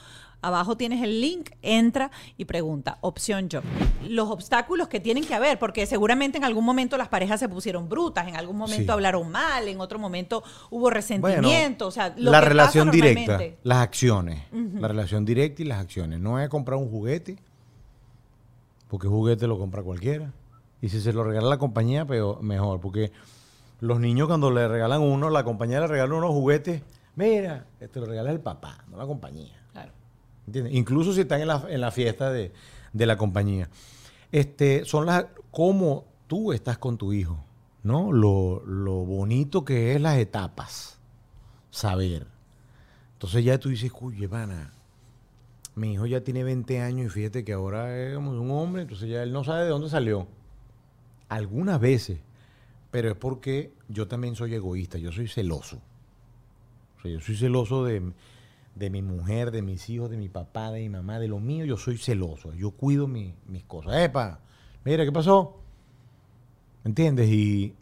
Abajo 0.42 0.76
tienes 0.76 1.02
el 1.02 1.20
link, 1.20 1.50
entra 1.62 2.10
y 2.36 2.44
pregunta, 2.44 2.98
opción 3.00 3.48
yo. 3.48 3.60
Los 4.08 4.28
obstáculos 4.28 4.88
que 4.88 4.98
tienen 4.98 5.24
que 5.24 5.34
haber, 5.34 5.58
porque 5.58 5.86
seguramente 5.86 6.36
en 6.36 6.44
algún 6.44 6.64
momento 6.64 6.96
las 6.96 7.08
parejas 7.08 7.38
se 7.40 7.48
pusieron 7.48 7.88
brutas, 7.88 8.26
en 8.26 8.34
algún 8.36 8.56
momento 8.58 8.82
Sí. 8.82 8.90
hablaron 8.90 9.30
mal, 9.30 9.68
en 9.68 9.80
otro 9.80 10.00
momento 10.00 10.42
hubo 10.70 10.90
resentimiento, 10.90 11.86
o 11.86 11.90
sea, 11.92 12.08
lo 12.16 12.32
la 12.32 12.40
que 12.40 12.46
pasa 12.46 12.48
relación 12.48 12.90
directa, 12.90 13.38
las 13.62 13.78
acciones. 13.78 14.42
La 14.52 14.88
relación 14.88 15.24
directa 15.24 15.62
y 15.62 15.64
las 15.64 15.78
acciones. 15.80 16.18
No 16.18 16.40
es 16.40 16.48
comprar 16.48 16.76
un 16.78 16.90
juguete, 16.90 17.38
porque 18.88 19.06
juguete 19.08 19.46
lo 19.46 19.58
compra 19.58 19.82
cualquiera. 19.82 20.32
Y 20.80 20.88
si 20.88 21.00
se 21.00 21.12
lo 21.12 21.22
regala 21.22 21.48
la 21.48 21.58
compañía, 21.58 22.04
peor, 22.04 22.42
mejor. 22.42 22.80
Porque 22.80 23.12
los 23.80 24.00
niños 24.00 24.26
cuando 24.26 24.50
le 24.50 24.66
regalan 24.66 25.00
uno, 25.00 25.30
la 25.30 25.44
compañía 25.44 25.80
le 25.80 25.86
regala 25.86 26.14
unos 26.14 26.30
juguetes. 26.30 26.82
Mira, 27.14 27.66
te 27.78 28.00
lo 28.00 28.06
regala 28.06 28.32
el 28.32 28.40
papá, 28.40 28.78
no 28.90 28.96
la 28.96 29.06
compañía. 29.06 29.61
Incluso 30.70 31.12
si 31.12 31.20
están 31.22 31.40
en 31.40 31.48
la, 31.48 31.64
en 31.68 31.80
la 31.80 31.90
fiesta 31.90 32.30
de, 32.30 32.52
de 32.92 33.06
la 33.06 33.16
compañía. 33.16 33.68
Este, 34.30 34.84
son 34.84 35.06
las 35.06 35.26
cómo 35.50 36.06
tú 36.26 36.52
estás 36.52 36.78
con 36.78 36.96
tu 36.96 37.12
hijo, 37.12 37.44
¿no? 37.82 38.12
Lo, 38.12 38.64
lo 38.64 39.04
bonito 39.04 39.64
que 39.64 39.94
es 39.94 40.00
las 40.00 40.18
etapas. 40.18 40.98
Saber. 41.70 42.26
Entonces 43.14 43.44
ya 43.44 43.58
tú 43.58 43.68
dices, 43.68 43.90
oye, 44.00 44.28
pana, 44.28 44.72
mi 45.74 45.94
hijo 45.94 46.06
ya 46.06 46.22
tiene 46.22 46.44
20 46.44 46.80
años 46.80 47.06
y 47.06 47.10
fíjate 47.10 47.44
que 47.44 47.52
ahora 47.52 47.96
es 47.98 48.16
un 48.16 48.50
hombre, 48.50 48.82
entonces 48.82 49.08
ya 49.08 49.22
él 49.22 49.32
no 49.32 49.44
sabe 49.44 49.64
de 49.64 49.70
dónde 49.70 49.88
salió. 49.88 50.26
Algunas 51.28 51.80
veces, 51.80 52.18
pero 52.90 53.10
es 53.10 53.16
porque 53.16 53.72
yo 53.88 54.06
también 54.06 54.36
soy 54.36 54.54
egoísta, 54.54 54.98
yo 54.98 55.12
soy 55.12 55.28
celoso. 55.28 55.80
O 56.98 57.02
sea, 57.02 57.10
yo 57.10 57.20
soy 57.20 57.36
celoso 57.36 57.84
de, 57.84 58.12
de 58.74 58.90
mi 58.90 59.02
mujer, 59.02 59.50
de 59.50 59.62
mis 59.62 59.88
hijos, 59.90 60.10
de 60.10 60.16
mi 60.16 60.28
papá, 60.28 60.70
de 60.70 60.80
mi 60.80 60.88
mamá, 60.88 61.18
de 61.18 61.28
lo 61.28 61.38
mío, 61.40 61.64
yo 61.64 61.76
soy 61.76 61.98
celoso. 61.98 62.52
Yo 62.54 62.70
cuido 62.72 63.06
mi- 63.06 63.34
mis 63.46 63.64
cosas. 63.64 63.96
¡Epa! 63.96 64.40
Mira, 64.84 65.04
¿qué 65.04 65.12
pasó? 65.12 65.58
¿Entiendes? 66.84 67.28
Y, 67.30 67.74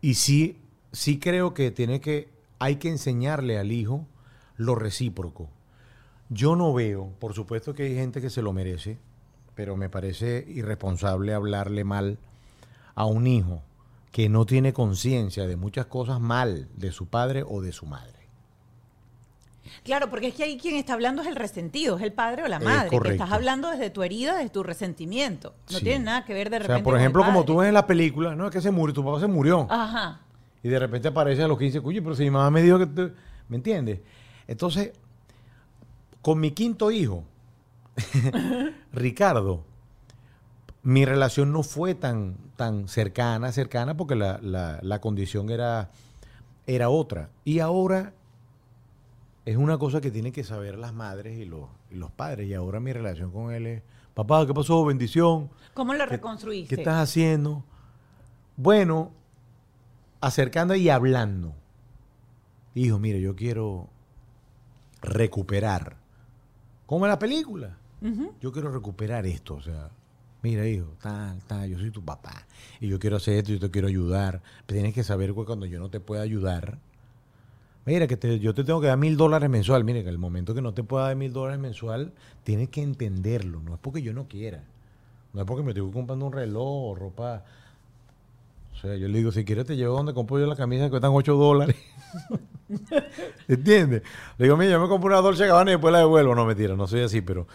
y 0.00 0.14
sí, 0.14 0.58
sí 0.92 1.18
creo 1.18 1.54
que 1.54 1.70
tiene 1.70 2.00
que, 2.00 2.28
hay 2.58 2.76
que 2.76 2.88
enseñarle 2.88 3.58
al 3.58 3.72
hijo 3.72 4.06
lo 4.56 4.74
recíproco. 4.74 5.48
Yo 6.28 6.56
no 6.56 6.72
veo, 6.72 7.12
por 7.20 7.34
supuesto 7.34 7.74
que 7.74 7.84
hay 7.84 7.94
gente 7.94 8.20
que 8.20 8.30
se 8.30 8.42
lo 8.42 8.52
merece, 8.52 8.98
pero 9.54 9.76
me 9.76 9.88
parece 9.90 10.44
irresponsable 10.48 11.34
hablarle 11.34 11.84
mal 11.84 12.18
a 12.94 13.04
un 13.04 13.26
hijo 13.26 13.62
que 14.12 14.28
no 14.28 14.46
tiene 14.46 14.72
conciencia 14.72 15.46
de 15.46 15.56
muchas 15.56 15.86
cosas 15.86 16.20
mal 16.20 16.68
de 16.76 16.90
su 16.90 17.06
padre 17.06 17.44
o 17.46 17.60
de 17.60 17.72
su 17.72 17.86
madre. 17.86 18.15
Claro, 19.84 20.08
porque 20.10 20.28
es 20.28 20.34
que 20.34 20.44
ahí 20.44 20.58
quien 20.58 20.76
está 20.76 20.94
hablando 20.94 21.22
es 21.22 21.28
el 21.28 21.36
resentido, 21.36 21.96
es 21.96 22.02
el 22.02 22.12
padre 22.12 22.42
o 22.44 22.48
la 22.48 22.58
madre. 22.60 22.90
que 23.00 23.08
estás 23.10 23.30
hablando 23.32 23.70
desde 23.70 23.90
tu 23.90 24.02
herida, 24.02 24.36
desde 24.36 24.50
tu 24.50 24.62
resentimiento. 24.62 25.54
No 25.70 25.78
Sí. 25.78 25.84
tiene 25.84 26.04
nada 26.04 26.24
que 26.24 26.34
ver 26.34 26.50
de 26.50 26.56
O 26.56 26.58
repente. 26.60 26.76
sea, 26.78 26.84
por 26.84 26.92
con 26.92 27.00
el 27.00 27.02
ejemplo, 27.02 27.24
como 27.24 27.44
tú 27.44 27.56
ves 27.58 27.68
en 27.68 27.74
la 27.74 27.86
película, 27.86 28.34
no, 28.34 28.46
es 28.46 28.50
que 28.52 28.60
se 28.60 28.70
murió, 28.70 28.94
tu 28.94 29.04
papá 29.04 29.20
se 29.20 29.26
murió. 29.26 29.66
Ajá. 29.70 30.20
Y 30.62 30.68
de 30.68 30.78
repente 30.78 31.08
aparece 31.08 31.42
a 31.42 31.48
los 31.48 31.58
15, 31.58 31.78
oye, 31.80 32.02
pero 32.02 32.14
si 32.14 32.24
mi 32.24 32.30
mamá 32.30 32.50
me 32.50 32.62
dijo 32.62 32.78
que... 32.78 32.86
te-". 32.86 33.12
¿Me 33.48 33.56
entiendes? 33.56 34.00
Entonces, 34.48 34.92
con 36.22 36.40
mi 36.40 36.50
quinto 36.50 36.90
hijo, 36.90 37.22
Ricardo, 38.92 39.64
mi 40.82 41.04
relación 41.04 41.52
no 41.52 41.62
fue 41.62 41.94
tan, 41.94 42.36
tan 42.56 42.88
cercana, 42.88 43.52
cercana, 43.52 43.96
porque 43.96 44.14
la, 44.14 44.38
la- 44.42 44.78
la 44.82 45.00
condición 45.00 45.50
era, 45.50 45.90
era 46.66 46.88
otra. 46.90 47.30
Y 47.44 47.58
ahora 47.60 48.12
es 49.46 49.56
una 49.56 49.78
cosa 49.78 50.00
que 50.02 50.10
tienen 50.10 50.32
que 50.32 50.44
saber 50.44 50.76
las 50.76 50.92
madres 50.92 51.38
y 51.38 51.46
los, 51.46 51.70
y 51.90 51.94
los 51.94 52.10
padres. 52.10 52.46
Y 52.48 52.52
ahora 52.54 52.78
mi 52.80 52.92
relación 52.92 53.30
con 53.30 53.52
él 53.54 53.66
es, 53.66 53.82
papá, 54.12 54.46
¿qué 54.46 54.52
pasó? 54.52 54.84
Bendición. 54.84 55.48
¿Cómo 55.72 55.94
lo 55.94 56.00
¿Qué- 56.04 56.10
reconstruiste? 56.10 56.74
¿Qué 56.74 56.82
estás 56.82 56.98
haciendo? 56.98 57.64
Bueno, 58.56 59.12
acercando 60.20 60.74
y 60.74 60.88
hablando. 60.90 61.54
Hijo, 62.74 62.98
mire, 62.98 63.20
yo 63.22 63.34
quiero 63.34 63.88
recuperar. 65.02 65.96
Como 66.86 67.06
en 67.06 67.10
la 67.10 67.18
película. 67.18 67.78
Yo 68.40 68.52
quiero 68.52 68.70
recuperar 68.70 69.26
esto. 69.26 69.54
O 69.54 69.62
sea, 69.62 69.90
mira, 70.42 70.66
hijo, 70.66 70.86
tal, 71.00 71.38
tal, 71.46 71.68
yo 71.68 71.78
soy 71.78 71.90
tu 71.90 72.04
papá. 72.04 72.46
Y 72.80 72.88
yo 72.88 72.98
quiero 72.98 73.16
hacer 73.16 73.34
esto, 73.38 73.52
yo 73.52 73.58
te 73.60 73.70
quiero 73.70 73.88
ayudar. 73.88 74.42
Pero 74.66 74.76
tienes 74.76 74.94
que 74.94 75.02
saber 75.02 75.34
que 75.34 75.44
cuando 75.44 75.66
yo 75.66 75.80
no 75.80 75.88
te 75.88 76.00
pueda 76.00 76.22
ayudar. 76.22 76.78
Mira, 77.86 78.06
que 78.08 78.16
te- 78.16 78.38
yo 78.40 78.52
te 78.54 78.64
tengo 78.64 78.80
que 78.80 78.88
dar 78.88 78.98
mil 78.98 79.16
dólares 79.16 79.48
mensual. 79.48 79.84
Mire, 79.84 80.02
que 80.02 80.10
el 80.10 80.18
momento 80.18 80.54
que 80.54 80.60
no 80.62 80.74
te 80.74 80.82
pueda 80.82 81.06
dar 81.06 81.16
mil 81.16 81.32
dólares 81.32 81.60
mensual, 81.60 82.12
tienes 82.44 82.68
que 82.68 82.82
entenderlo. 82.82 83.60
No 83.62 83.74
es 83.74 83.80
porque 83.80 84.02
yo 84.02 84.12
no 84.12 84.26
quiera. 84.28 84.64
No 85.32 85.40
es 85.42 85.46
porque 85.46 85.62
me 85.62 85.70
estoy 85.70 85.90
comprando 85.92 86.26
un 86.26 86.32
reloj 86.32 86.64
o 86.92 86.94
ropa. 86.94 87.44
O 88.74 88.78
sea, 88.78 88.94
yo 88.96 89.08
le 89.08 89.18
digo, 89.18 89.32
si 89.32 89.44
quieres 89.44 89.64
te 89.66 89.76
llevo 89.76 89.96
donde 89.96 90.12
compro 90.12 90.38
yo 90.38 90.46
la 90.46 90.56
camisa 90.56 90.84
que 90.84 90.90
cuestan 90.90 91.12
8 91.14 91.34
dólares. 91.36 91.76
¿Entiendes? 93.48 94.02
Le 94.38 94.44
digo, 94.44 94.56
mira, 94.56 94.72
yo 94.72 94.80
me 94.80 94.88
compro 94.88 95.08
una 95.08 95.20
Dolce 95.22 95.46
Gabbana 95.46 95.70
y 95.70 95.74
después 95.74 95.92
la 95.92 96.00
devuelvo. 96.00 96.34
No, 96.34 96.44
mentira, 96.44 96.76
no 96.76 96.86
soy 96.86 97.00
así, 97.02 97.20
pero... 97.20 97.46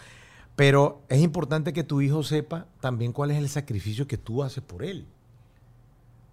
Pero 0.56 1.00
es 1.08 1.20
importante 1.22 1.72
que 1.72 1.82
tu 1.82 2.02
hijo 2.02 2.22
sepa 2.22 2.66
también 2.80 3.12
cuál 3.12 3.30
es 3.30 3.38
el 3.38 3.48
sacrificio 3.48 4.06
que 4.06 4.18
tú 4.18 4.42
haces 4.42 4.62
por 4.62 4.84
él. 4.84 5.06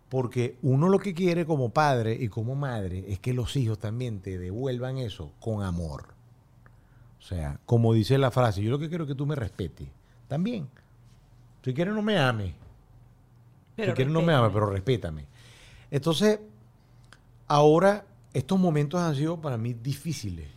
Porque 0.09 0.57
uno 0.63 0.89
lo 0.89 0.99
que 0.99 1.13
quiere 1.13 1.45
como 1.45 1.69
padre 1.69 2.17
y 2.19 2.29
como 2.29 2.55
madre 2.55 3.05
es 3.07 3.19
que 3.19 3.33
los 3.33 3.55
hijos 3.55 3.77
también 3.77 4.19
te 4.21 4.39
devuelvan 4.39 4.97
eso 4.97 5.31
con 5.39 5.63
amor. 5.63 6.07
O 7.19 7.21
sea, 7.21 7.59
como 7.65 7.93
dice 7.93 8.17
la 8.17 8.31
frase, 8.31 8.63
yo 8.63 8.71
lo 8.71 8.79
que 8.79 8.89
quiero 8.89 9.03
es 9.03 9.07
que 9.09 9.15
tú 9.15 9.27
me 9.27 9.35
respetes. 9.35 9.87
También. 10.27 10.67
Si 11.63 11.73
quieres 11.73 11.93
no 11.93 12.01
me 12.01 12.17
ames. 12.17 12.53
Pero 13.75 13.91
si 13.91 13.95
quieres 13.95 14.13
no 14.13 14.21
me 14.21 14.33
ames, 14.33 14.51
pero 14.51 14.69
respétame. 14.71 15.25
Entonces, 15.91 16.39
ahora 17.47 18.05
estos 18.33 18.59
momentos 18.59 18.99
han 18.99 19.15
sido 19.15 19.39
para 19.39 19.57
mí 19.57 19.73
difíciles. 19.73 20.47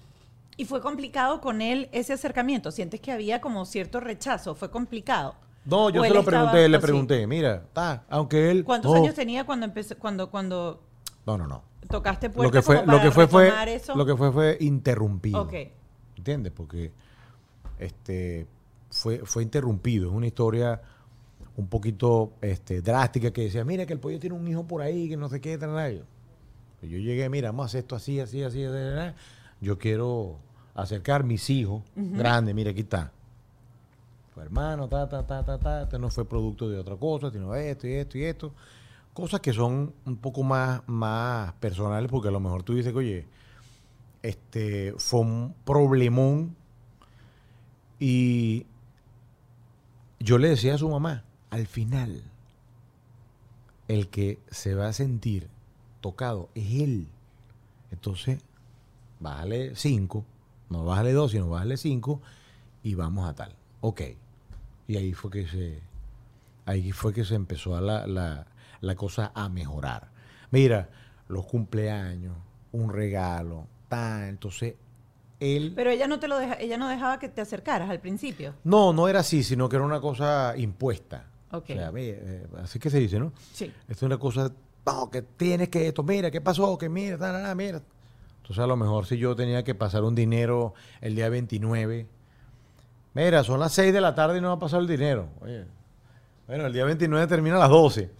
Y 0.57 0.64
fue 0.64 0.80
complicado 0.80 1.40
con 1.40 1.62
él 1.62 1.88
ese 1.92 2.12
acercamiento. 2.12 2.70
¿Sientes 2.70 3.00
que 3.00 3.12
había 3.12 3.40
como 3.40 3.64
cierto 3.64 4.00
rechazo? 4.00 4.55
¿Fue 4.55 4.70
complicado? 4.70 5.34
No, 5.64 5.90
yo 5.90 6.02
¿O 6.02 6.04
se 6.04 6.14
lo 6.14 6.24
pregunté, 6.24 6.68
le 6.68 6.76
así? 6.76 6.86
pregunté, 6.86 7.26
mira, 7.26 7.62
está, 7.66 8.04
aunque 8.08 8.50
él... 8.50 8.64
¿Cuántos 8.64 8.92
no, 8.92 8.98
años 8.98 9.14
tenía 9.14 9.44
cuando 9.44 9.66
empezó, 9.66 9.96
cuando, 9.96 10.30
cuando 10.30 10.82
No, 11.24 11.38
no, 11.38 11.46
no. 11.46 11.62
tocaste 11.88 12.28
Lo 12.28 12.34
puerta 12.34 12.58
que 12.58 12.62
fue, 12.62 12.80
como 12.80 12.92
lo 12.92 13.00
que 13.00 13.10
fue, 13.12 13.28
fue, 13.28 13.74
eso? 13.74 13.94
lo 13.94 14.04
que 14.04 14.16
fue 14.16 14.32
fue 14.32 14.56
interrumpido. 14.60 15.42
Ok. 15.42 15.54
¿Entiendes? 16.16 16.52
Porque 16.52 16.92
este 17.78 18.46
fue, 18.90 19.18
fue 19.24 19.42
interrumpido. 19.42 20.08
Es 20.08 20.14
una 20.14 20.26
historia 20.26 20.80
un 21.56 21.68
poquito 21.68 22.32
este, 22.40 22.80
drástica 22.82 23.30
que 23.32 23.42
decía, 23.42 23.64
mira 23.64 23.86
que 23.86 23.92
el 23.92 24.00
pollo 24.00 24.18
tiene 24.18 24.34
un 24.36 24.46
hijo 24.48 24.66
por 24.66 24.82
ahí, 24.82 25.08
que 25.08 25.16
no 25.16 25.28
sé 25.28 25.40
qué, 25.40 25.58
tal, 25.58 25.74
tal". 25.74 26.04
Yo 26.82 26.98
llegué, 26.98 27.28
mira, 27.28 27.50
vamos 27.50 27.64
a 27.64 27.66
hacer 27.66 27.80
esto 27.80 27.94
así, 27.94 28.18
así, 28.18 28.42
así, 28.42 28.64
así, 28.64 28.76
así. 28.76 29.14
Yo 29.60 29.78
quiero 29.78 30.38
acercar 30.74 31.22
mis 31.22 31.48
hijos 31.50 31.82
grandes, 31.94 32.54
mira, 32.54 32.72
aquí 32.72 32.80
está. 32.80 33.12
Tu 34.35 34.41
hermano, 34.41 34.89
ta, 34.89 35.09
ta, 35.09 35.26
ta, 35.26 35.45
ta, 35.45 35.59
ta, 35.59 35.83
este 35.83 35.99
no 35.99 36.09
fue 36.09 36.24
producto 36.24 36.68
de 36.68 36.78
otra 36.78 36.97
cosa, 36.97 37.30
sino 37.30 37.55
esto 37.55 37.87
y 37.87 37.93
esto 37.93 38.18
y 38.18 38.24
esto. 38.24 38.55
Cosas 39.12 39.41
que 39.41 39.53
son 39.53 39.93
un 40.07 40.16
poco 40.16 40.43
más, 40.43 40.83
más 40.87 41.53
personales, 41.55 42.11
porque 42.11 42.28
a 42.28 42.30
lo 42.30 42.41
mejor 42.41 42.62
tú 42.62 42.74
dices 42.74 42.95
oye, 42.95 43.26
este 44.22 44.95
fue 44.97 45.20
un 45.20 45.55
problemón 45.64 46.57
y 47.99 48.66
yo 50.18 50.39
le 50.39 50.49
decía 50.49 50.74
a 50.74 50.78
su 50.78 50.89
mamá, 50.89 51.24
al 51.51 51.66
final, 51.66 52.22
el 53.89 54.09
que 54.09 54.39
se 54.51 54.74
va 54.74 54.89
a 54.89 54.93
sentir 54.95 55.49
tocado 56.01 56.49
es 56.55 56.80
él. 56.80 57.09
Entonces, 57.91 58.41
bájale 59.20 59.76
cinco, 59.76 60.24
no 60.70 60.85
bájale 60.85 61.12
dos, 61.12 61.33
sino 61.33 61.51
bájale 61.51 61.76
cinco 61.76 62.22
y 62.83 62.95
vamos 62.95 63.28
a 63.28 63.35
tal. 63.35 63.55
Ok. 63.83 64.01
Y 64.87 64.97
ahí 64.97 65.12
fue 65.12 65.30
que 65.30 65.47
se, 65.47 65.80
ahí 66.66 66.93
fue 66.93 67.12
que 67.12 67.24
se 67.24 67.35
empezó 67.35 67.76
a 67.76 67.80
la, 67.80 68.07
la, 68.07 68.47
la 68.80 68.95
cosa 68.95 69.33
a 69.35 69.49
mejorar. 69.49 70.11
Mira, 70.51 70.91
los 71.28 71.47
cumpleaños, 71.47 72.37
un 72.72 72.93
regalo, 72.93 73.66
tal. 73.89 74.24
Entonces, 74.24 74.74
él... 75.41 75.72
Pero 75.74 75.91
ella 75.91 76.07
no 76.07 76.18
te 76.18 76.28
lo 76.28 76.39
deja, 76.39 76.55
ella 76.55 76.76
no 76.76 76.89
dejaba 76.89 77.18
que 77.18 77.28
te 77.28 77.41
acercaras 77.41 77.91
al 77.91 78.01
principio. 78.01 78.55
No, 78.64 78.93
no 78.93 79.09
era 79.09 79.20
así, 79.20 79.43
sino 79.43 79.68
que 79.68 79.76
era 79.76 79.85
una 79.85 80.01
cosa 80.01 80.55
impuesta. 80.57 81.26
O 81.51 81.62
sea, 81.66 81.91
ve, 81.91 82.18
eh, 82.18 82.47
así 82.62 82.78
que 82.78 82.89
se 82.89 82.99
dice, 82.99 83.18
¿no? 83.18 83.33
Sí. 83.53 83.66
Esto 83.83 83.93
es 83.93 84.03
una 84.03 84.18
cosa, 84.18 84.51
no, 84.87 85.11
que 85.11 85.20
tienes 85.20 85.68
que 85.68 85.89
esto, 85.89 86.03
mira, 86.03 86.30
¿qué 86.30 86.41
pasó? 86.41 86.78
Que 86.78 86.89
mira, 86.89 87.55
mira. 87.55 87.83
Entonces 88.39 88.59
a 88.59 88.66
lo 88.66 88.76
mejor 88.76 89.07
si 89.07 89.18
yo 89.18 89.37
tenía 89.37 89.62
que 89.62 89.74
pasar 89.74 90.03
un 90.03 90.14
dinero 90.14 90.72
el 91.01 91.14
día 91.14 91.28
29, 91.28 92.07
mira, 93.14 93.44
son 93.44 93.60
las 93.60 93.72
6 93.72 93.92
de 93.92 94.00
la 94.00 94.14
tarde 94.14 94.38
y 94.38 94.40
no 94.40 94.48
va 94.48 94.54
a 94.54 94.58
pasar 94.58 94.80
el 94.80 94.86
dinero. 94.86 95.28
Oye, 95.40 95.64
bueno, 96.46 96.66
el 96.66 96.72
día 96.72 96.84
29 96.84 97.26
termina 97.26 97.56
a 97.56 97.60
las 97.60 97.70
12. 97.70 98.10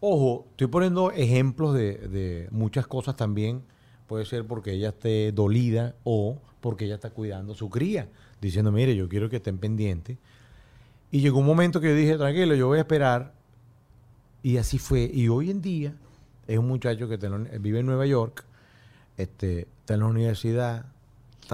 Ojo, 0.00 0.46
estoy 0.52 0.68
poniendo 0.68 1.10
ejemplos 1.10 1.74
de, 1.74 2.48
muchas 2.50 2.86
cosas 2.86 3.16
también. 3.16 3.62
Puede 4.06 4.24
ser 4.24 4.46
porque 4.46 4.72
ella 4.72 4.90
esté 4.90 5.30
dolida 5.32 5.94
o 6.04 6.38
porque 6.60 6.84
ella 6.84 6.94
está 6.94 7.10
cuidando 7.10 7.52
a 7.52 7.56
su 7.56 7.70
cría, 7.70 8.08
diciendo, 8.40 8.72
mire, 8.72 8.94
yo 8.96 9.08
quiero 9.08 9.30
que 9.30 9.36
estén 9.36 9.58
pendientes. 9.58 10.18
Y 11.10 11.20
llegó 11.20 11.38
un 11.38 11.46
momento 11.46 11.80
que 11.80 11.88
yo 11.88 11.94
dije, 11.94 12.16
tranquilo, 12.16 12.54
yo 12.54 12.66
voy 12.66 12.78
a 12.78 12.82
esperar. 12.82 13.32
Y 14.42 14.56
así 14.56 14.78
fue. 14.78 15.10
Y 15.12 15.28
hoy 15.28 15.50
en 15.50 15.60
día 15.60 15.94
es 16.46 16.58
un 16.58 16.66
muchacho 16.66 17.08
que 17.08 17.16
vive 17.60 17.80
en 17.80 17.86
Nueva 17.86 18.06
York, 18.06 18.44
este, 19.16 19.68
está 19.80 19.94
en 19.94 20.00
la 20.00 20.06
universidad, 20.06 20.86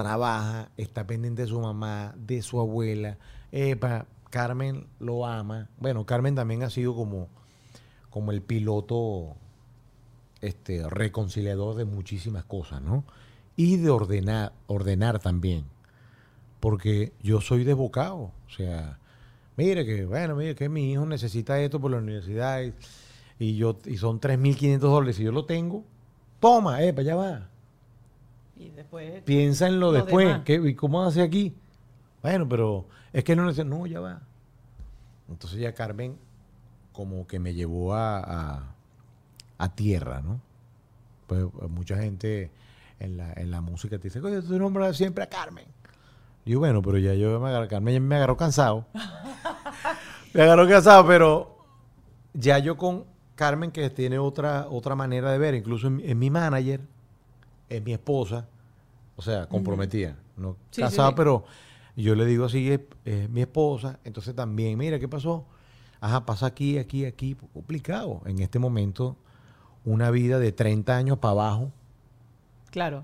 trabaja, 0.03 0.69
está 0.77 1.07
pendiente 1.07 1.41
de 1.41 1.47
su 1.47 1.59
mamá, 1.59 2.13
de 2.15 2.43
su 2.43 2.59
abuela. 2.59 3.17
Epa, 3.51 4.05
Carmen 4.29 4.85
lo 4.99 5.25
ama. 5.25 5.69
Bueno, 5.79 6.05
Carmen 6.05 6.35
también 6.35 6.61
ha 6.61 6.69
sido 6.69 6.95
como, 6.95 7.29
como 8.11 8.31
el 8.31 8.43
piloto 8.43 9.35
este, 10.41 10.87
reconciliador 10.87 11.75
de 11.75 11.85
muchísimas 11.85 12.45
cosas, 12.45 12.79
¿no? 12.83 13.05
Y 13.55 13.77
de 13.77 13.89
ordenar, 13.89 14.53
ordenar 14.67 15.17
también. 15.17 15.65
Porque 16.59 17.13
yo 17.23 17.41
soy 17.41 17.63
desbocado. 17.63 18.17
O 18.45 18.49
sea, 18.55 18.99
mire 19.55 19.83
que, 19.83 20.05
bueno, 20.05 20.35
mire 20.35 20.53
que 20.53 20.69
mi 20.69 20.91
hijo 20.91 21.07
necesita 21.07 21.59
esto 21.59 21.81
por 21.81 21.89
la 21.89 21.97
universidad 21.97 22.61
y, 22.61 22.73
y 23.39 23.55
yo, 23.55 23.79
y 23.83 23.97
son 23.97 24.21
3.500 24.21 24.77
dólares. 24.77 25.15
Si 25.15 25.23
yo 25.23 25.31
lo 25.31 25.45
tengo, 25.45 25.83
toma, 26.39 26.83
epa, 26.83 27.01
ya 27.01 27.15
va. 27.15 27.49
Y 28.59 28.69
después 28.69 29.21
Piensa 29.23 29.67
en 29.67 29.79
lo, 29.79 29.91
Lo 29.91 30.03
después. 30.03 30.41
¿qué, 30.43 30.55
¿Y 30.55 30.75
cómo 30.75 31.03
hace 31.03 31.21
aquí? 31.21 31.55
Bueno, 32.21 32.47
pero 32.49 32.87
es 33.13 33.23
que 33.23 33.35
no 33.35 33.45
necesita. 33.45 33.63
No, 33.65 33.85
ya 33.85 33.99
va. 33.99 34.21
Entonces 35.29 35.59
ya 35.59 35.73
Carmen 35.73 36.17
como 36.91 37.27
que 37.27 37.37
me 37.37 37.53
llevó 37.53 37.93
a, 37.93 38.19
a, 38.19 38.75
a 39.57 39.75
tierra, 39.75 40.21
¿no? 40.21 40.41
Pues 41.27 41.43
eh, 41.43 41.67
mucha 41.67 41.97
gente 41.97 42.49
en 42.99 43.17
la, 43.17 43.33
en 43.33 43.51
la 43.51 43.61
música 43.61 43.97
te 43.97 44.05
dice, 44.05 44.19
oye, 44.19 44.41
tú 44.41 44.57
nombras 44.57 44.97
siempre 44.97 45.23
a 45.23 45.29
Carmen. 45.29 45.65
Y 46.45 46.51
yo, 46.51 46.59
bueno, 46.59 46.81
pero 46.81 46.97
ya 46.97 47.13
yo 47.13 47.39
me 47.39 47.49
agarré, 47.49 47.67
Carmen 47.67 47.93
ya 47.93 47.99
me 47.99 48.15
agarró 48.15 48.35
cansado. 48.35 48.85
me 50.33 50.41
agarró 50.41 50.67
cansado, 50.67 51.05
pero 51.05 51.57
ya 52.33 52.57
yo 52.57 52.77
con 52.77 53.05
Carmen, 53.35 53.69
que 53.71 53.89
tiene 53.91 54.17
otra, 54.17 54.65
otra 54.69 54.95
manera 54.95 55.31
de 55.31 55.37
ver, 55.37 55.53
incluso 55.53 55.87
en 55.87 56.17
mi 56.17 56.31
manager, 56.31 56.81
es 57.69 57.83
mi 57.83 57.93
esposa, 57.93 58.47
o 59.15 59.21
sea, 59.21 59.47
comprometida, 59.47 60.17
no 60.37 60.53
Sí, 60.71 60.77
sí, 60.77 60.81
casada, 60.81 61.09
sí. 61.09 61.13
pero 61.17 61.45
yo 61.95 62.15
le 62.15 62.25
digo 62.25 62.45
así, 62.45 62.71
es, 62.71 62.81
es 63.05 63.29
mi 63.29 63.41
esposa, 63.41 63.99
entonces 64.03 64.35
también, 64.35 64.77
mira, 64.77 64.99
¿qué 64.99 65.07
pasó? 65.07 65.45
Ajá, 65.99 66.25
pasa 66.25 66.45
aquí, 66.45 66.77
aquí, 66.77 67.05
aquí, 67.05 67.35
complicado. 67.53 68.21
En 68.25 68.39
este 68.39 68.59
momento, 68.59 69.17
una 69.83 70.11
vida 70.11 70.37
de 70.37 70.51
30 70.51 70.95
años 70.95 71.17
para 71.17 71.31
abajo, 71.31 71.71
Claro. 72.69 73.03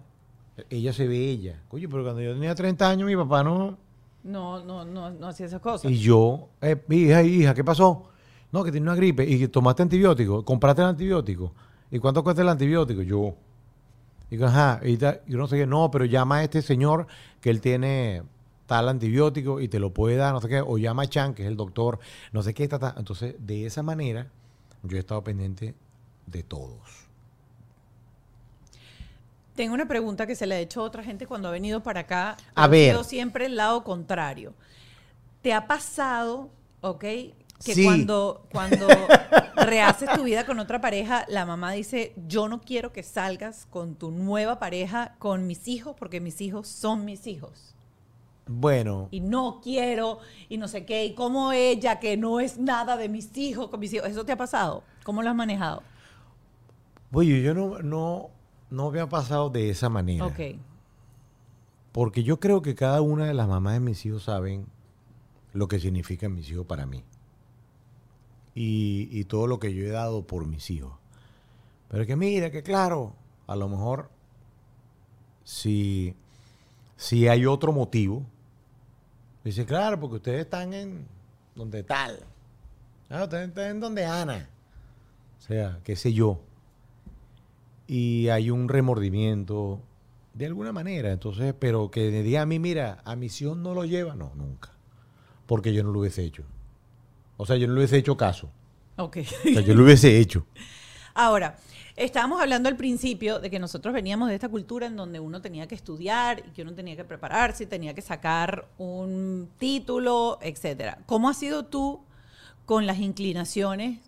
ella 0.70 0.93
se 0.93 1.07
ve 1.07 1.18
ella. 1.30 1.64
Oye, 1.72 1.88
pero 1.89 2.03
cuando 2.03 2.22
yo 2.22 2.34
tenía 2.34 2.53
30 2.53 2.88
años, 2.89 3.07
mi 3.07 3.16
papá 3.16 3.43
no... 3.43 3.78
No, 4.24 4.64
no, 4.64 4.86
no, 4.86 5.09
no 5.09 5.28
hacía 5.28 5.47
esas 5.47 5.59
cosas. 5.59 5.91
Y 5.91 5.97
yo, 5.97 6.49
eh, 6.61 6.82
hija, 6.89 7.24
hija, 7.24 7.53
¿qué 7.53 7.64
pasó? 7.64 8.09
No, 8.51 8.64
que 8.64 8.72
tiene 8.72 8.86
una 8.86 8.95
gripe. 8.95 9.26
¿Y 9.28 9.47
tomaste 9.47 9.82
antibiótico? 9.84 10.45
¿Compraste 10.45 10.82
el 10.84 10.89
antibiótico? 10.89 11.51
¿Y 11.91 11.99
cuánto 11.99 12.24
cuesta 12.24 12.41
el 12.43 12.49
antibiótico? 12.49 13.01
Yo. 13.01 13.36
Digo, 14.34 14.48
ajá. 14.48 14.80
Y 14.82 14.98
ta- 14.98 15.20
yo 15.28 15.38
no 15.38 15.46
sé 15.46 15.58
qué. 15.58 15.68
No, 15.68 15.92
pero 15.92 16.06
llama 16.06 16.38
a 16.38 16.44
este 16.44 16.64
señor 16.64 17.06
que 17.40 17.52
él 17.52 17.62
tiene 17.62 18.24
tal 18.66 18.90
antibiótico 18.90 19.62
y 19.62 19.68
te 19.68 19.78
lo 19.78 19.94
puede 19.94 20.16
dar, 20.16 20.34
no 20.34 20.42
sé 20.42 20.50
qué. 20.50 20.60
O 20.60 20.80
llama 20.80 21.04
a 21.04 21.08
Chan, 21.08 21.36
que 21.36 21.44
es 21.44 21.48
el 21.48 21.56
doctor, 21.56 22.00
no 22.32 22.42
sé 22.42 22.56
qué. 22.56 22.68
ta, 22.68 22.80
ta. 22.80 22.96
Entonces, 22.98 23.36
de 23.38 23.68
esa 23.68 23.84
manera, 23.84 24.26
yo 24.82 24.98
he 24.98 25.00
estado 25.02 25.24
pendiente 25.24 25.76
de 26.26 26.42
todos. 26.42 26.80
Tengo 29.54 29.76
una 29.76 29.88
pregunta 29.88 30.26
que 30.26 30.34
se 30.36 30.48
le 30.48 30.56
ha 30.56 30.60
hecho 30.60 30.82
a 30.82 30.86
otra 30.86 31.04
gente 31.04 31.28
cuando 31.28 31.48
ha 31.50 31.52
venido 31.52 31.84
para 31.84 32.00
acá. 32.00 32.36
A 32.56 32.68
ver. 32.68 32.90
sido 32.90 33.04
siempre 33.04 33.46
el 33.46 33.56
lado 33.56 33.84
contrario. 33.84 34.56
¿Te 35.44 35.54
ha 35.54 35.68
pasado, 35.68 36.50
ok, 36.82 37.06
que 37.64 37.76
Sí. 37.76 37.84
cuando, 37.86 38.45
cuando 38.51 38.88
rehaces 39.55 40.09
tu 40.14 40.24
vida 40.24 40.45
con 40.45 40.59
otra 40.59 40.82
pareja, 40.82 41.26
la 41.30 41.45
mamá 41.45 41.72
dice, 41.72 42.14
yo 42.28 42.47
no 42.49 42.61
quiero 42.61 42.91
que 42.91 43.03
salgas 43.03 43.66
con 43.70 43.95
tu 43.95 44.11
nueva 44.11 44.59
pareja, 44.59 45.16
con 45.20 45.47
mis 45.47 45.68
hijos, 45.68 45.95
porque 45.97 46.20
mis 46.20 46.41
hijos 46.41 46.68
son 46.68 47.05
mis 47.05 47.26
hijos. 47.28 47.74
Bueno, 48.45 49.07
Y 49.11 49.22
no 49.22 49.61
quiero, 49.64 50.20
y 50.49 50.57
no 50.57 50.68
sé 50.68 50.86
qué, 50.86 51.05
y 51.05 51.14
como 51.16 51.53
ella, 51.53 51.99
que 52.01 52.18
no 52.18 52.41
es 52.41 52.57
nada 52.57 52.97
de 52.97 53.07
mis 53.07 53.36
hijos, 53.38 53.70
con 53.70 53.80
mis 53.80 53.93
hijos. 53.93 54.09
¿Eso 54.09 54.26
te 54.26 54.34
ha 54.34 54.38
pasado? 54.38 54.84
¿Cómo 55.05 55.24
lo 55.24 55.30
has 55.30 55.36
manejado? 55.36 55.82
oye, 57.14 57.41
yo 57.43 57.53
no, 57.53 57.80
no, 57.80 58.30
no 58.72 58.89
me 58.91 58.99
ha 58.99 59.07
pasado 59.07 59.49
de 59.49 59.70
esa 59.70 59.88
manera. 59.88 60.26
Ok. 60.26 60.39
Porque 61.91 62.24
yo 62.24 62.39
creo 62.39 62.61
que 62.64 62.74
cada 62.76 63.01
una 63.01 63.26
de 63.28 63.34
las 63.36 63.47
mamás 63.47 63.74
de 63.76 63.80
mis 63.82 64.03
hijos 64.05 64.24
saben 64.24 64.66
lo 65.53 65.68
que 65.68 65.80
significan 65.80 66.34
mis 66.34 66.49
hijos 66.49 66.66
para 66.66 66.86
mí. 66.88 67.03
Y, 68.56 69.10
y 69.12 69.24
todo 69.26 69.47
lo 69.47 69.60
que 69.60 69.74
yo 69.74 69.86
he 69.86 69.89
dado 69.89 70.26
por 70.28 70.45
mis 70.45 70.70
hijos. 70.70 70.93
Pero 71.89 72.06
que 72.06 72.16
mira, 72.16 72.51
que 72.51 72.64
claro, 72.64 73.16
a 73.47 73.56
lo 73.56 73.70
mejor 73.70 74.10
si, 75.43 76.16
si 76.95 77.28
hay 77.28 77.45
otro 77.45 77.72
motivo, 77.72 78.24
dice, 79.43 79.66
claro, 79.66 79.99
porque 79.99 80.16
ustedes 80.18 80.41
están 80.41 80.74
en 80.74 81.06
donde 81.56 81.84
tal. 81.84 82.20
Ah, 83.10 83.24
ustedes 83.24 83.49
están 83.49 83.72
en 83.72 83.80
donde 83.80 84.06
Ana. 84.06 84.49
O 85.38 85.41
sea, 85.41 85.80
qué 85.84 85.95
sé 85.95 86.14
yo. 86.14 86.39
Y 87.86 88.30
hay 88.30 88.49
un 88.49 88.70
remordimiento 88.70 89.82
de 90.34 90.45
alguna 90.45 90.72
manera. 90.72 91.12
Entonces, 91.12 91.54
pero 91.58 91.91
que 91.91 92.10
diga 92.24 92.41
a 92.41 92.45
mí, 92.45 92.58
mira, 92.60 93.01
a 93.06 93.16
misión 93.16 93.62
no 93.62 93.74
lo 93.74 93.86
lleva, 93.86 94.16
no, 94.16 94.32
nunca. 94.36 94.72
Porque 95.45 95.74
yo 95.74 95.84
no 95.84 95.91
lo 95.91 95.99
hubiese 95.99 96.24
hecho. 96.24 96.43
O 97.44 97.46
sea, 97.46 97.58
yo 97.58 97.68
no 97.68 97.74
le 97.74 97.80
hubiese 97.80 97.98
hecho 97.98 98.16
caso. 98.16 98.50
Ok. 98.96 99.18
O 99.18 99.54
sea, 99.54 99.62
yo 99.62 99.74
lo 99.76 99.84
hubiese 99.84 100.18
hecho. 100.18 100.46
Ahora, 101.14 101.58
estábamos 101.98 102.41
hablando 102.41 102.70
al 102.70 102.78
principio 102.78 103.39
de 103.39 103.50
que 103.50 103.60
nosotros 103.60 103.94
veníamos 103.94 104.30
de 104.30 104.36
esta 104.36 104.48
cultura 104.48 104.88
en 104.88 104.96
donde 104.96 105.20
uno 105.20 105.41
tenía 105.41 105.68
que 105.68 105.76
estudiar 105.76 106.41
y 106.48 106.52
que 106.52 106.62
uno 106.62 106.74
tenía 106.74 106.96
que 106.96 107.04
prepararse, 107.04 107.66
y 107.66 107.68
tenía 107.68 107.94
que 107.94 108.02
sacar 108.02 108.70
un 108.78 109.50
título, 109.58 110.39
etcétera. 110.41 111.00
¿Cómo 111.06 111.28
has 111.28 111.36
sido 111.36 111.66
tú 111.66 112.00
con 112.66 112.86
las 112.88 113.00
inclinaciones 113.00 114.00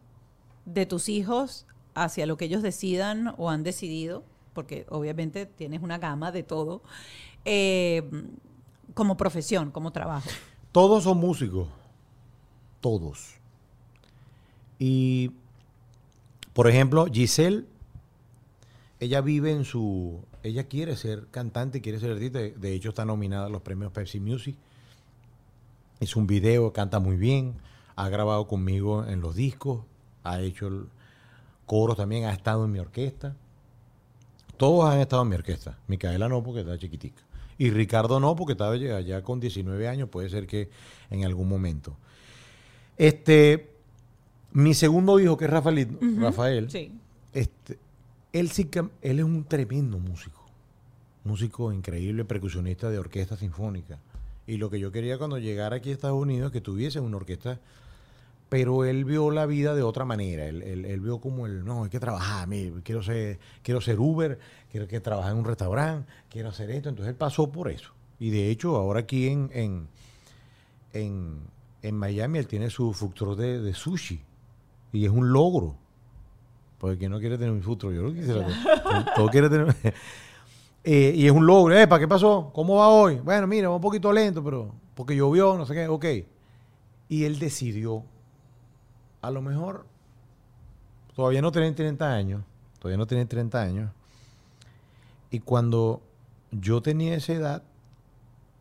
de 0.64 0.86
tus 0.86 1.10
hijos 1.10 1.66
hacia 1.94 2.26
lo 2.26 2.38
que 2.38 2.46
ellos 2.46 2.64
decidan 2.64 3.36
o 3.38 3.50
han 3.50 3.64
decidido? 3.64 4.24
Porque 4.54 4.86
obviamente 4.88 5.46
tienes 5.46 5.84
una 5.84 5.98
gama 5.98 6.32
de 6.32 6.44
todo. 6.44 6.84
eh, 7.44 8.02
como 8.94 9.18
profesión, 9.18 9.72
como 9.72 9.92
trabajo. 9.92 10.30
Todos 10.72 11.04
son 11.04 11.18
músicos. 11.18 11.68
Todos. 12.86 13.34
Y, 14.78 15.32
por 16.54 16.70
ejemplo, 16.70 17.08
Giselle, 17.12 17.66
ella 19.00 19.22
vive 19.22 19.52
en 19.52 19.66
su... 19.66 20.24
Ella 20.44 20.66
quiere 20.66 20.96
ser 20.96 21.26
cantante, 21.32 21.82
quiere 21.82 22.00
ser 22.00 22.12
artista. 22.12 22.38
De- 22.38 22.74
hecho, 22.76 22.90
está 22.90 23.04
nominada 23.04 23.48
a 23.48 23.50
los 23.50 23.64
premios 23.64 23.92
Pepsi 23.92 24.20
Music. 24.20 24.56
Hizo 26.00 26.20
un 26.20 26.28
video, 26.28 26.74
canta 26.74 27.00
muy 27.00 27.16
bien. 27.16 27.56
Ha 27.96 28.08
grabado 28.10 28.46
conmigo 28.48 29.04
en 29.04 29.20
los 29.20 29.34
discos. 29.34 29.84
Ha 30.24 30.42
hecho 30.42 30.68
el 30.68 30.86
coros 31.66 31.98
también. 31.98 32.26
Ha 32.26 32.34
estado 32.34 32.66
en 32.66 32.72
mi 32.72 32.78
orquesta. 32.78 33.36
Todos 34.58 34.88
han 34.88 35.00
estado 35.00 35.24
en 35.24 35.30
mi 35.30 35.36
orquesta. 35.38 35.80
Micaela 35.88 36.30
no, 36.30 36.44
porque 36.44 36.60
está 36.60 36.78
chiquitica. 36.78 37.24
Y 37.58 37.72
Ricardo 37.72 38.20
no, 38.20 38.36
porque 38.36 38.52
estaba 38.52 38.78
ya 38.78 39.24
con 39.24 39.40
19 39.40 39.88
años. 39.88 40.08
Puede 40.08 40.30
ser 40.30 40.46
que 40.46 40.70
en 41.10 41.26
algún 41.26 41.50
momento. 41.50 41.98
Este, 42.98 43.70
mi 44.54 44.74
segundo 44.74 45.20
hijo, 45.20 45.38
que 45.38 45.46
es 45.46 45.52
Rafael, 45.52 45.98
Rafael 46.20 46.70
Sí. 46.72 46.92
este, 47.34 47.78
él 48.34 48.50
sí 48.50 48.70
él 49.02 49.20
es 49.20 49.26
un 49.26 49.44
tremendo 49.46 50.00
músico. 50.00 50.44
Músico 51.24 51.72
increíble, 51.74 52.24
percusionista 52.26 52.90
de 52.90 53.00
orquesta 53.00 53.36
sinfónica. 53.36 53.98
Y 54.48 54.58
lo 54.58 54.70
que 54.70 54.80
yo 54.80 54.92
quería 54.92 55.18
cuando 55.18 55.40
llegara 55.40 55.78
aquí 55.78 55.90
a 55.90 55.94
Estados 55.94 56.22
Unidos 56.22 56.48
es 56.48 56.52
que 56.54 56.62
tuviese 56.62 57.00
una 57.00 57.18
orquesta, 57.18 57.60
pero 58.48 58.86
él 58.86 59.04
vio 59.06 59.32
la 59.32 59.48
vida 59.48 59.74
de 59.74 59.82
otra 59.82 60.06
manera. 60.06 60.46
Él, 60.46 60.62
él- 60.62 60.86
él 60.86 61.00
vio 61.02 61.20
como 61.20 61.48
el, 61.48 61.66
no, 61.66 61.84
hay 61.86 61.90
que 61.90 62.00
trabajar, 62.00 62.48
mire, 62.48 62.72
quiero 62.84 63.02
ser, 63.02 63.40
quiero 63.64 63.82
ser 63.82 64.00
Uber, 64.00 64.38
quiero 64.72 64.88
que 64.88 65.00
trabajar 65.00 65.32
en 65.32 65.40
un 65.40 65.46
restaurante, 65.46 66.08
quiero 66.30 66.50
hacer 66.50 66.70
esto. 66.70 66.90
Entonces 66.90 67.10
él 67.12 67.18
pasó 67.18 67.52
por 67.52 67.70
eso. 67.72 67.92
Y 68.20 68.30
de 68.30 68.52
hecho, 68.52 68.76
ahora 68.76 69.00
aquí 69.02 69.28
en, 69.28 69.50
en, 69.54 69.88
en, 70.94 71.40
en 71.88 71.96
Miami, 71.96 72.40
él 72.40 72.48
tiene 72.48 72.70
su 72.70 72.94
truck 73.14 73.38
de, 73.38 73.62
de 73.62 73.74
sushi. 73.74 74.22
Y 74.92 75.06
es 75.06 75.12
un 75.12 75.32
logro. 75.32 75.76
Porque 76.80 76.98
¿quién 76.98 77.12
no 77.12 77.20
quiere 77.20 77.38
tener 77.38 77.52
un 77.52 77.62
truck? 77.62 77.94
Yo 77.94 78.02
lo 78.02 78.14
quisiera. 78.14 78.46
tener. 78.46 79.14
Todo 79.16 79.28
quiere 79.30 79.50
tener. 79.50 79.76
Eh, 80.88 81.14
y 81.16 81.26
es 81.26 81.32
un 81.32 81.48
logro. 81.48 81.74
¿para 81.90 82.00
qué 82.00 82.08
pasó? 82.08 82.52
¿Cómo 82.54 82.76
va 82.76 82.90
hoy? 82.90 83.16
Bueno, 83.16 83.48
mira, 83.48 83.70
va 83.70 83.76
un 83.78 83.82
poquito 83.82 84.14
lento, 84.14 84.44
pero 84.44 84.72
porque 84.94 85.16
llovió, 85.16 85.58
no 85.58 85.66
sé 85.66 85.74
qué. 85.74 85.88
Ok. 85.88 86.06
Y 87.10 87.24
él 87.24 87.40
decidió, 87.40 88.04
a 89.20 89.32
lo 89.32 89.42
mejor, 89.42 89.88
todavía 91.16 91.42
no 91.42 91.52
tienen 91.52 91.74
30 91.74 92.14
años, 92.14 92.44
todavía 92.78 93.00
no 93.00 93.08
tienen 93.08 93.28
30 93.28 93.60
años. 93.60 93.92
Y 95.32 95.40
cuando 95.40 96.04
yo 96.52 96.84
tenía 96.84 97.16
esa 97.16 97.34
edad, 97.34 97.64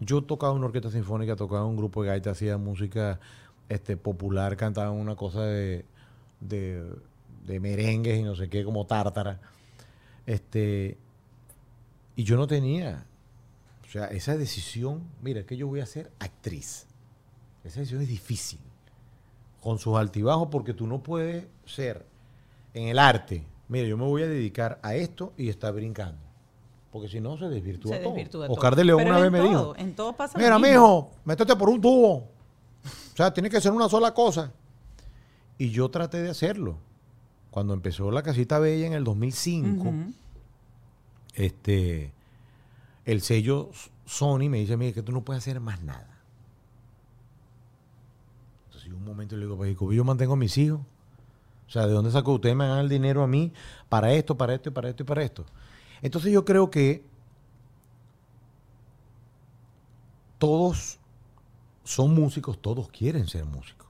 yo 0.05 0.23
tocaba 0.23 0.53
una 0.53 0.67
orquesta 0.67 0.91
sinfónica, 0.91 1.37
tocaba 1.37 1.65
un 1.65 1.77
grupo 1.77 2.03
de 2.03 2.09
gaita, 2.09 2.31
hacía 2.31 2.59
música 2.59 3.21
este, 3.69 3.97
popular, 3.97 4.57
cantaba 4.57 4.91
una 4.91 5.17
cosa 5.17 5.43
de, 5.43 5.85
de, 6.41 6.85
de 7.47 7.61
merengues 7.61 8.19
y 8.19 8.23
no 8.23 8.35
sé 8.35 8.49
qué, 8.49 8.65
como 8.65 8.87
tártara. 8.87 9.41
Este, 10.27 10.99
y 12.17 12.25
yo 12.25 12.37
no 12.37 12.47
tenía, 12.47 13.07
o 13.87 13.91
sea, 13.91 14.07
esa 14.07 14.37
decisión, 14.37 15.03
mira, 15.23 15.45
que 15.45 15.57
yo 15.57 15.67
voy 15.67 15.81
a 15.81 15.87
ser 15.87 16.11
actriz. 16.19 16.87
Esa 17.65 17.81
decisión 17.81 18.03
es 18.03 18.09
difícil, 18.09 18.61
con 19.61 19.79
sus 19.79 19.97
altibajos, 19.97 20.49
porque 20.51 20.75
tú 20.75 20.87
no 20.87 21.03
puedes 21.03 21.47
ser 21.65 22.05
en 22.75 22.89
el 22.89 22.99
arte, 22.99 23.45
mira, 23.69 23.89
yo 23.89 23.97
me 23.97 24.05
voy 24.05 24.23
a 24.23 24.29
dedicar 24.29 24.79
a 24.83 24.95
esto 24.95 25.33
y 25.37 25.49
estar 25.49 25.73
brincando. 25.73 26.24
Porque 26.95 27.09
si 27.09 27.21
no, 27.21 27.37
se 27.37 27.47
desvirtúa 27.49 27.97
Se 27.97 28.05
todo. 28.05 28.53
Oscar 28.53 28.77
de 28.77 28.85
León 28.85 28.99
Pero 28.99 29.11
una 29.11 29.19
vez 29.19 29.33
me 29.33 29.41
dijo, 29.41 29.75
En 29.77 29.97
todo 29.97 30.13
pasa 30.13 30.39
lo 30.39 30.45
Mira, 30.45 30.61
mijo, 30.61 31.11
métete 31.25 31.57
por 31.57 31.69
un 31.69 31.81
tubo. 31.81 32.15
O 32.15 33.17
sea, 33.17 33.35
tiene 33.35 33.51
que 33.51 33.61
ser 33.61 33.73
una 33.73 33.89
sola 33.89 34.15
cosa. 34.15 34.53
Y 35.59 35.71
yo 35.71 35.89
traté 35.89 36.23
de 36.23 36.31
hacerlo. 36.31 36.79
Cuando 37.51 37.75
empezó 37.75 38.13
la 38.13 38.23
casita 38.23 38.61
bella 38.61 38.87
en 38.87 38.93
el 38.93 39.03
2005, 39.03 39.89
Ujú. 39.89 40.13
este, 41.35 42.13
el 43.05 43.23
sello 43.23 43.71
Sony 44.07 44.49
me 44.49 44.59
dice, 44.59 44.77
mira, 44.77 44.93
que 44.93 45.03
tú 45.03 45.11
no 45.11 45.25
puedes 45.25 45.43
hacer 45.43 45.59
más 45.59 45.83
nada. 45.83 46.21
Entonces, 48.67 48.89
yo 48.89 48.97
un 48.97 49.05
momento 49.05 49.35
le 49.35 49.47
digo, 49.47 49.57
pues, 49.57 49.73
¿y 49.73 49.75
cómo 49.75 49.93
yo 49.93 50.05
mantengo 50.05 50.35
a 50.35 50.37
mis 50.37 50.57
hijos? 50.59 50.79
O 51.67 51.71
sea, 51.73 51.89
¿de 51.89 51.93
dónde 51.93 52.13
sacó 52.13 52.35
ustedes 52.35 52.55
me 52.55 52.69
dan 52.69 52.79
el 52.79 52.89
dinero 52.89 53.25
a 53.25 53.27
mí 53.27 53.53
para 53.89 54.13
esto, 54.13 54.37
para 54.37 54.55
esto 54.55 54.69
y 54.69 54.73
para 54.73 54.91
esto 54.91 55.03
y 55.03 55.07
para 55.07 55.25
esto? 55.25 55.45
Entonces 56.05 56.31
yo 56.31 56.45
creo 56.45 56.71
que 56.71 57.03
todos 60.39 60.99
son 61.83 62.15
músicos, 62.15 62.59
todos 62.61 62.89
quieren 62.89 63.27
ser 63.27 63.47
músicos. 63.47 63.89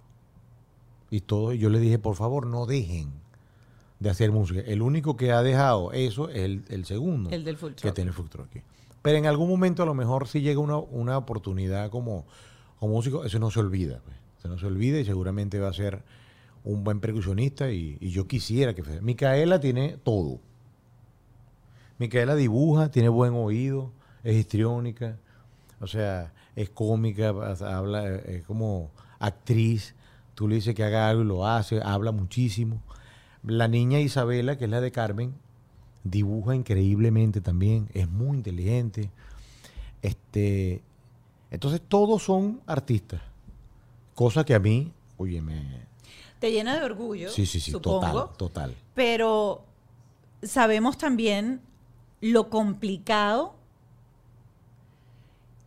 Y 1.10 1.20
todos, 1.20 1.54
yo 1.56 1.70
le 1.70 1.80
dije, 1.80 1.98
por 1.98 2.14
favor, 2.14 2.46
no 2.46 2.66
dejen 2.66 3.12
de 3.98 4.10
hacer 4.10 4.30
música. 4.30 4.60
El 4.60 4.80
único 4.80 5.16
que 5.16 5.32
ha 5.32 5.42
dejado 5.42 5.92
eso 5.92 6.28
es 6.28 6.36
el, 6.36 6.64
el 6.68 6.84
segundo. 6.84 7.30
El 7.30 7.44
del 7.44 7.56
food 7.56 7.74
Que 7.74 7.90
tiene 7.92 8.10
el 8.10 8.14
food 8.14 8.28
truck 8.28 8.46
aquí. 8.48 8.60
Pero 9.02 9.18
en 9.18 9.26
algún 9.26 9.48
momento 9.48 9.82
a 9.82 9.86
lo 9.86 9.94
mejor 9.94 10.28
si 10.28 10.40
llega 10.40 10.60
una, 10.60 10.76
una 10.78 11.18
oportunidad 11.18 11.90
como, 11.90 12.24
como 12.78 12.94
músico, 12.94 13.24
eso 13.24 13.40
no 13.40 13.50
se 13.50 13.58
olvida. 13.58 14.00
pues. 14.04 14.16
Eso 14.38 14.48
no 14.48 14.58
se 14.58 14.66
olvida 14.66 15.00
y 15.00 15.04
seguramente 15.04 15.58
va 15.58 15.68
a 15.68 15.72
ser 15.72 16.02
un 16.62 16.84
buen 16.84 17.00
percusionista 17.00 17.72
y, 17.72 17.98
y 18.00 18.10
yo 18.10 18.28
quisiera 18.28 18.72
que. 18.74 18.82
Micaela 19.00 19.58
tiene 19.58 19.96
todo. 20.04 20.38
Micaela 21.98 22.34
dibuja, 22.34 22.90
tiene 22.90 23.08
buen 23.08 23.34
oído, 23.34 23.92
es 24.22 24.34
histriónica, 24.36 25.18
o 25.80 25.86
sea, 25.86 26.32
es 26.56 26.70
cómica, 26.70 27.28
habla, 27.28 28.16
es 28.16 28.44
como 28.44 28.90
actriz. 29.18 29.94
Tú 30.34 30.48
le 30.48 30.56
dices 30.56 30.74
que 30.74 30.82
haga 30.82 31.08
algo 31.08 31.22
y 31.22 31.26
lo 31.26 31.46
hace, 31.46 31.80
habla 31.82 32.10
muchísimo. 32.10 32.82
La 33.44 33.68
niña 33.68 34.00
Isabela, 34.00 34.56
que 34.58 34.64
es 34.64 34.70
la 34.70 34.80
de 34.80 34.90
Carmen, 34.90 35.34
dibuja 36.02 36.54
increíblemente 36.54 37.40
también, 37.40 37.88
es 37.94 38.08
muy 38.08 38.38
inteligente. 38.38 39.10
Este, 40.02 40.82
entonces 41.50 41.80
todos 41.86 42.22
son 42.22 42.60
artistas. 42.66 43.20
Cosa 44.14 44.44
que 44.44 44.54
a 44.54 44.58
mí, 44.58 44.92
oye, 45.16 45.40
me... 45.40 45.84
Te 46.40 46.50
llena 46.50 46.76
de 46.78 46.84
orgullo, 46.84 47.30
Sí, 47.30 47.46
sí, 47.46 47.60
sí, 47.60 47.70
supongo. 47.70 48.00
total, 48.00 48.36
total. 48.36 48.74
Pero 48.94 49.64
sabemos 50.42 50.98
también 50.98 51.60
lo 52.20 52.50
complicado 52.50 53.56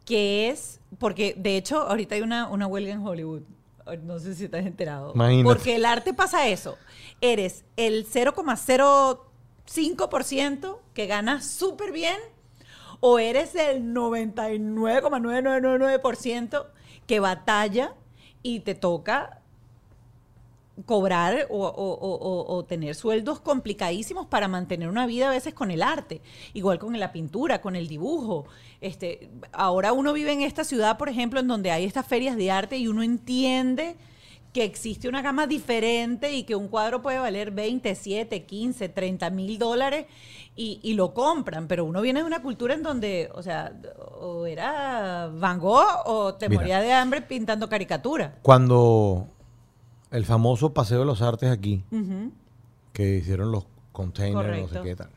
que 0.06 0.50
es, 0.50 0.80
porque 1.00 1.34
de 1.38 1.58
hecho 1.58 1.82
ahorita 1.82 2.16
hay 2.16 2.22
una, 2.22 2.48
una 2.48 2.66
huelga 2.66 2.94
en 2.94 3.06
Hollywood. 3.06 3.42
no 4.04 4.20
sé 4.20 4.36
si 4.36 4.46
estás 4.46 4.66
enterado. 4.66 5.12
Imagínate. 5.14 5.44
Porque 5.44 5.76
el 5.76 5.84
arte 5.86 6.14
pasa 6.14 6.48
eso. 6.48 6.78
Eres 7.20 7.66
el 7.76 8.06
0,05% 8.06 10.80
que 10.94 11.08
gana 11.08 11.42
súper 11.42 11.92
bien 11.92 12.16
o 13.00 13.20
eres 13.20 13.54
el 13.56 13.94
99,9999% 13.94 16.68
que 17.06 17.20
batalla 17.20 17.94
y 18.42 18.62
te 18.62 18.74
toca 18.76 19.42
cobrar 20.86 21.48
o, 21.50 21.58
o- 21.66 21.68
o- 21.68 22.16
o- 22.16 22.56
o 22.56 22.66
tener 22.66 22.94
sueldos 22.96 23.40
complicadísimos 23.40 24.28
para 24.28 24.48
mantener 24.48 24.90
una 24.90 25.08
vida 25.08 25.28
a 25.28 25.32
veces 25.32 25.54
con 25.54 25.72
el 25.72 25.82
arte, 25.82 26.22
igual 26.54 26.78
con 26.80 26.98
la 27.00 27.12
pintura, 27.12 27.62
con 27.62 27.76
el 27.76 27.88
dibujo. 27.88 28.46
Este, 28.80 29.30
ahora 29.52 29.92
uno 29.94 30.14
vive 30.14 30.34
en 30.34 30.42
esta 30.42 30.64
ciudad, 30.64 30.98
por 30.98 31.10
ejemplo, 31.10 31.40
en 31.40 31.48
donde 31.48 31.72
hay 31.72 31.84
estas 31.86 32.06
ferias 32.06 32.38
de 32.38 32.52
arte 32.52 32.78
y 32.78 32.88
uno 32.88 33.02
entiende 33.04 33.96
que 34.54 34.64
existe 34.64 35.08
una 35.10 35.22
gama 35.22 35.46
diferente 35.46 36.34
y 36.34 36.44
que 36.44 36.56
un 36.56 36.68
cuadro 36.68 37.02
puede 37.02 37.20
valer 37.20 37.52
20, 37.52 37.94
7, 37.96 38.44
15, 38.46 38.90
30 38.90 39.30
mil 39.30 39.60
dólares 39.60 40.06
y, 40.56 40.80
y 40.82 40.94
lo 40.94 41.14
compran, 41.14 41.68
pero 41.68 41.86
uno 41.86 42.02
viene 42.02 42.22
de 42.22 42.26
una 42.26 42.42
cultura 42.42 42.74
en 42.74 42.82
donde, 42.82 43.30
o 43.36 43.44
sea, 43.44 43.74
o 44.20 44.46
era 44.48 45.30
Van 45.34 45.60
Gogh 45.60 46.02
o 46.06 46.36
te 46.36 46.50
Mira. 46.50 46.62
morías 46.62 46.82
de 46.84 46.94
hambre 46.94 47.22
pintando 47.22 47.68
caricaturas. 47.70 48.32
Cuando 48.42 49.28
el 50.12 50.26
famoso 50.26 50.74
Paseo 50.74 51.00
de 51.00 51.06
los 51.06 51.22
Artes 51.22 51.50
aquí, 51.52 51.84
que 52.94 53.18
hicieron 53.18 53.52
los 53.52 53.66
containers, 53.92 54.62
no 54.62 54.68
sé 54.68 54.82
qué 54.82 54.96
tal. 54.96 55.10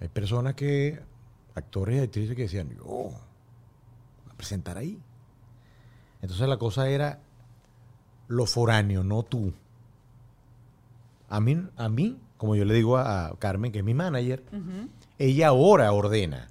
Hay 0.00 0.08
personas 0.08 0.54
que, 0.54 1.00
actores 1.54 1.96
y 1.96 2.00
actrices 2.00 2.36
que 2.36 2.42
decían, 2.42 2.68
yo, 2.70 2.84
voy 2.84 3.12
a 4.30 4.34
presentar 4.36 4.76
ahí. 4.76 4.98
Entonces 6.20 6.48
la 6.48 6.58
cosa 6.58 6.88
era 6.88 7.20
lo 8.28 8.46
foráneo, 8.46 9.02
no 9.04 9.22
tú. 9.22 9.52
A 11.28 11.40
mí, 11.40 11.66
a 11.76 11.88
mí, 11.88 12.18
como 12.36 12.56
yo 12.56 12.64
le 12.64 12.74
digo 12.74 12.96
a, 12.98 13.26
a 13.26 13.36
Carmen, 13.36 13.72
que 13.72 13.78
es 13.78 13.84
mi 13.84 13.94
manager, 13.94 14.42
ella 15.18 15.48
ahora 15.48 15.90
ordena. 15.92 16.48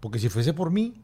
Porque 0.00 0.18
si 0.18 0.28
fuese 0.28 0.52
por 0.54 0.70
mí, 0.70 0.94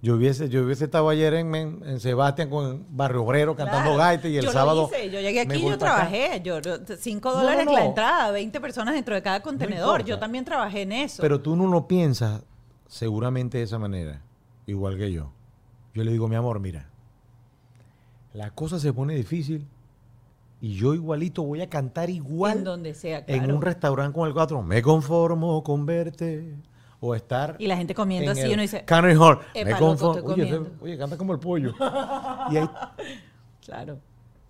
yo 0.00 0.14
hubiese, 0.14 0.48
yo 0.48 0.62
hubiese 0.62 0.84
estado 0.84 1.08
ayer 1.08 1.34
en, 1.34 2.00
Sebastián 2.00 2.48
con 2.50 2.86
Barrio 2.90 3.24
Obrero 3.24 3.56
cantando 3.56 3.94
Claro. 3.94 3.98
gaita 3.98 4.28
y 4.28 4.36
el 4.36 4.42
yo 4.44 4.48
lo 4.48 4.52
sábado. 4.52 4.90
hice, 4.92 5.10
Yo 5.10 5.20
llegué 5.20 5.40
aquí, 5.40 5.60
yo 5.60 5.76
trabajé. 5.76 6.40
Yo, 6.44 6.60
yo- 6.60 6.78
cinco 6.98 7.30
No, 7.30 7.38
dólares 7.38 7.66
no, 7.66 7.72
la 7.72 7.84
entrada, 7.84 8.30
20 8.30 8.60
personas 8.60 8.94
dentro 8.94 9.14
de 9.14 9.22
cada 9.22 9.40
contenedor. 9.42 10.04
yo 10.04 10.18
también 10.18 10.44
trabajé 10.44 10.82
en 10.82 10.92
eso. 10.92 11.20
Pero 11.20 11.40
tú 11.40 11.56
no 11.56 11.66
lo 11.66 11.88
piensas 11.88 12.42
seguramente 12.86 13.58
de 13.58 13.64
esa 13.64 13.78
manera, 13.78 14.22
igual 14.66 14.96
que 14.96 15.10
yo. 15.12 15.32
Yo 15.94 16.04
le 16.04 16.12
digo, 16.12 16.28
mi 16.28 16.36
amor, 16.36 16.60
mira, 16.60 16.88
la 18.34 18.50
cosa 18.50 18.78
se 18.78 18.92
pone 18.92 19.14
difícil 19.14 19.66
y 20.60 20.74
yo 20.74 20.94
igualito 20.94 21.42
voy 21.42 21.60
a 21.62 21.68
cantar 21.68 22.08
igual 22.10 22.58
en 22.58 22.64
donde 22.64 22.94
sea, 22.94 23.24
en 23.26 23.50
un 23.52 23.62
restaurante 23.62 24.14
con 24.16 24.28
el 24.28 24.34
4. 24.34 24.62
Me 24.62 24.80
conformo 24.80 25.62
con 25.64 25.86
verte 25.86 26.54
o 27.00 27.14
estar 27.14 27.56
Y 27.58 27.66
la 27.68 27.76
gente 27.76 27.94
comiendo 27.94 28.32
en 28.32 28.38
así, 28.38 28.52
uno 28.52 28.62
dice, 28.62 28.84
Canary 28.84 29.14
Hall. 29.14 29.38
"Epa, 29.54 29.64
Me 29.64 29.70
estoy 29.72 29.86
Oye, 29.88 30.16
ese- 30.18 30.22
comiendo". 30.22 30.70
oye, 30.80 30.98
canta 30.98 31.16
como 31.16 31.32
el 31.32 31.38
pollo. 31.38 31.72
y 32.50 32.56
ahí 32.56 32.68
claro. 33.64 33.98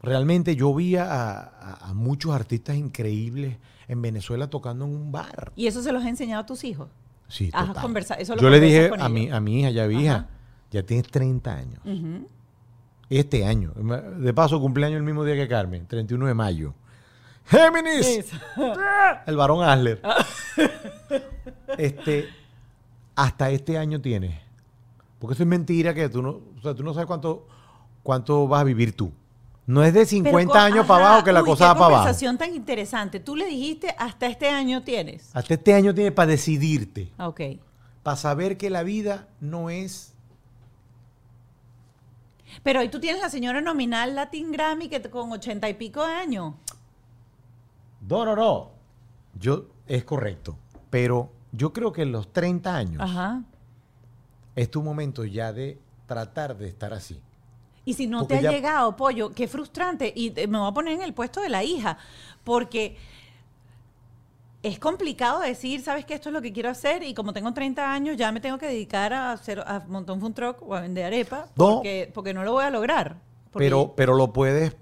Realmente 0.00 0.54
yo 0.56 0.72
vi 0.74 0.96
a, 0.96 1.04
a- 1.10 1.88
a 1.90 1.94
muchos 1.94 2.32
artistas 2.34 2.76
increíbles 2.76 3.56
en 3.88 4.00
Venezuela 4.00 4.48
tocando 4.48 4.84
en 4.84 4.92
un 4.94 5.10
bar. 5.12 5.52
¿Y 5.56 5.66
eso 5.66 5.82
se 5.82 5.92
los 5.92 6.02
has 6.02 6.08
enseñado 6.08 6.42
a 6.42 6.46
tus 6.46 6.62
hijos? 6.64 6.88
Sí, 7.26 7.50
total. 7.50 7.74
conversa- 7.82 8.14
eso 8.14 8.34
lo 8.36 8.40
Yo 8.40 8.48
le 8.48 8.60
dije 8.60 8.90
a 8.98 9.08
mi, 9.08 9.28
a 9.30 9.40
mi 9.40 9.60
hija, 9.60 9.70
ya 9.70 9.86
vi, 9.86 10.04
hija, 10.04 10.14
Ajá. 10.14 10.26
ya 10.70 10.82
tienes 10.84 11.08
30 11.08 11.52
años. 11.54 11.80
Este 13.10 13.44
año. 13.44 13.72
De 14.18 14.32
paso, 14.34 14.60
cumpleaños 14.60 14.98
el 14.98 15.02
mismo 15.02 15.24
día 15.24 15.34
que 15.34 15.48
Carmen, 15.48 15.86
31 15.86 16.26
de 16.26 16.34
mayo. 16.34 16.74
¡Géminis! 17.46 18.30
El 19.26 19.36
varón 19.36 19.62
Asler. 19.64 20.00
este, 21.78 22.28
hasta 23.18 23.50
este 23.50 23.76
año 23.76 24.00
tienes. 24.00 24.40
Porque 25.18 25.34
eso 25.34 25.42
es 25.42 25.48
mentira 25.48 25.92
que 25.92 26.08
tú 26.08 26.22
no, 26.22 26.30
o 26.30 26.62
sea, 26.62 26.72
tú 26.74 26.84
no 26.84 26.94
sabes 26.94 27.08
cuánto, 27.08 27.48
cuánto 28.04 28.46
vas 28.46 28.60
a 28.60 28.64
vivir 28.64 28.96
tú. 28.96 29.12
No 29.66 29.82
es 29.82 29.92
de 29.92 30.06
50 30.06 30.30
Pero 30.38 30.48
co- 30.52 30.56
años 30.58 30.86
para 30.86 31.06
abajo 31.08 31.24
que 31.24 31.32
la 31.32 31.42
uy, 31.42 31.46
cosa 31.48 31.66
va 31.66 31.74
para 31.74 31.84
abajo. 31.86 31.98
conversación 32.02 32.38
tan 32.38 32.54
interesante. 32.54 33.18
Tú 33.20 33.34
le 33.34 33.46
dijiste, 33.46 33.92
hasta 33.98 34.26
este 34.26 34.48
año 34.48 34.82
tienes. 34.84 35.30
Hasta 35.34 35.54
este 35.54 35.74
año 35.74 35.92
tienes 35.94 36.12
para 36.12 36.28
decidirte. 36.30 37.12
Ok. 37.18 37.40
Para 38.04 38.16
saber 38.16 38.56
que 38.56 38.70
la 38.70 38.84
vida 38.84 39.26
no 39.40 39.68
es. 39.68 40.14
Pero 42.62 42.80
hoy 42.80 42.88
tú 42.88 43.00
tienes 43.00 43.20
la 43.20 43.28
señora 43.30 43.60
nominal 43.60 44.14
Latin 44.14 44.52
Grammy 44.52 44.88
que 44.88 45.02
con 45.02 45.32
ochenta 45.32 45.68
y 45.68 45.74
pico 45.74 46.06
de 46.06 46.14
años. 46.14 46.54
No, 48.08 48.24
no, 48.24 48.36
no. 48.36 48.70
Yo, 49.38 49.66
es 49.86 50.04
correcto. 50.04 50.56
Pero 50.88 51.30
yo 51.52 51.72
creo 51.72 51.92
que 51.92 52.02
en 52.02 52.12
los 52.12 52.32
30 52.32 52.76
años 52.76 53.00
Ajá. 53.02 53.42
es 54.56 54.70
tu 54.70 54.82
momento 54.82 55.24
ya 55.24 55.52
de 55.52 55.78
tratar 56.06 56.56
de 56.56 56.68
estar 56.68 56.92
así. 56.92 57.20
Y 57.84 57.94
si 57.94 58.06
no 58.06 58.20
Porque 58.20 58.34
te 58.34 58.38
ha 58.40 58.42
ya- 58.42 58.50
llegado, 58.50 58.96
pollo, 58.96 59.30
qué 59.32 59.48
frustrante. 59.48 60.12
Y 60.14 60.30
te- 60.30 60.46
me 60.46 60.58
voy 60.58 60.68
a 60.68 60.72
poner 60.72 60.94
en 60.94 61.02
el 61.02 61.14
puesto 61.14 61.40
de 61.40 61.48
la 61.48 61.64
hija, 61.64 61.96
porque 62.44 62.96
es 64.62 64.78
complicado 64.78 65.40
decir, 65.40 65.80
sabes 65.80 66.04
que 66.04 66.14
esto 66.14 66.28
es 66.28 66.32
lo 66.32 66.42
que 66.42 66.52
quiero 66.52 66.68
hacer 66.68 67.02
y 67.02 67.14
como 67.14 67.32
tengo 67.32 67.52
30 67.54 67.92
años 67.92 68.16
ya 68.16 68.32
me 68.32 68.40
tengo 68.40 68.58
que 68.58 68.66
dedicar 68.66 69.12
a 69.12 69.32
hacer 69.32 69.60
a 69.60 69.84
montar 69.88 70.16
un 70.16 70.34
truck 70.34 70.60
o 70.62 70.74
a 70.74 70.80
vender 70.80 71.04
arepa 71.06 71.46
No. 71.56 71.76
porque, 71.76 72.10
porque 72.12 72.34
no 72.34 72.42
lo 72.44 72.52
voy 72.52 72.64
a 72.64 72.70
lograr. 72.70 73.20
Porque- 73.52 73.66
Pero, 73.66 73.94
pero 73.96 74.14
lo 74.14 74.32
puedes 74.32 74.76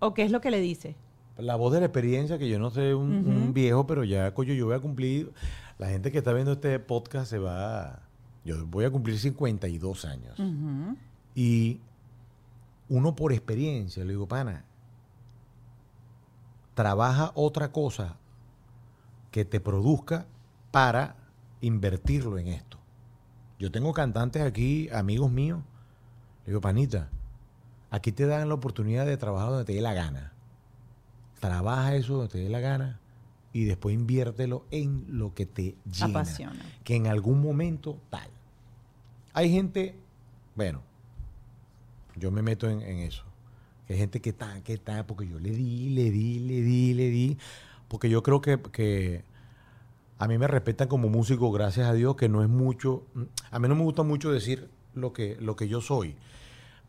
¿O 0.00 0.12
qué 0.12 0.22
es 0.24 0.30
lo 0.30 0.40
que 0.42 0.50
le 0.50 0.60
dice? 0.60 0.96
La 1.38 1.56
voz 1.56 1.72
de 1.72 1.80
la 1.80 1.86
experiencia, 1.86 2.36
que 2.36 2.46
yo 2.48 2.58
no 2.58 2.68
soy 2.70 2.92
un, 2.92 3.26
un 3.26 3.54
viejo, 3.54 3.86
pero 3.86 4.04
ya, 4.04 4.34
coño, 4.34 4.52
yo 4.52 4.66
voy 4.66 4.74
a 4.74 4.80
cumplir. 4.80 5.32
La 5.78 5.88
gente 5.88 6.12
que 6.12 6.18
está 6.18 6.32
viendo 6.32 6.52
este 6.52 6.78
podcast 6.78 7.28
se 7.28 7.38
va. 7.38 8.00
Yo 8.44 8.64
voy 8.66 8.84
a 8.84 8.90
cumplir 8.90 9.18
52 9.18 10.04
años. 10.04 10.38
Ujú. 10.38 10.96
Y 11.34 11.80
uno 12.88 13.16
por 13.16 13.32
experiencia, 13.32 14.04
le 14.04 14.10
digo, 14.10 14.28
pana, 14.28 14.64
trabaja 16.74 17.32
otra 17.34 17.72
cosa 17.72 18.16
que 19.30 19.44
te 19.44 19.58
produzca 19.60 20.26
para 20.70 21.16
invertirlo 21.60 22.38
en 22.38 22.48
esto. 22.48 22.78
Yo 23.58 23.72
tengo 23.72 23.92
cantantes 23.92 24.42
aquí, 24.42 24.88
amigos 24.90 25.30
míos. 25.30 25.60
Le 26.44 26.50
digo, 26.50 26.60
panita, 26.60 27.08
aquí 27.90 28.12
te 28.12 28.26
dan 28.26 28.48
la 28.48 28.54
oportunidad 28.54 29.06
de 29.06 29.16
trabajar 29.16 29.50
donde 29.50 29.64
te 29.64 29.72
dé 29.72 29.80
la 29.80 29.94
gana. 29.94 30.32
Trabaja 31.40 31.96
eso 31.96 32.14
donde 32.14 32.28
te 32.28 32.38
dé 32.38 32.48
la 32.48 32.60
gana 32.60 33.00
y 33.54 33.64
después 33.64 33.94
inviértelo 33.94 34.66
en 34.72 35.06
lo 35.08 35.32
que 35.32 35.46
te 35.46 35.76
llena. 35.90 36.06
Apasiona. 36.06 36.60
Que 36.82 36.96
en 36.96 37.06
algún 37.06 37.40
momento 37.40 38.00
tal. 38.10 38.28
Hay 39.32 39.50
gente, 39.50 39.94
bueno, 40.56 40.82
yo 42.16 42.32
me 42.32 42.42
meto 42.42 42.68
en, 42.68 42.82
en 42.82 42.98
eso. 42.98 43.22
Hay 43.88 43.96
gente 43.96 44.20
que 44.20 44.30
está, 44.30 44.60
que 44.62 44.74
está, 44.74 45.06
porque 45.06 45.28
yo 45.28 45.38
le 45.38 45.50
di, 45.50 45.90
le 45.90 46.10
di, 46.10 46.40
le 46.40 46.62
di, 46.62 46.94
le 46.94 47.08
di. 47.10 47.38
Porque 47.86 48.10
yo 48.10 48.24
creo 48.24 48.40
que, 48.40 48.60
que 48.72 49.22
a 50.18 50.26
mí 50.26 50.36
me 50.36 50.48
respetan 50.48 50.88
como 50.88 51.08
músico, 51.08 51.52
gracias 51.52 51.88
a 51.88 51.92
Dios, 51.92 52.16
que 52.16 52.28
no 52.28 52.42
es 52.42 52.48
mucho. 52.48 53.04
A 53.52 53.60
mí 53.60 53.68
no 53.68 53.76
me 53.76 53.84
gusta 53.84 54.02
mucho 54.02 54.32
decir 54.32 54.68
lo 54.94 55.12
que, 55.12 55.36
lo 55.40 55.54
que 55.54 55.68
yo 55.68 55.80
soy. 55.80 56.16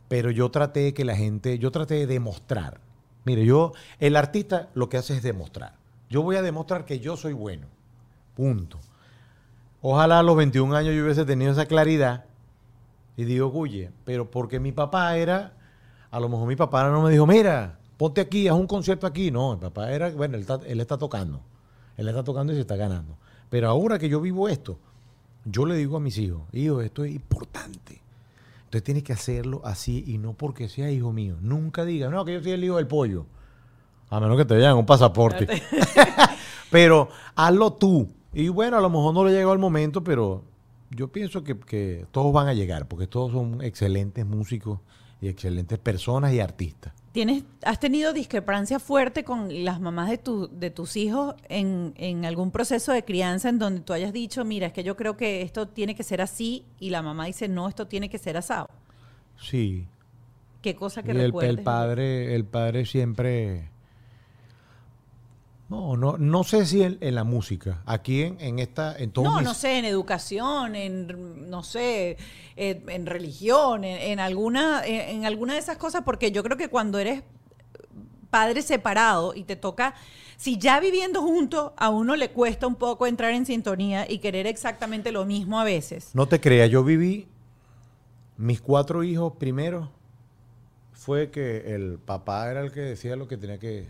Pero 0.08 0.32
yo 0.32 0.50
traté 0.50 0.80
de 0.80 0.94
que 0.96 1.06
la 1.06 1.16
gente, 1.16 1.60
yo 1.60 1.70
traté 1.70 1.94
de 1.94 2.08
demostrar. 2.08 2.82
Mire, 3.24 3.46
yo, 3.46 3.74
el 4.00 4.16
artista 4.16 4.70
lo 4.74 4.90
que 4.90 4.98
hace 4.98 5.16
es 5.16 5.22
demostrar. 5.22 5.85
Yo 6.10 6.22
voy 6.22 6.36
a 6.36 6.42
demostrar 6.42 6.86
que 6.86 7.00
yo 7.00 7.18
soy 7.18 7.34
bueno. 7.34 7.68
Punto. 8.36 8.80
Ojalá 9.82 10.20
a 10.20 10.24
los 10.24 10.36
21 10.36 10.76
años 10.76 10.96
yo 10.96 11.04
hubiese 11.04 11.26
tenido 11.26 11.52
esa 11.52 11.66
claridad. 11.66 12.26
Y 13.18 13.24
digo, 13.24 13.52
oye, 13.54 13.92
pero 14.04 14.30
porque 14.30 14.60
mi 14.60 14.72
papá 14.72 15.16
era, 15.18 15.54
a 16.12 16.20
lo 16.20 16.28
mejor 16.28 16.48
mi 16.48 16.56
papá 16.56 16.90
no 16.90 17.02
me 17.02 17.12
dijo, 17.12 17.26
mira, 17.26 17.80
ponte 17.98 18.22
aquí, 18.22 18.48
haz 18.48 18.56
un 18.56 18.68
concierto 18.68 19.08
aquí. 19.08 19.32
No, 19.32 19.54
mi 19.54 19.62
papá 19.62 19.92
era, 19.92 20.10
bueno, 20.10 20.36
él 20.36 20.42
está, 20.42 20.60
él 20.66 20.80
está 20.82 20.98
tocando. 20.98 21.42
Él 21.98 22.08
está 22.08 22.24
tocando 22.24 22.52
y 22.52 22.56
se 22.56 22.62
está 22.62 22.76
ganando. 22.76 23.18
Pero 23.50 23.70
ahora 23.70 24.00
que 24.00 24.10
yo 24.10 24.20
vivo 24.20 24.50
esto, 24.50 24.78
yo 25.46 25.66
le 25.66 25.76
digo 25.76 25.98
a 25.98 26.00
mis 26.00 26.18
hijos, 26.18 26.42
hijos, 26.52 26.84
esto 26.84 27.04
es 27.04 27.14
importante. 27.14 28.02
Entonces 28.66 28.84
tienes 28.84 29.04
que 29.04 29.14
hacerlo 29.14 29.62
así 29.64 30.04
y 30.08 30.18
no 30.18 30.34
porque 30.34 30.68
sea 30.68 30.92
hijo 30.92 31.14
mío. 31.14 31.38
Nunca 31.40 31.86
digas, 31.86 32.12
no, 32.12 32.26
que 32.26 32.34
yo 32.34 32.42
soy 32.42 32.52
el 32.52 32.64
hijo 32.64 32.78
del 32.78 32.88
pollo. 32.88 33.28
A 34.10 34.20
menos 34.20 34.38
que 34.38 34.46
te 34.46 34.56
vean 34.56 34.78
un 34.78 34.86
pasaporte. 34.86 35.48
pero 36.70 37.10
hazlo 37.36 37.74
tú. 37.74 38.10
Y 38.34 38.50
bueno, 38.50 38.78
a 38.78 38.82
lo 38.82 38.90
mejor 38.90 39.14
no 39.14 39.26
le 39.26 39.32
llegó 39.32 39.54
el 39.54 39.60
momento, 39.60 40.04
pero 40.04 40.44
yo 40.92 41.08
pienso 41.10 41.44
que, 41.44 41.58
que 41.58 42.06
todos 42.12 42.34
van 42.34 42.48
a 42.48 42.54
llegar, 42.54 42.88
porque 42.88 43.08
todos 43.08 43.32
son 43.32 43.62
excelentes 43.62 44.26
músicos 44.26 44.80
y 45.22 45.28
excelentes 45.28 45.80
personas 45.80 46.34
y 46.34 46.40
artistas. 46.40 46.94
¿Tienes, 47.14 47.46
¿Has 47.64 47.80
tenido 47.80 48.12
discrepancia 48.12 48.78
fuerte 48.78 49.24
con 49.24 49.64
las 49.64 49.80
mamás 49.80 50.10
de, 50.10 50.18
tu, 50.18 50.50
de 50.50 50.70
tus 50.70 50.98
hijos 50.98 51.36
en, 51.48 51.94
en 51.96 52.26
algún 52.26 52.52
proceso 52.52 52.92
de 52.92 53.06
crianza 53.06 53.48
en 53.48 53.58
donde 53.58 53.80
tú 53.80 53.94
hayas 53.94 54.12
dicho, 54.12 54.44
mira, 54.44 54.68
es 54.68 54.74
que 54.74 54.84
yo 54.84 54.98
creo 54.98 55.16
que 55.16 55.42
esto 55.42 55.70
tiene 55.70 55.96
que 55.96 56.04
ser 56.04 56.22
así 56.22 56.66
y 56.78 56.90
la 56.90 57.02
mamá 57.02 57.26
dice, 57.26 57.48
no, 57.48 57.70
esto 57.70 57.88
tiene 57.88 58.10
que 58.10 58.18
ser 58.18 58.36
asado? 58.36 58.68
Sí, 59.40 59.88
¿Qué 60.66 60.76
cosa 60.76 61.04
que 61.04 61.14
Y 61.14 61.18
el, 61.18 61.26
recuerdes? 61.28 61.58
el 61.60 61.64
padre, 61.64 62.34
el 62.34 62.44
padre 62.44 62.86
siempre. 62.88 63.70
No, 65.68 65.98
no, 65.98 66.18
no 66.20 66.44
sé 66.44 66.66
si 66.66 66.84
en, 66.84 66.98
en 67.02 67.16
la 67.16 67.24
música. 67.24 67.82
Aquí 67.86 68.22
en, 68.22 68.40
en 68.40 68.60
esta, 68.60 68.96
en 68.98 69.12
No, 69.16 69.38
mis- 69.38 69.44
no 69.44 69.54
sé, 69.56 69.80
en 69.80 69.86
educación, 69.86 70.76
en, 70.76 71.50
no 71.50 71.64
sé, 71.64 72.18
en, 72.56 72.88
en 72.90 73.06
religión, 73.08 73.84
en, 73.84 74.20
alguna, 74.20 74.86
en, 74.86 75.18
en 75.18 75.26
alguna 75.26 75.54
de 75.54 75.60
esas 75.60 75.78
cosas, 75.78 76.04
porque 76.06 76.32
yo 76.32 76.44
creo 76.44 76.56
que 76.58 76.68
cuando 76.70 77.00
eres 77.00 77.24
padre 78.30 78.62
separado 78.62 79.34
y 79.34 79.44
te 79.44 79.56
toca, 79.56 79.96
si 80.38 80.58
ya 80.60 80.80
viviendo 80.80 81.22
juntos, 81.22 81.72
a 81.78 81.90
uno 81.90 82.16
le 82.16 82.30
cuesta 82.32 82.68
un 82.68 82.76
poco 82.76 83.08
entrar 83.08 83.32
en 83.34 83.46
sintonía 83.46 84.06
y 84.10 84.20
querer 84.20 84.46
exactamente 84.48 85.12
lo 85.12 85.26
mismo 85.26 85.60
a 85.60 85.64
veces. 85.64 86.12
No 86.14 86.28
te 86.28 86.40
creas, 86.42 86.70
yo 86.70 86.84
viví 86.84 87.28
mis 88.38 88.62
cuatro 88.62 89.04
hijos 89.04 89.34
primero. 89.40 89.90
Fue 90.92 91.32
que 91.32 91.74
el 91.74 91.98
papá 91.98 92.52
era 92.52 92.62
el 92.62 92.72
que 92.72 92.82
decía 92.82 93.16
lo 93.16 93.28
que 93.28 93.38
tenía 93.38 93.58
que. 93.58 93.88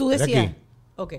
Tú 0.00 0.08
decías, 0.08 0.46
aquí. 0.48 0.56
ok, 0.96 1.14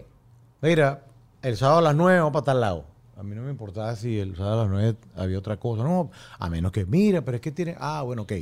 Mira, 0.62 1.04
el 1.42 1.58
sábado 1.58 1.80
a 1.80 1.82
las 1.82 1.96
nueve 1.96 2.20
vamos 2.20 2.34
para 2.34 2.46
tal 2.46 2.62
lado. 2.62 2.86
A 3.18 3.24
mí 3.24 3.36
no 3.36 3.42
me 3.44 3.52
importaba 3.52 3.96
si 3.96 4.20
el 4.20 4.36
sábado 4.36 4.62
a 4.62 4.64
las 4.64 4.72
nueve 4.72 4.98
había 5.16 5.38
otra 5.40 5.58
cosa. 5.58 5.84
No, 5.84 6.12
a 6.38 6.50
menos 6.50 6.72
que, 6.72 6.86
mira, 6.86 7.22
pero 7.24 7.36
es 7.36 7.42
que 7.42 7.52
tiene. 7.52 7.76
Ah, 7.80 8.02
bueno, 8.04 8.24
ok. 8.24 8.34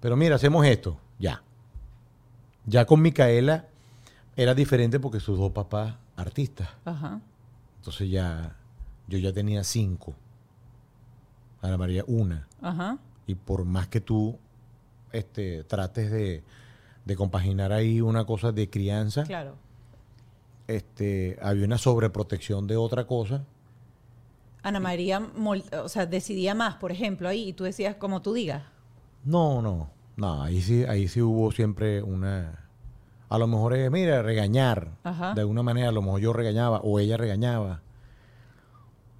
Pero 0.00 0.16
mira, 0.16 0.36
hacemos 0.36 0.64
esto. 0.66 0.98
Ya. 1.18 1.42
Ya 2.66 2.84
con 2.86 3.02
Micaela 3.02 3.66
era 4.36 4.54
diferente 4.54 5.00
porque 5.00 5.20
sus 5.20 5.38
dos 5.38 5.52
papás 5.52 5.94
artistas. 6.16 6.68
ajá, 6.84 7.20
Entonces 7.78 8.10
ya. 8.10 8.56
Yo 9.08 9.18
ya 9.18 9.32
tenía 9.32 9.64
cinco. 9.64 10.14
Ana 11.62 11.76
María, 11.76 12.04
una. 12.06 12.46
ajá, 12.62 12.98
Y 13.26 13.34
por 13.34 13.64
más 13.64 13.88
que 13.88 14.00
tú 14.00 14.38
este, 15.12 15.64
trates 15.64 16.10
de, 16.10 16.42
de 17.04 17.16
compaginar 17.16 17.72
ahí 17.72 18.00
una 18.00 18.24
cosa 18.24 18.52
de 18.52 18.70
crianza, 18.70 19.24
claro. 19.24 19.56
Este, 20.76 21.38
había 21.42 21.64
una 21.66 21.78
sobreprotección 21.78 22.66
de 22.66 22.76
otra 22.76 23.06
cosa. 23.06 23.44
Ana 24.62 24.80
María, 24.80 25.22
o 25.82 25.88
sea, 25.88 26.06
decidía 26.06 26.54
más, 26.54 26.74
por 26.76 26.92
ejemplo, 26.92 27.28
ahí, 27.28 27.48
y 27.48 27.52
tú 27.54 27.64
decías 27.64 27.96
como 27.96 28.20
tú 28.22 28.34
digas. 28.34 28.62
No, 29.24 29.62
no, 29.62 29.90
no, 30.16 30.42
ahí 30.42 30.60
sí, 30.60 30.84
ahí 30.84 31.08
sí 31.08 31.22
hubo 31.22 31.50
siempre 31.52 32.02
una, 32.02 32.66
a 33.28 33.38
lo 33.38 33.46
mejor 33.46 33.74
es, 33.74 33.90
mira, 33.90 34.22
regañar, 34.22 34.92
Ajá. 35.02 35.32
de 35.34 35.40
alguna 35.40 35.62
manera, 35.62 35.88
a 35.88 35.92
lo 35.92 36.02
mejor 36.02 36.20
yo 36.20 36.32
regañaba 36.32 36.80
o 36.82 36.98
ella 37.00 37.16
regañaba. 37.16 37.80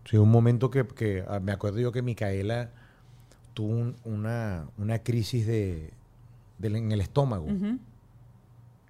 Sí, 0.04 0.16
un 0.16 0.30
momento 0.30 0.70
que, 0.70 0.86
que, 0.86 1.24
ah, 1.28 1.40
me 1.40 1.52
acuerdo 1.52 1.78
yo 1.78 1.92
que 1.92 2.02
Micaela 2.02 2.70
tuvo 3.54 3.68
un- 3.72 3.96
una, 4.04 4.66
una 4.76 4.98
crisis 5.00 5.46
de, 5.46 5.92
en 6.62 6.92
el 6.92 7.00
estómago 7.00 7.44
Ujú, 7.46 7.78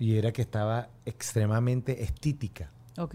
y 0.00 0.16
era 0.16 0.32
que 0.32 0.42
estaba 0.42 0.88
extremadamente 1.04 2.02
estítica. 2.02 2.70
Ok. 2.98 3.14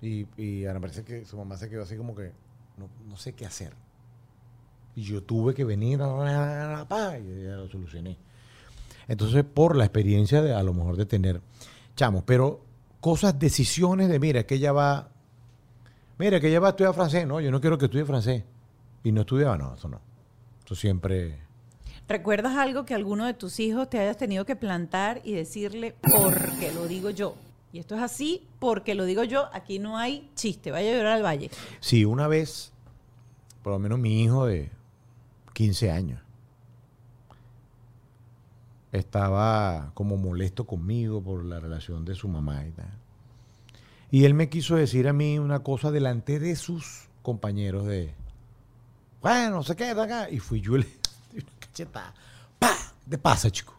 Y, 0.00 0.26
y 0.36 0.64
Ana 0.64 0.80
parece 0.80 1.04
que 1.04 1.24
su 1.26 1.36
mamá 1.36 1.56
se 1.58 1.68
quedó 1.68 1.82
así 1.82 1.96
como 1.96 2.14
que 2.16 2.32
no, 2.78 2.88
no 3.06 3.16
sé 3.16 3.34
qué 3.34 3.44
hacer. 3.44 3.74
Y 4.96 5.02
yo 5.02 5.22
tuve 5.22 5.54
que 5.54 5.64
venir 5.64 6.00
a 6.02 6.86
pa, 6.88 7.18
y 7.18 7.44
ya 7.44 7.56
lo 7.56 7.68
solucioné. 7.68 8.16
Entonces, 9.06 9.44
por 9.44 9.76
la 9.76 9.84
experiencia 9.84 10.40
de 10.40 10.54
a 10.54 10.62
lo 10.62 10.72
mejor 10.72 10.96
de 10.96 11.04
tener 11.04 11.42
chamos, 11.94 12.24
pero 12.24 12.64
cosas, 13.00 13.38
decisiones 13.38 14.08
de 14.08 14.18
mira, 14.18 14.46
que 14.46 14.54
ella 14.54 14.72
va, 14.72 15.10
mira, 16.18 16.40
que 16.40 16.48
ella 16.48 16.60
va 16.60 16.68
a 16.68 16.70
estudiar 16.70 16.94
francés, 16.94 17.26
no, 17.26 17.38
yo 17.38 17.50
no 17.50 17.60
quiero 17.60 17.76
que 17.76 17.84
estudie 17.84 18.06
francés. 18.06 18.44
Y 19.02 19.12
no 19.12 19.20
estudiaba, 19.20 19.58
no, 19.58 19.74
eso 19.74 19.88
no. 19.88 20.00
Eso 20.64 20.74
siempre. 20.74 21.43
¿Recuerdas 22.06 22.56
algo 22.56 22.84
que 22.84 22.94
alguno 22.94 23.24
de 23.24 23.32
tus 23.32 23.58
hijos 23.60 23.88
te 23.88 23.98
hayas 23.98 24.18
tenido 24.18 24.44
que 24.44 24.56
plantar 24.56 25.22
y 25.24 25.32
decirle 25.32 25.94
porque 26.02 26.72
lo 26.72 26.86
digo 26.86 27.10
yo? 27.10 27.34
Y 27.72 27.78
esto 27.78 27.94
es 27.96 28.02
así 28.02 28.46
porque 28.58 28.94
lo 28.94 29.04
digo 29.04 29.24
yo, 29.24 29.48
aquí 29.52 29.78
no 29.78 29.96
hay 29.96 30.30
chiste, 30.34 30.70
vaya 30.70 30.90
a 30.90 30.94
llorar 30.94 31.12
al 31.12 31.24
valle. 31.24 31.50
Sí, 31.80 32.04
una 32.04 32.28
vez, 32.28 32.72
por 33.62 33.72
lo 33.72 33.78
menos 33.78 33.98
mi 33.98 34.22
hijo 34.22 34.46
de 34.46 34.70
15 35.54 35.90
años, 35.90 36.20
estaba 38.92 39.90
como 39.94 40.16
molesto 40.16 40.66
conmigo 40.66 41.22
por 41.22 41.44
la 41.44 41.58
relación 41.58 42.04
de 42.04 42.14
su 42.14 42.28
mamá 42.28 42.66
y 42.66 42.70
tal. 42.72 42.92
Y 44.10 44.24
él 44.24 44.34
me 44.34 44.48
quiso 44.48 44.76
decir 44.76 45.08
a 45.08 45.12
mí 45.12 45.38
una 45.38 45.60
cosa 45.60 45.90
delante 45.90 46.38
de 46.38 46.54
sus 46.54 47.08
compañeros 47.22 47.86
de, 47.86 48.14
bueno, 49.20 49.56
no 49.56 49.62
sé 49.64 49.74
qué, 49.74 49.86
acá. 49.86 50.30
Y 50.30 50.38
fui 50.38 50.60
yo 50.60 50.76
y 50.76 50.86
¿Qué 51.74 51.86
te 53.08 53.18
pasa, 53.18 53.50
chico? 53.50 53.74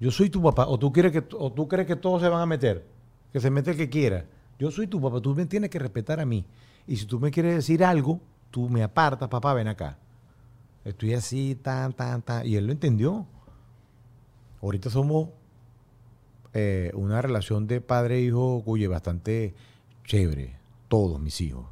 Yo 0.00 0.10
soy 0.10 0.30
tu 0.30 0.42
papá. 0.42 0.66
O 0.66 0.78
tú, 0.78 0.92
quieres 0.92 1.12
que, 1.12 1.24
o 1.36 1.52
tú 1.52 1.68
crees 1.68 1.86
que 1.86 1.96
todos 1.96 2.22
se 2.22 2.28
van 2.28 2.40
a 2.40 2.46
meter. 2.46 2.86
Que 3.32 3.40
se 3.40 3.50
mete 3.50 3.72
el 3.72 3.76
que 3.76 3.90
quiera. 3.90 4.24
Yo 4.58 4.70
soy 4.70 4.86
tu 4.86 5.00
papá. 5.00 5.20
Tú 5.20 5.34
me 5.34 5.46
tienes 5.46 5.70
que 5.70 5.78
respetar 5.78 6.18
a 6.20 6.24
mí. 6.24 6.44
Y 6.86 6.96
si 6.96 7.04
tú 7.04 7.20
me 7.20 7.30
quieres 7.30 7.54
decir 7.54 7.84
algo, 7.84 8.20
tú 8.50 8.68
me 8.68 8.82
apartas, 8.82 9.28
papá, 9.28 9.52
ven 9.54 9.68
acá. 9.68 9.98
Estoy 10.84 11.12
así, 11.12 11.54
tan, 11.54 11.92
tan, 11.92 12.22
tan. 12.22 12.46
Y 12.46 12.56
él 12.56 12.66
lo 12.66 12.72
entendió. 12.72 13.26
Ahorita 14.62 14.88
somos 14.88 15.28
eh, 16.54 16.90
una 16.94 17.20
relación 17.20 17.66
de 17.66 17.80
padre 17.80 18.16
e 18.16 18.22
hijo, 18.22 18.62
cuye, 18.64 18.88
bastante 18.88 19.54
chévere. 20.04 20.56
Todos 20.88 21.20
mis 21.20 21.40
hijos. 21.42 21.66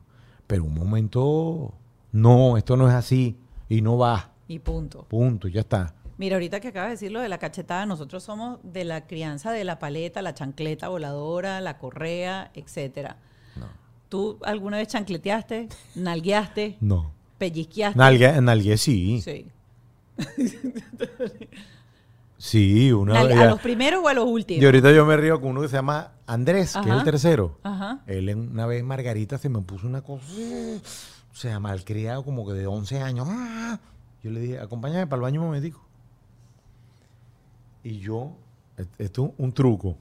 Pero 0.46 0.64
un 0.64 0.74
momento, 0.74 1.74
no, 2.12 2.56
esto 2.58 2.76
no 2.76 2.88
es 2.88 2.94
así. 2.94 3.38
Y 3.70 3.80
no 3.80 3.96
va. 3.96 4.32
Y 4.48 4.58
punto. 4.60 5.04
Punto, 5.08 5.46
ya 5.48 5.60
está. 5.60 5.94
Mira, 6.16 6.34
ahorita 6.36 6.58
que 6.58 6.68
acabas 6.68 6.88
de 6.88 6.94
decir 6.94 7.12
lo 7.12 7.20
de 7.20 7.28
la 7.28 7.38
cachetada, 7.38 7.86
nosotros 7.86 8.24
somos 8.24 8.58
de 8.64 8.84
la 8.84 9.06
crianza 9.06 9.52
de 9.52 9.62
la 9.62 9.78
paleta, 9.78 10.20
la 10.22 10.34
chancleta 10.34 10.88
voladora, 10.88 11.60
la 11.60 11.78
correa, 11.78 12.50
etcétera. 12.54 13.18
No. 13.54 13.66
¿Tú 14.08 14.38
alguna 14.42 14.78
vez 14.78 14.88
chancleteaste, 14.88 15.68
nalgueaste, 15.94 16.76
No. 16.80 17.12
pellizqueaste? 17.38 17.96
Nalgue, 17.98 18.40
nalgue 18.40 18.76
sí. 18.78 19.20
Sí. 19.20 19.46
Sí, 22.36 22.92
una 22.92 23.14
Nalgue-. 23.14 23.34
¿A 23.42 23.46
los 23.50 23.60
primeros 23.60 24.04
o 24.04 24.08
a 24.08 24.14
los 24.14 24.24
últimos? 24.26 24.62
Y 24.62 24.66
ahorita 24.66 24.92
yo 24.92 25.04
me 25.04 25.16
río 25.16 25.40
con 25.40 25.50
uno 25.50 25.62
que 25.62 25.68
se 25.68 25.74
llama 25.76 26.12
Andrés, 26.26 26.74
que 26.82 26.88
es 26.88 26.96
el 26.96 27.02
tercero. 27.04 27.58
Ajá. 27.64 28.00
Él 28.06 28.28
en- 28.28 28.50
una 28.52 28.66
vez 28.66 28.82
Margarita 28.84 29.38
se 29.38 29.48
me 29.48 29.60
puso 29.60 29.86
una 29.88 30.02
cosa, 30.02 30.24
o 31.32 31.34
sea, 31.34 31.58
malcriado 31.58 32.24
como 32.24 32.46
que 32.46 32.52
de 32.54 32.66
11 32.68 33.00
años. 33.00 33.26
¡Ah! 33.28 33.78
Yo 34.22 34.30
le 34.30 34.40
dije, 34.40 34.58
acompáñame 34.60 35.06
para 35.06 35.16
el 35.18 35.22
baño 35.22 35.40
un 35.40 35.46
momentico. 35.46 35.80
Y 37.82 37.98
yo, 38.00 38.32
est- 38.76 39.00
esto 39.00 39.26
es 39.26 39.32
un 39.38 39.52
truco, 39.52 39.96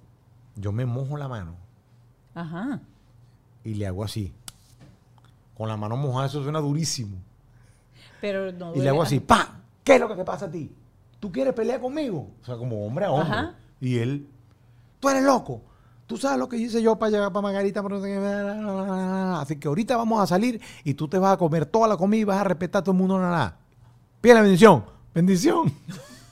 yo 0.56 0.72
me 0.72 0.86
mojo 0.86 1.16
la 1.18 1.28
mano 1.28 1.54
Ajá. 2.34 2.80
y 3.64 3.76
le 3.76 3.86
hago 3.88 4.04
así. 4.04 4.34
Con 5.56 5.68
la 5.70 5.78
mano 5.78 5.96
mojada 5.98 6.28
eso 6.28 6.44
suena 6.44 6.60
durísimo. 6.60 7.18
Pero 8.22 8.52
no 8.52 8.76
Y 8.76 8.80
le 8.82 8.90
hago 8.90 9.02
así, 9.04 9.20
¡pa! 9.20 9.60
¿Qué 9.84 9.96
es 9.96 10.00
lo 10.00 10.08
que 10.08 10.16
te 10.16 10.24
pasa 10.26 10.46
a 10.46 10.52
ti? 10.52 10.72
¿Tú 11.20 11.32
quieres 11.32 11.54
pelear 11.54 11.80
conmigo? 11.80 12.30
O 12.42 12.46
sea, 12.46 12.58
como 12.58 12.86
hombre 12.86 13.06
a 13.06 13.12
hombre. 13.12 13.30
Ajá. 13.38 13.56
Y 13.80 13.98
él, 14.00 14.28
tú 15.00 15.10
eres 15.10 15.24
loco. 15.24 15.62
Tú 16.08 16.18
sabes 16.18 16.38
lo 16.40 16.48
que 16.48 16.58
hice 16.58 16.82
yo 16.82 16.98
para 16.98 17.12
llegar 17.12 17.32
para 17.32 17.42
Margarita. 17.44 17.82
Así 19.42 19.58
que 19.58 19.68
ahorita 19.68 19.98
vamos 19.98 20.22
a 20.22 20.28
salir 20.28 20.62
y 20.84 20.94
tú 20.94 21.08
te 21.08 21.18
vas 21.20 21.34
a 21.34 21.38
comer 21.38 21.66
toda 21.66 21.88
la 21.88 21.98
comida 21.98 22.22
y 22.22 22.24
vas 22.24 22.38
a 22.40 22.44
respetar 22.44 22.80
a 22.80 22.84
todo 22.84 22.94
el 22.94 22.98
mundo. 23.00 23.20
Nada. 23.20 23.58
Pide 24.28 24.34
la 24.34 24.42
bendición. 24.42 24.84
Bendición. 25.14 25.74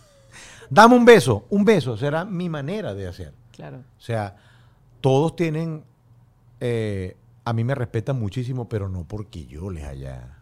Dame 0.69 0.95
un 0.95 1.05
beso. 1.05 1.45
Un 1.49 1.63
beso 1.63 1.95
será 1.95 2.25
mi 2.25 2.49
manera 2.49 2.93
de 2.93 3.07
hacer. 3.07 3.33
Claro. 3.53 3.85
O 3.97 4.01
sea, 4.01 4.35
todos 4.99 5.37
tienen, 5.37 5.85
eh, 6.59 7.15
a 7.45 7.53
mí 7.53 7.63
me 7.63 7.73
respetan 7.73 8.19
muchísimo, 8.19 8.67
pero 8.67 8.89
no 8.89 9.05
porque 9.05 9.45
yo 9.45 9.69
les 9.69 9.85
haya 9.85 10.39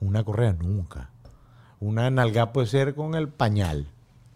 una 0.00 0.24
correa 0.24 0.54
nunca. 0.54 1.10
Una 1.80 2.08
nalga 2.08 2.50
puede 2.50 2.66
ser 2.66 2.94
con 2.94 3.14
el 3.14 3.28
pañal. 3.28 3.86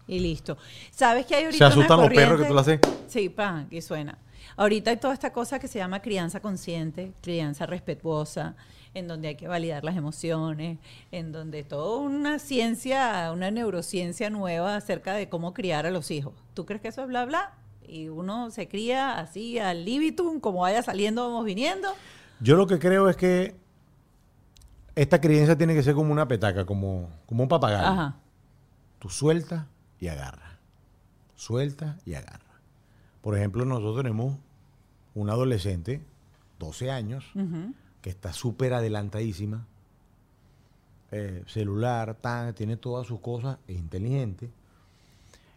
Y 0.05 0.19
listo. 0.19 0.55
¿Sabes 0.91 1.25
que 1.25 1.33
hay 1.33 1.45
ahorita 1.45 1.57
Se 1.57 1.73
asustan 1.73 1.99
los 1.99 2.09
perros 2.09 2.39
que 2.39 2.45
tú 2.45 2.53
lo 2.53 2.59
haces. 2.59 2.79
Sí, 3.07 3.29
pan, 3.29 3.67
que 3.69 3.81
suena. 3.81 4.19
Ahorita 4.55 4.91
hay 4.91 4.97
toda 4.97 5.15
esta 5.15 5.33
cosa 5.33 5.57
que 5.57 5.67
se 5.67 5.79
llama 5.79 6.03
crianza 6.03 6.41
consciente, 6.41 7.11
crianza 7.23 7.65
respetuosa, 7.65 8.55
en 8.95 9.07
donde 9.07 9.27
hay 9.27 9.35
que 9.35 9.47
validar 9.47 9.83
las 9.83 9.95
emociones, 9.95 10.79
en 11.11 11.31
donde 11.31 11.63
toda 11.63 11.99
una 11.99 12.39
ciencia, 12.39 13.29
una 13.31 13.51
neurociencia 13.51 14.31
nueva 14.31 14.75
acerca 14.75 15.13
de 15.13 15.29
cómo 15.29 15.53
criar 15.53 15.85
a 15.85 15.91
los 15.91 16.09
hijos. 16.09 16.33
¿Tú 16.55 16.65
crees 16.65 16.81
que 16.81 16.87
eso 16.87 17.03
es 17.03 17.07
bla 17.07 17.25
bla? 17.25 17.53
Y 17.87 18.07
uno 18.07 18.49
se 18.49 18.67
cría 18.67 19.19
así 19.19 19.59
al 19.59 19.85
libitum, 19.85 20.39
como 20.39 20.61
vaya 20.61 20.81
saliendo, 20.81 21.27
vamos 21.27 21.45
viniendo. 21.45 21.89
Yo 22.39 22.55
lo 22.55 22.65
que 22.65 22.79
creo 22.79 23.09
es 23.09 23.17
que 23.17 23.55
esta 24.95 25.19
crianza 25.21 25.57
tiene 25.57 25.75
que 25.75 25.83
ser 25.83 25.93
como 25.93 26.11
una 26.11 26.27
petaca, 26.27 26.65
como, 26.65 27.09
como 27.25 27.43
un 27.43 27.49
papagayo. 27.49 27.85
Ajá. 27.85 28.15
Tú 28.99 29.09
sueltas 29.09 29.65
y 29.99 30.07
agarras. 30.07 30.57
Sueltas 31.35 31.97
y 32.05 32.15
agarras. 32.15 32.41
Por 33.21 33.37
ejemplo, 33.37 33.65
nosotros 33.65 33.97
tenemos 33.97 34.37
una 35.13 35.33
adolescente, 35.33 36.01
12 36.59 36.91
años. 36.91 37.25
Que 38.05 38.11
está 38.11 38.33
súper 38.33 38.71
adelantadísima. 38.75 39.65
eh, 41.09 41.43
celular, 41.47 42.13
tan, 42.21 42.53
tiene 42.53 42.77
todas 42.77 43.07
sus 43.07 43.19
cosas, 43.19 43.57
es 43.67 43.77
inteligente. 43.79 44.51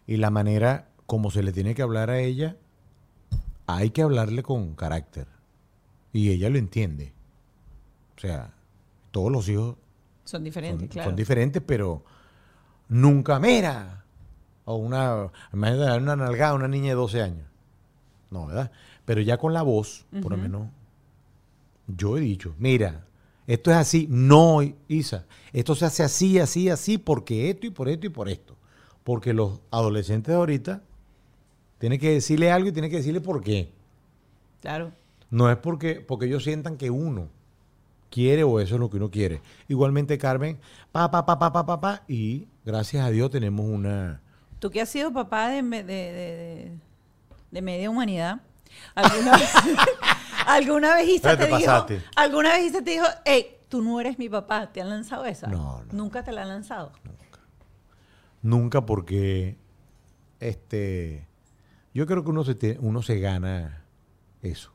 Y 0.06 0.16
la 0.16 0.30
manera 0.30 0.88
como 1.04 1.30
se 1.30 1.42
le 1.42 1.52
tiene 1.52 1.74
que 1.74 1.82
hablar 1.82 2.08
a 2.08 2.20
ella, 2.20 2.56
hay 3.66 3.90
que 3.90 4.00
hablarle 4.00 4.42
con 4.42 4.74
carácter. 4.74 5.26
Y 6.14 6.30
ella 6.30 6.48
lo 6.48 6.56
entiende. 6.56 7.12
O 8.16 8.20
sea, 8.20 8.54
todos 9.10 9.30
los 9.30 9.46
hijos 9.50 9.76
Son 10.24 10.42
diferentes, 10.42 10.80
son, 10.80 10.88
claro. 10.88 11.10
son 11.10 11.16
diferentes, 11.16 11.62
pero 11.66 12.02
nunca, 12.88 13.38
mira. 13.38 14.04
O 14.64 14.76
una, 14.76 15.30
imagínate 15.52 15.84
darle 15.84 16.02
una 16.02 16.16
nalgada 16.16 16.52
a 16.52 16.54
una 16.54 16.68
niña 16.68 16.88
de 16.88 16.94
12 16.94 17.22
años. 17.22 17.46
No, 18.30 18.46
¿verdad? 18.46 18.70
Pero 19.04 19.20
ya 19.20 19.36
con 19.36 19.52
la 19.52 19.60
voz, 19.62 20.06
por 20.22 20.32
lo 20.32 20.38
menos, 20.38 20.68
yo 21.88 22.16
he 22.16 22.20
dicho, 22.20 22.54
mira, 22.58 23.04
esto 23.46 23.70
es 23.70 23.76
así, 23.78 24.06
no, 24.10 24.58
Isa, 24.88 25.26
esto 25.52 25.74
se 25.74 25.86
hace 25.86 26.02
así, 26.02 26.38
así, 26.38 26.68
así, 26.68 26.98
porque 26.98 27.50
esto 27.50 27.66
y 27.66 27.70
por 27.70 27.88
esto 27.88 28.06
y 28.06 28.10
por 28.10 28.28
esto. 28.28 28.56
Porque 29.04 29.32
los 29.32 29.60
adolescentes 29.70 30.32
de 30.32 30.36
ahorita 30.38 30.82
tienen 31.78 31.98
que 31.98 32.10
decirle 32.12 32.50
algo 32.50 32.68
y 32.68 32.72
tienen 32.72 32.90
que 32.90 32.98
decirle 32.98 33.20
por 33.22 33.42
qué. 33.42 33.70
Claro. 34.60 34.92
No 35.30 35.50
es 35.50 35.56
porque, 35.56 36.00
porque 36.06 36.26
ellos 36.26 36.44
sientan 36.44 36.76
que 36.76 36.90
uno 36.90 37.28
quiere 38.10 38.42
o 38.44 38.60
eso 38.60 38.74
es 38.74 38.80
lo 38.80 38.90
que 38.90 38.96
uno 38.98 39.10
quiere. 39.10 39.40
Igualmente, 39.68 40.18
Carmen, 40.18 40.58
pa, 40.92 41.10
pa, 41.10 41.24
pa, 41.24 41.38
pa, 41.38 41.52
pa, 41.52 41.64
pa, 41.66 41.80
pa, 41.80 42.02
y 42.08 42.48
gracias 42.64 43.04
a 43.04 43.10
Dios 43.10 43.30
tenemos 43.30 43.66
una... 43.66 44.20
Tú 44.58 44.70
que 44.70 44.80
has 44.80 44.88
sido 44.88 45.12
papá 45.12 45.48
de, 45.50 45.62
de- 45.62 45.84
de- 45.84 46.72
de 47.50 47.62
media 47.62 47.88
humanidad, 47.88 48.40
¿alguna 48.94 49.32
vez, 49.38 49.48
¿alguna 50.48 50.96
vez 50.96 51.08
Isa 51.08 51.36
te 51.36 51.46
te, 51.46 51.56
dijo, 51.56 51.86
alguna 52.16 52.50
vez 52.50 52.66
Isa 52.66 52.82
te 52.82 52.90
dijo, 52.92 53.06
hey, 53.24 53.56
tú 53.68 53.82
no 53.82 54.00
eres 54.00 54.18
mi 54.18 54.28
papá, 54.28 54.72
¿te 54.72 54.80
han 54.80 54.88
lanzado 54.88 55.24
esa? 55.24 55.46
No, 55.48 55.82
no. 55.84 55.92
Nunca 55.92 56.24
te 56.24 56.32
la 56.32 56.42
han 56.42 56.48
lanzado. 56.48 56.92
Nunca 58.42 58.86
porque, 58.86 59.56
este, 60.40 61.26
yo 61.94 62.06
creo 62.06 62.24
que 62.24 62.30
uno 62.30 62.44
se, 62.44 62.78
uno 62.80 63.02
se 63.02 63.20
gana 63.20 63.84
eso. 64.42 64.72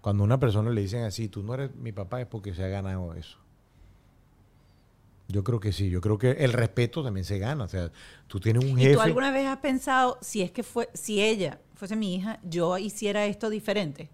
Cuando 0.00 0.22
a 0.22 0.26
una 0.26 0.38
persona 0.38 0.70
le 0.70 0.82
dicen 0.82 1.02
así, 1.04 1.28
tú 1.28 1.42
no 1.42 1.54
eres 1.54 1.74
mi 1.74 1.92
papá, 1.92 2.20
es 2.20 2.26
porque 2.26 2.54
se 2.54 2.62
ha 2.64 2.68
ganado 2.68 3.14
eso. 3.14 3.38
Yo 5.28 5.42
creo 5.42 5.58
que 5.58 5.72
sí, 5.72 5.90
yo 5.90 6.00
creo 6.00 6.18
que 6.18 6.30
el 6.30 6.52
respeto 6.52 7.02
también 7.02 7.24
se 7.24 7.38
gana. 7.38 7.64
O 7.64 7.68
sea, 7.68 7.90
tú 8.28 8.38
tienes 8.38 8.64
un 8.64 8.78
¿Y 8.78 8.82
jefe... 8.82 8.94
tú 8.94 9.00
alguna 9.00 9.32
vez 9.32 9.48
has 9.48 9.58
pensado, 9.58 10.18
si 10.20 10.42
es 10.42 10.52
que 10.52 10.62
fue, 10.62 10.88
si 10.94 11.20
ella 11.20 11.58
fuese 11.74 11.96
mi 11.96 12.14
hija, 12.14 12.38
yo 12.44 12.78
hiciera 12.78 13.26
esto 13.26 13.50
diferente? 13.50 14.08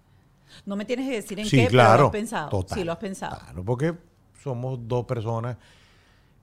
No 0.67 0.77
me 0.77 0.85
tienes 0.85 1.09
que 1.09 1.15
decir 1.17 1.39
en 1.41 1.47
sí, 1.47 1.57
qué, 1.57 1.69
claro. 1.69 1.93
pero 1.93 2.03
lo 2.03 2.07
has 2.07 2.13
pensado. 2.13 2.49
total, 2.51 2.79
sí, 2.79 2.85
lo 2.85 2.93
has 2.93 2.99
pensado. 2.99 3.39
Claro, 3.39 3.65
porque 3.65 3.95
somos 4.43 4.79
dos 4.87 5.05
personas 5.07 5.57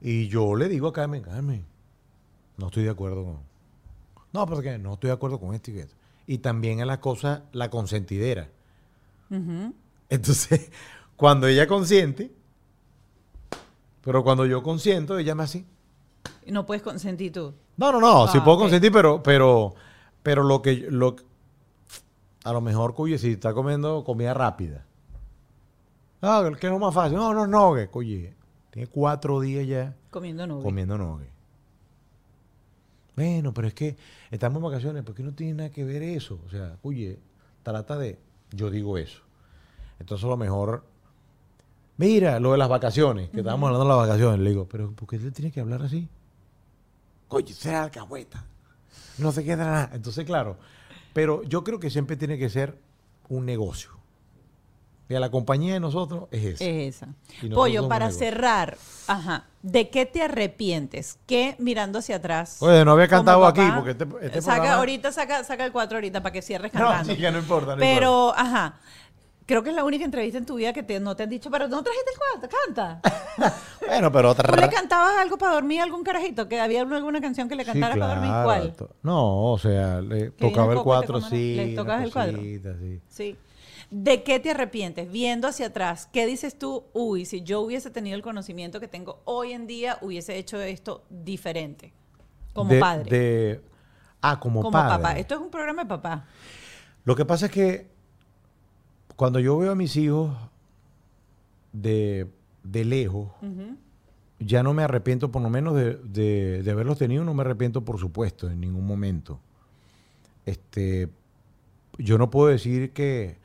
y 0.02 0.28
yo 0.28 0.56
le 0.56 0.70
digo 0.70 0.88
a 0.88 0.94
Carmen, 0.94 1.22
Carmen, 1.24 1.66
no 2.58 2.68
estoy 2.68 2.84
de 2.84 2.90
acuerdo 2.90 3.24
con... 3.26 3.40
No, 4.32 4.46
porque 4.46 4.78
no 4.78 4.94
estoy 4.94 5.10
de 5.10 5.14
acuerdo 5.14 5.40
con 5.40 5.54
esto 5.56 5.72
y 5.72 5.80
esto. 5.80 5.96
Y 6.28 6.38
también 6.40 6.82
a 6.82 6.86
la 6.86 7.00
cosa, 7.02 7.44
la 7.52 7.70
consentidera. 7.70 8.50
Entonces, 10.10 10.72
cuando 11.16 11.48
ella 11.48 11.68
consiente, 11.68 12.32
pero 14.02 14.24
cuando 14.24 14.46
yo 14.46 14.64
consiento, 14.64 15.18
ella 15.18 15.36
me 15.36 15.44
así. 15.44 15.66
Y 16.46 16.52
no 16.52 16.66
puedes 16.66 16.82
consentir 16.84 17.32
tú. 17.32 17.54
No, 17.78 17.92
no, 17.92 18.00
no, 18.00 18.28
sí 18.28 18.38
Ah, 18.40 18.44
puedo 18.44 18.58
ok. 18.58 18.64
consentir, 18.64 18.92
pero, 18.92 19.22
pero, 19.24 19.74
pero 20.24 20.44
lo 20.44 20.62
que, 20.62 20.88
lo, 20.90 21.16
a 22.44 22.54
lo 22.54 22.62
mejor, 22.62 22.94
cuye, 22.94 23.18
si 23.18 23.32
está 23.34 23.54
comiendo 23.54 24.04
comida 24.04 24.34
rápida. 24.34 24.86
Ah, 26.22 26.44
el 26.46 26.58
que 26.58 26.68
es 26.68 26.74
lo 26.74 26.80
más 26.80 26.94
fácil. 26.94 27.18
No, 27.18 27.34
no, 27.34 27.48
no, 27.48 27.74
que, 27.76 27.90
oye, 27.94 28.36
tiene 28.72 28.88
cuatro 28.88 29.40
días 29.40 29.66
ya 29.68 29.96
Comiendo 30.10 30.46
nube. 30.48 30.64
comiendo 30.64 30.98
nogue. 30.98 31.30
Bueno, 33.16 33.54
pero 33.54 33.68
es 33.68 33.74
que 33.74 33.98
estamos 34.32 34.58
en 34.58 34.64
vacaciones, 34.64 35.04
porque 35.04 35.24
no 35.24 35.34
tiene 35.34 35.54
nada 35.54 35.70
que 35.70 35.84
ver 35.84 36.02
eso. 36.04 36.40
O 36.46 36.50
sea, 36.50 36.78
oye, 36.84 37.20
trata 37.64 37.98
de. 37.98 38.18
Yo 38.52 38.70
digo 38.70 38.98
eso. 38.98 39.22
Entonces, 40.00 40.26
a 40.26 40.30
lo 40.30 40.38
mejor. 40.38 40.86
Mira, 41.98 42.40
lo 42.40 42.54
de 42.54 42.58
las 42.58 42.70
vacaciones, 42.70 43.30
que 43.30 43.40
estábamos 43.40 43.68
hablando 43.68 43.84
de 43.86 43.90
las 43.90 44.08
vacaciones. 44.08 44.40
Le 44.40 44.52
digo, 44.52 44.68
pero 44.70 44.92
¿por 44.94 45.08
qué 45.10 45.20
le 45.20 45.32
tiene 45.32 45.52
que 45.52 45.60
hablar 45.60 45.82
así? 45.82 46.08
Oye, 47.28 47.54
será 47.54 47.84
alcahueta. 47.84 48.46
No 49.18 49.34
se 49.34 49.44
queda 49.44 49.58
nada. 49.66 49.90
Entonces, 49.94 50.26
claro. 50.26 50.58
Pero 51.20 51.44
yo 51.44 51.66
creo 51.66 51.82
que 51.82 51.90
siempre 51.90 52.16
tiene 52.16 52.38
que 52.38 52.50
ser 52.50 52.78
un 53.28 53.46
negocio. 53.46 53.90
Y 55.10 55.16
a 55.16 55.20
la 55.20 55.30
compañía 55.30 55.74
de 55.74 55.82
nosotros 55.82 56.30
es 56.32 56.46
esa. 56.46 56.64
Es 56.64 56.96
esa. 56.96 57.08
Pollo, 57.54 57.90
para 57.90 58.10
cerrar, 58.10 58.78
ajá, 59.06 59.48
¿de 59.62 59.90
qué 59.90 60.06
te 60.06 60.22
arrepientes? 60.22 61.18
¿Qué 61.28 61.58
mirando 61.60 62.00
hacia 62.00 62.16
atrás? 62.16 62.62
Oye, 62.62 62.86
no 62.86 62.92
había 62.94 63.10
cantado 63.10 63.46
aquí, 63.46 63.60
porque 63.76 63.92
este- 63.92 64.06
este 64.22 64.42
saca 64.42 64.54
programa- 64.60 64.78
ahorita, 64.78 65.12
saca, 65.12 65.44
saca 65.44 65.66
el 65.66 65.74
4 65.74 65.98
ahorita 65.98 66.24
para 66.24 66.32
que 66.32 66.42
cierres 66.42 66.74
No, 66.74 66.80
cantando. 66.80 67.14
chica, 67.14 67.32
no 67.32 67.40
importa, 67.40 67.74
no 67.76 67.80
Pero, 67.82 68.34
ajá, 68.34 68.76
creo 69.50 69.64
que 69.64 69.72
es 69.72 69.76
la 69.76 69.84
única 69.84 70.06
entrevista 70.06 70.38
en 70.38 70.46
tu 70.46 70.56
vida 70.56 70.72
que 70.74 70.84
te- 70.84 71.00
no 71.00 71.16
te 71.16 71.24
han 71.24 71.30
dicho, 71.30 71.50
pero 71.50 71.68
no 71.68 71.82
trajiste 71.84 72.12
el 72.12 72.18
4, 72.40 72.58
canta. 72.66 73.02
Bueno, 73.90 74.12
pero 74.12 74.30
otra. 74.30 74.54
¿Tú 74.54 74.62
le 74.62 74.70
cantabas 74.70 75.18
algo 75.18 75.38
para 75.40 75.54
dormir 75.56 75.80
a 75.80 75.84
algún 75.84 76.04
carajito? 76.04 76.48
¿Que 76.48 76.60
había 76.62 76.82
alguna 76.84 77.20
canción 77.22 77.50
que 77.50 77.56
le 77.56 77.66
cantaras 77.66 77.98
para 77.98 78.14
dormir? 78.16 78.32
¿Cuál? 78.44 78.76
No, 79.02 79.46
o 79.52 79.58
sea, 79.58 80.00
le 80.02 80.30
tocaba 80.30 80.74
el 80.74 80.80
cuatro, 80.84 81.20
sí. 81.22 81.56
le 81.56 81.76
tocabas 81.76 82.04
el 82.04 82.12
cuadro. 82.14 82.40
sí. 82.40 83.02
Sí. 83.08 83.36
¿De 83.90 84.22
qué 84.22 84.40
te 84.40 84.52
arrepientes? 84.52 85.12
Viendo 85.12 85.48
hacia 85.48 85.66
atrás, 85.68 86.08
¿qué 86.14 86.28
dices 86.28 86.60
tú? 86.60 86.86
Uy, 86.94 87.26
si 87.26 87.42
yo 87.42 87.62
hubiese 87.62 87.90
tenido 87.90 88.16
el 88.16 88.22
conocimiento 88.22 88.80
que 88.80 88.88
tengo 88.88 89.22
hoy 89.26 89.54
en 89.54 89.66
día, 89.66 89.98
hubiese 90.02 90.38
hecho 90.38 90.62
esto 90.62 91.04
diferente. 91.10 91.92
Como 92.54 92.72
De- 92.72 92.80
padre. 92.80 93.10
de- 93.18 93.62
ah, 94.22 94.40
como, 94.40 94.62
como 94.62 94.72
padre. 94.72 94.98
papá. 95.02 95.18
Esto 95.18 95.34
es 95.34 95.42
un 95.42 95.50
programa 95.50 95.82
de 95.84 95.90
papá. 95.90 96.28
Lo 97.06 97.16
que 97.16 97.26
pasa 97.26 97.48
es 97.48 97.52
que 97.52 97.90
cuando 99.20 99.42
yo 99.42 99.58
veo 99.58 99.74
a 99.74 99.76
mis 99.76 99.98
hijos 99.98 100.34
de, 101.74 102.26
de 102.64 102.86
lejos, 102.86 103.28
ya 104.40 104.64
no 104.64 104.74
me 104.74 104.82
arrepiento, 104.84 105.30
por 105.30 105.42
lo 105.42 105.50
menos 105.50 105.76
de, 105.76 105.96
de- 105.98 106.64
de 106.64 106.72
haberlos 106.72 106.98
tenido, 106.98 107.26
no 107.26 107.34
me 107.34 107.42
arrepiento, 107.42 107.84
por 107.84 108.00
supuesto, 108.00 108.50
en 108.50 108.62
ningún 108.62 108.88
momento. 108.88 109.42
Este, 110.46 111.10
yo 111.98 112.18
no 112.18 112.30
puedo 112.30 112.48
decir 112.48 112.94
que 112.94 113.36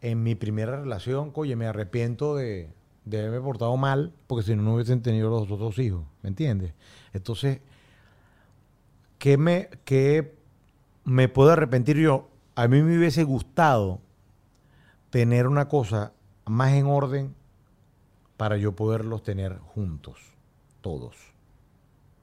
en 0.00 0.22
mi 0.22 0.34
primera 0.36 0.80
relación, 0.80 1.32
oye, 1.34 1.54
me 1.54 1.66
arrepiento 1.66 2.34
de, 2.36 2.70
de 3.04 3.18
haberme 3.18 3.42
portado 3.42 3.76
mal, 3.76 4.10
porque 4.26 4.46
si 4.46 4.56
no, 4.56 4.62
no 4.62 4.74
hubiesen 4.74 5.02
tenido 5.02 5.28
los 5.28 5.50
otros 5.50 5.78
hijos, 5.78 6.02
¿me 6.22 6.30
entiendes? 6.30 6.72
Entonces, 7.12 7.60
¿qué 9.18 9.36
me, 9.36 9.68
qué 9.84 10.34
me 11.04 11.28
puedo 11.28 11.50
arrepentir 11.50 11.98
yo? 11.98 12.30
A 12.54 12.68
mí 12.68 12.80
me 12.82 12.96
hubiese 12.96 13.24
gustado 13.24 14.00
tener 15.14 15.46
una 15.46 15.68
cosa 15.68 16.12
más 16.44 16.72
en 16.72 16.86
orden 16.86 17.36
para 18.36 18.56
yo 18.56 18.74
poderlos 18.74 19.22
tener 19.22 19.58
juntos, 19.58 20.18
todos. 20.80 21.14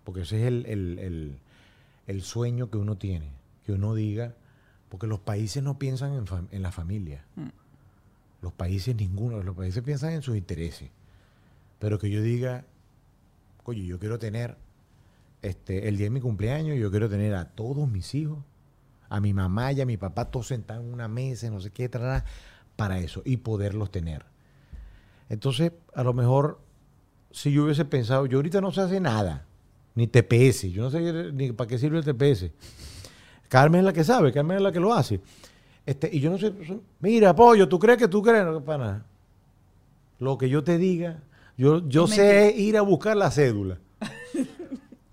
Porque 0.03 0.23
ese 0.23 0.41
es 0.41 0.47
el, 0.47 0.65
el- 0.65 0.99
el- 0.99 1.39
el 2.07 2.21
sueño 2.21 2.69
que 2.69 2.77
uno 2.77 2.97
tiene, 2.97 3.29
que 3.65 3.71
uno 3.71 3.95
diga, 3.95 4.33
porque 4.89 5.07
los 5.07 5.19
países 5.21 5.63
no 5.63 5.79
piensan 5.79 6.11
en, 6.15 6.25
fam- 6.25 6.49
en 6.51 6.61
la 6.61 6.73
familia. 6.73 7.23
Mm. 7.37 7.47
Los 8.41 8.51
países 8.51 8.93
ninguno, 8.93 9.41
los 9.41 9.55
países 9.55 9.81
piensan 9.83 10.11
en 10.11 10.21
sus 10.21 10.35
intereses. 10.35 10.89
Pero 11.79 11.97
que 11.97 12.09
yo 12.09 12.21
diga, 12.21 12.65
oye, 13.63 13.85
yo 13.85 13.99
quiero 13.99 14.19
tener, 14.19 14.57
este, 15.41 15.87
el 15.87 15.95
día 15.95 16.07
de 16.07 16.09
mi 16.09 16.19
cumpleaños, 16.19 16.77
yo 16.77 16.91
quiero 16.91 17.07
tener 17.09 17.35
a 17.35 17.45
todos 17.51 17.87
mis 17.89 18.13
hijos, 18.15 18.39
a 19.07 19.21
mi 19.21 19.33
mamá 19.33 19.71
y 19.71 19.79
a 19.79 19.85
mi 19.85 19.95
papá, 19.95 20.25
todos 20.29 20.47
sentados 20.47 20.83
en 20.83 20.91
una 20.91 21.07
mesa, 21.07 21.49
no 21.49 21.61
sé 21.61 21.69
qué, 21.71 21.87
tarara, 21.87 22.25
para 22.82 22.97
eso, 22.99 23.21
y 23.25 23.38
poderlos 23.38 23.91
tener. 23.91 24.25
Entonces, 25.29 25.71
a 25.93 26.03
lo 26.03 26.13
mejor, 26.13 26.59
si 27.29 27.51
yo 27.51 27.65
hubiese 27.65 27.86
pensado, 27.86 28.25
yo 28.25 28.39
ahorita 28.39 28.59
no 28.59 28.71
sé 28.71 28.82
hacer 28.82 29.01
nada, 29.01 29.45
ni 29.93 30.07
TPS, 30.07 30.63
yo 30.71 30.82
no 30.84 30.89
sé 30.89 31.32
ni 31.32 31.51
para 31.51 31.67
qué 31.67 31.77
sirve 31.77 31.99
el 31.99 32.03
TPS. 32.05 32.49
Carmen 33.49 33.79
es 33.82 33.86
la 33.86 33.93
que 33.93 34.03
sabe, 34.03 34.32
Carmen 34.32 34.57
es 34.57 34.63
la 34.63 34.71
que 34.71 34.79
lo 34.79 34.93
hace. 34.95 35.19
Este, 35.86 36.09
y 36.11 36.19
yo 36.19 36.32
no 36.32 36.39
sé, 36.39 36.51
mira, 36.99 37.36
pollo, 37.36 37.67
¿tú 37.69 37.77
crees 37.77 37.99
que 37.99 38.07
tú 38.07 38.21
crees? 38.23 38.43
No, 38.45 38.63
para 38.63 38.77
nada. 38.84 39.05
Lo 40.19 40.38
que 40.39 40.49
yo 40.49 40.63
te 40.63 40.77
diga, 40.79 41.19
yo, 41.57 41.88
yo 41.88 42.07
sé 42.07 42.53
ir 42.57 42.77
a 42.77 42.82
buscar 42.82 43.15
la 43.15 43.29
cédula. 43.29 43.77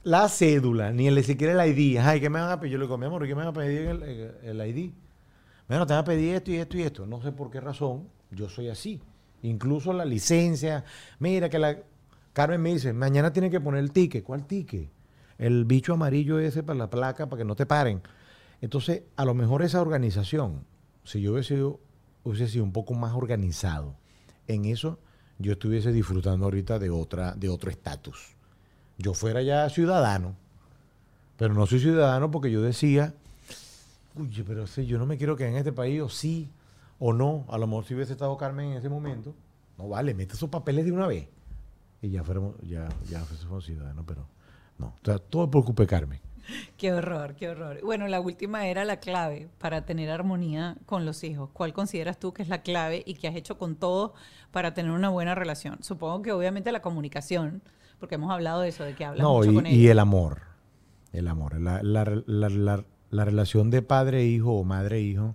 la 0.05 0.27
cédula, 0.29 0.91
ni 0.93 1.07
el, 1.07 1.23
siquiera 1.23 1.63
el 1.65 1.79
ID. 1.79 1.99
Ay, 1.99 2.19
¿qué 2.21 2.31
me 2.31 2.41
van 2.41 2.51
a 2.51 2.59
pedir? 2.61 2.73
Yo 2.73 2.79
le 2.79 2.85
digo, 2.85 2.97
mi 2.97 3.07
amor, 3.07 3.27
¿qué 3.27 3.35
me 3.35 3.41
van 3.45 3.49
a 3.49 3.53
pedir 3.53 3.89
el- 3.89 4.33
el 4.43 4.69
ID? 4.69 4.91
Bueno, 5.69 5.87
te 5.87 5.93
van 5.93 6.03
a 6.03 6.05
pedir 6.05 6.35
esto 6.35 6.51
y 6.51 6.57
esto 6.57 6.79
y 6.79 6.83
esto. 6.83 7.07
No 7.07 7.21
sé 7.21 7.31
por 7.33 7.51
qué 7.51 7.61
razón, 7.61 8.09
yo 8.31 8.49
soy 8.49 8.69
así. 8.69 9.01
Incluso 9.43 9.93
la 9.93 10.05
licencia. 10.05 10.85
Mira 11.19 11.49
que 11.49 11.59
la... 11.59 11.79
Carmen 12.33 12.63
me 12.63 12.73
dice, 12.73 12.93
mañana 12.93 13.33
tiene 13.33 13.51
que 13.51 13.61
poner 13.61 13.81
el 13.81 13.93
ticket. 13.93 14.25
¿Cuál 14.25 14.47
ticket? 14.47 14.89
El 15.39 15.65
bicho 15.65 15.95
amarillo 15.95 16.39
ese 16.39 16.63
para 16.63 16.79
la 16.79 16.91
placa, 16.91 17.29
para 17.29 17.41
que 17.41 17.45
no 17.45 17.55
te 17.55 17.67
paren. 17.67 18.01
Entonces, 18.61 19.03
a 19.17 19.25
lo 19.25 19.35
mejor 19.35 19.63
esa 19.63 19.81
organización, 19.81 20.65
si 21.05 21.21
yo 21.21 21.33
hubiese 21.33 21.57
sido, 21.57 21.81
hubiese 22.25 22.49
sido 22.49 22.65
un 22.65 22.73
poco 22.73 22.95
más 22.95 23.15
organizado 23.15 23.95
en 24.47 24.65
eso, 24.65 24.99
yo 25.39 25.53
estuviese 25.53 25.93
disfrutando 25.93 26.47
ahorita 26.47 26.79
de 26.79 26.91
otra, 26.91 27.35
de 27.35 27.49
otro 27.49 27.71
estatus. 27.71 28.37
Yo 28.99 29.15
fuera 29.15 29.43
ya 29.43 29.69
ciudadano, 29.69 30.35
pero 31.37 31.55
no 31.55 31.67
soy 31.67 31.79
ciudadano 31.79 32.31
porque 32.31 32.51
yo 32.51 32.63
decía, 32.63 33.15
uy, 34.19 34.45
pero 34.47 34.67
si 34.67 34.87
yo 34.87 34.99
no 34.99 35.07
me 35.07 35.17
quiero 35.17 35.37
quedar 35.37 35.51
en 35.53 35.59
este 35.59 35.73
país, 35.73 36.01
o 36.01 36.09
sí, 36.09 36.51
o 36.99 37.13
no. 37.13 37.45
A 37.49 37.59
lo 37.59 37.67
mejor 37.67 37.85
si 37.85 37.95
hubiese 37.95 38.13
estado 38.13 38.37
Carmen 38.37 38.73
en 38.73 38.79
ese 38.79 38.89
momento, 38.89 39.35
no 39.77 39.89
vale, 39.89 40.15
mete 40.15 40.35
esos 40.35 40.49
papeles 40.49 40.85
de 40.85 40.93
una 40.93 41.07
vez. 41.07 41.29
Y 42.03 42.11
ya 42.11 42.23
fuéramos, 42.25 42.55
ya, 42.63 42.89
ya 43.11 43.21
fuéramos 43.21 43.65
ciudadanos, 43.65 44.05
pero 44.07 44.27
no. 44.79 44.87
O 44.89 45.05
sea, 45.05 45.19
todo 45.19 45.51
por 45.51 45.65
culpa 45.65 45.83
de 45.83 45.87
Carmen. 45.89 46.21
Qué 46.79 46.93
horror, 46.95 47.35
qué 47.35 47.51
horror. 47.51 47.81
Bueno, 47.85 48.09
la 48.09 48.21
última 48.21 48.69
era 48.69 48.85
la 48.87 49.01
clave 49.01 49.51
para 49.59 49.85
tener 49.85 50.09
armonía 50.11 50.77
con 50.87 51.05
los 51.05 51.23
hijos. 51.25 51.51
¿Cuál 51.53 51.75
consideras 51.75 52.19
tú 52.19 52.33
que 52.33 52.43
es 52.43 52.49
la 52.49 52.63
clave 52.63 53.03
y 53.05 53.15
que 53.15 53.29
has 53.29 53.37
hecho 53.37 53.59
con 53.59 53.77
todos 53.77 54.13
para 54.51 54.73
tener 54.73 54.93
una 54.93 55.11
buena 55.11 55.35
relación? 55.35 55.83
Supongo 55.83 56.23
que 56.23 56.33
obviamente 56.33 56.73
la 56.73 56.81
comunicación, 56.81 57.61
porque 58.01 58.15
hemos 58.15 58.31
hablado 58.31 58.63
de 58.63 58.69
eso, 58.71 58.83
de 58.85 58.95
que 58.95 59.05
hablas 59.05 59.23
No, 59.23 59.35
mucho 59.35 59.51
y, 59.51 59.55
con 59.57 59.67
y 59.67 59.71
ellos. 59.75 59.91
el 59.91 59.99
amor. 59.99 60.41
El 61.13 61.29
amor. 61.29 61.61
La, 61.61 61.83
la- 61.83 62.23
la- 62.27 62.85
la- 63.11 63.17
la 63.17 63.25
relación 63.25 63.71
de 63.71 63.83
padre-hijo 63.83 64.53
o 64.53 64.65
madre-hijo, 64.65 65.35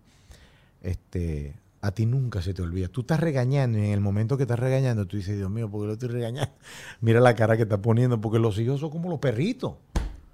este, 0.82 1.56
a 1.82 1.92
ti 1.92 2.06
nunca 2.06 2.42
se 2.42 2.54
te 2.54 2.62
olvida. 2.62 2.88
Tú 2.88 3.02
estás 3.02 3.20
regañando 3.20 3.78
y 3.78 3.82
en 3.86 3.92
el 3.92 4.00
momento 4.00 4.38
que 4.38 4.44
estás 4.44 4.60
regañando, 4.60 5.06
tú 5.06 5.18
dices, 5.18 5.38
Dios 5.38 5.50
mío, 5.50 5.70
¿por 5.70 5.82
qué 5.82 5.88
lo 5.88 5.94
estoy 5.94 6.10
regañando? 6.10 6.52
Mira 7.02 7.20
la 7.20 7.36
cara 7.36 7.56
que 7.58 7.64
está 7.64 7.82
poniendo, 7.82 8.20
porque 8.22 8.40
los 8.40 8.58
hijos 8.60 8.80
son 8.80 8.90
como 8.90 9.10
los 9.10 9.20
perritos. 9.20 9.74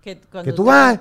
que, 0.04 0.20
Que 0.44 0.54
tú 0.54 0.64
te- 0.64 0.70
vas. 0.70 1.00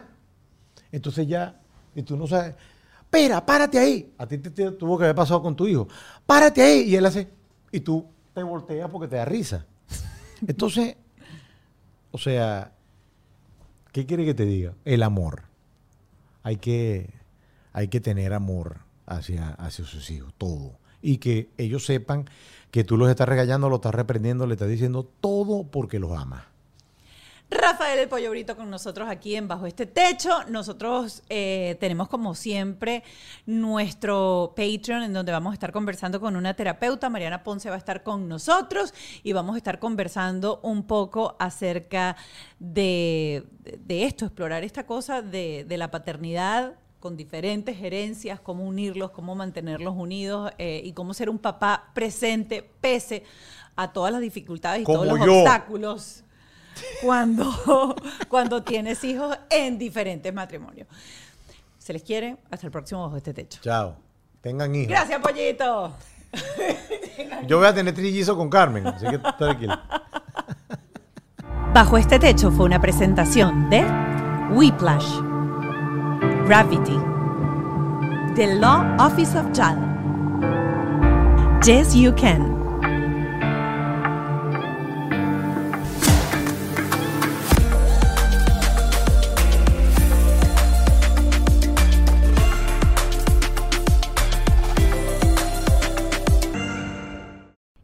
Entonces 0.91 1.27
ya, 1.29 1.61
y 1.95 2.03
tú 2.03 2.17
no 2.17 2.27
sabes, 2.27 2.55
espera, 3.03 3.45
párate 3.45 3.79
ahí. 3.79 4.13
A 4.19 4.27
ti 4.27 4.39
te, 4.39 4.51
te 4.51 4.71
tuvo 4.73 4.97
que 4.99 5.05
haber 5.05 5.17
pasado 5.17 5.43
con 5.43 5.55
tu 5.55 5.67
hijo. 5.67 5.87
Párate 6.27 6.63
ahí. 6.63 6.81
Y 6.83 6.95
él 6.97 7.05
hace, 7.05 7.29
y 7.71 7.81
tú 7.81 8.07
te 8.35 8.43
volteas 8.43 8.89
porque 8.91 9.09
te 9.09 9.17
da 9.17 9.25
risa. 9.27 9.67
Entonces, 10.47 10.97
o 12.11 12.17
sea, 12.19 12.73
¿qué 13.93 14.07
quiere 14.07 14.25
que 14.25 14.35
te 14.35 14.45
diga? 14.47 14.73
El 14.87 15.03
amor. 15.03 15.43
Hay 16.43 16.57
que, 16.57 17.11
hay 17.73 17.89
que 17.89 18.01
tener 18.01 18.33
amor 18.33 18.79
hacia, 19.07 19.51
hacia 19.51 19.85
sus 19.85 20.11
hijos, 20.11 20.33
todo. 20.39 20.79
Y 21.01 21.19
que 21.19 21.51
ellos 21.59 21.87
sepan 21.87 22.27
que 22.71 22.85
tú 22.85 22.97
los 22.97 23.09
estás 23.09 23.29
regañando, 23.29 23.69
los 23.69 23.79
estás 23.79 23.95
reprendiendo, 23.95 24.47
le 24.47 24.55
estás 24.55 24.69
diciendo 24.69 25.09
todo 25.21 25.65
porque 25.65 25.99
los 25.99 26.13
amas. 26.13 26.45
Rafael 27.51 27.99
el 27.99 28.09
Pollo 28.09 28.29
Brito 28.31 28.57
con 28.57 28.69
nosotros 28.69 29.09
aquí 29.09 29.35
en 29.35 29.49
Bajo 29.49 29.67
este 29.67 29.87
Techo. 29.87 30.45
Nosotros 30.51 31.23
eh, 31.31 31.79
tenemos 31.81 32.09
como 32.09 32.35
siempre 32.35 33.03
nuestro 33.47 34.53
Patreon 34.55 35.03
en 35.05 35.15
donde 35.15 35.33
vamos 35.33 35.53
a 35.53 35.55
estar 35.55 35.73
conversando 35.73 36.21
con 36.21 36.37
una 36.37 36.53
terapeuta. 36.53 37.09
Mariana 37.09 37.43
Ponce 37.43 37.71
va 37.71 37.77
a 37.77 37.79
estar 37.79 38.03
con 38.03 38.29
nosotros 38.29 38.93
y 39.23 39.33
vamos 39.33 39.55
a 39.55 39.59
estar 39.59 39.79
conversando 39.79 40.61
un 40.63 40.83
poco 40.87 41.37
acerca 41.39 42.17
de, 42.59 43.45
de 43.79 44.05
esto, 44.05 44.27
explorar 44.27 44.63
esta 44.63 44.85
cosa 44.85 45.23
de, 45.23 45.65
de 45.67 45.79
la 45.79 45.91
paternidad 45.91 46.75
con 47.01 47.17
diferentes 47.17 47.81
herencias, 47.81 48.41
cómo 48.41 48.65
unirlos, 48.65 49.11
cómo 49.13 49.35
mantenerlos 49.35 49.95
unidos 49.97 50.53
eh, 50.59 50.83
y 50.85 50.93
cómo 50.93 51.15
ser 51.15 51.31
un 51.31 51.39
papá 51.39 51.93
presente 51.95 52.63
pese 52.81 53.23
a 53.75 53.91
todas 53.93 54.13
las 54.13 54.21
dificultades 54.21 54.83
y 54.83 54.85
Como 54.85 55.05
todos 55.05 55.17
los 55.19 55.27
yo. 55.27 55.39
obstáculos 55.39 56.25
cuando, 57.03 57.95
cuando 58.29 58.63
tienes 58.63 59.03
hijos 59.05 59.39
en 59.51 59.79
diferentes 59.79 60.33
matrimonios. 60.33 60.89
Se 61.79 61.93
les 61.93 62.03
quiere. 62.03 62.37
Hasta 62.51 62.67
el 62.67 62.73
próximo 62.73 63.03
Bajo 63.03 63.17
este 63.17 63.33
Techo. 63.33 63.61
Chao. 63.63 63.97
Tengan 64.41 64.75
hijos. 64.75 64.89
Gracias, 64.89 65.21
pollito. 65.21 65.93
Yo 67.47 67.59
voy 67.59 67.67
a 67.67 67.75
tener 67.75 67.95
trillizo 67.95 68.37
con 68.37 68.51
Carmen, 68.51 68.87
así 68.87 69.07
que 69.07 69.19
tranquilo. 69.39 69.81
Bajo 71.73 71.97
este 71.97 72.19
Techo 72.19 72.51
fue 72.51 72.67
una 72.67 72.81
presentación 72.81 73.71
de 73.71 73.85
Whiplash, 74.51 75.21
Gravity, 76.47 76.99
The 78.35 78.57
Law 78.57 78.97
Office 78.99 79.39
of 79.39 79.47
JAL, 79.55 79.79
Yes 81.65 81.95
You 81.95 82.15
Can. 82.15 82.58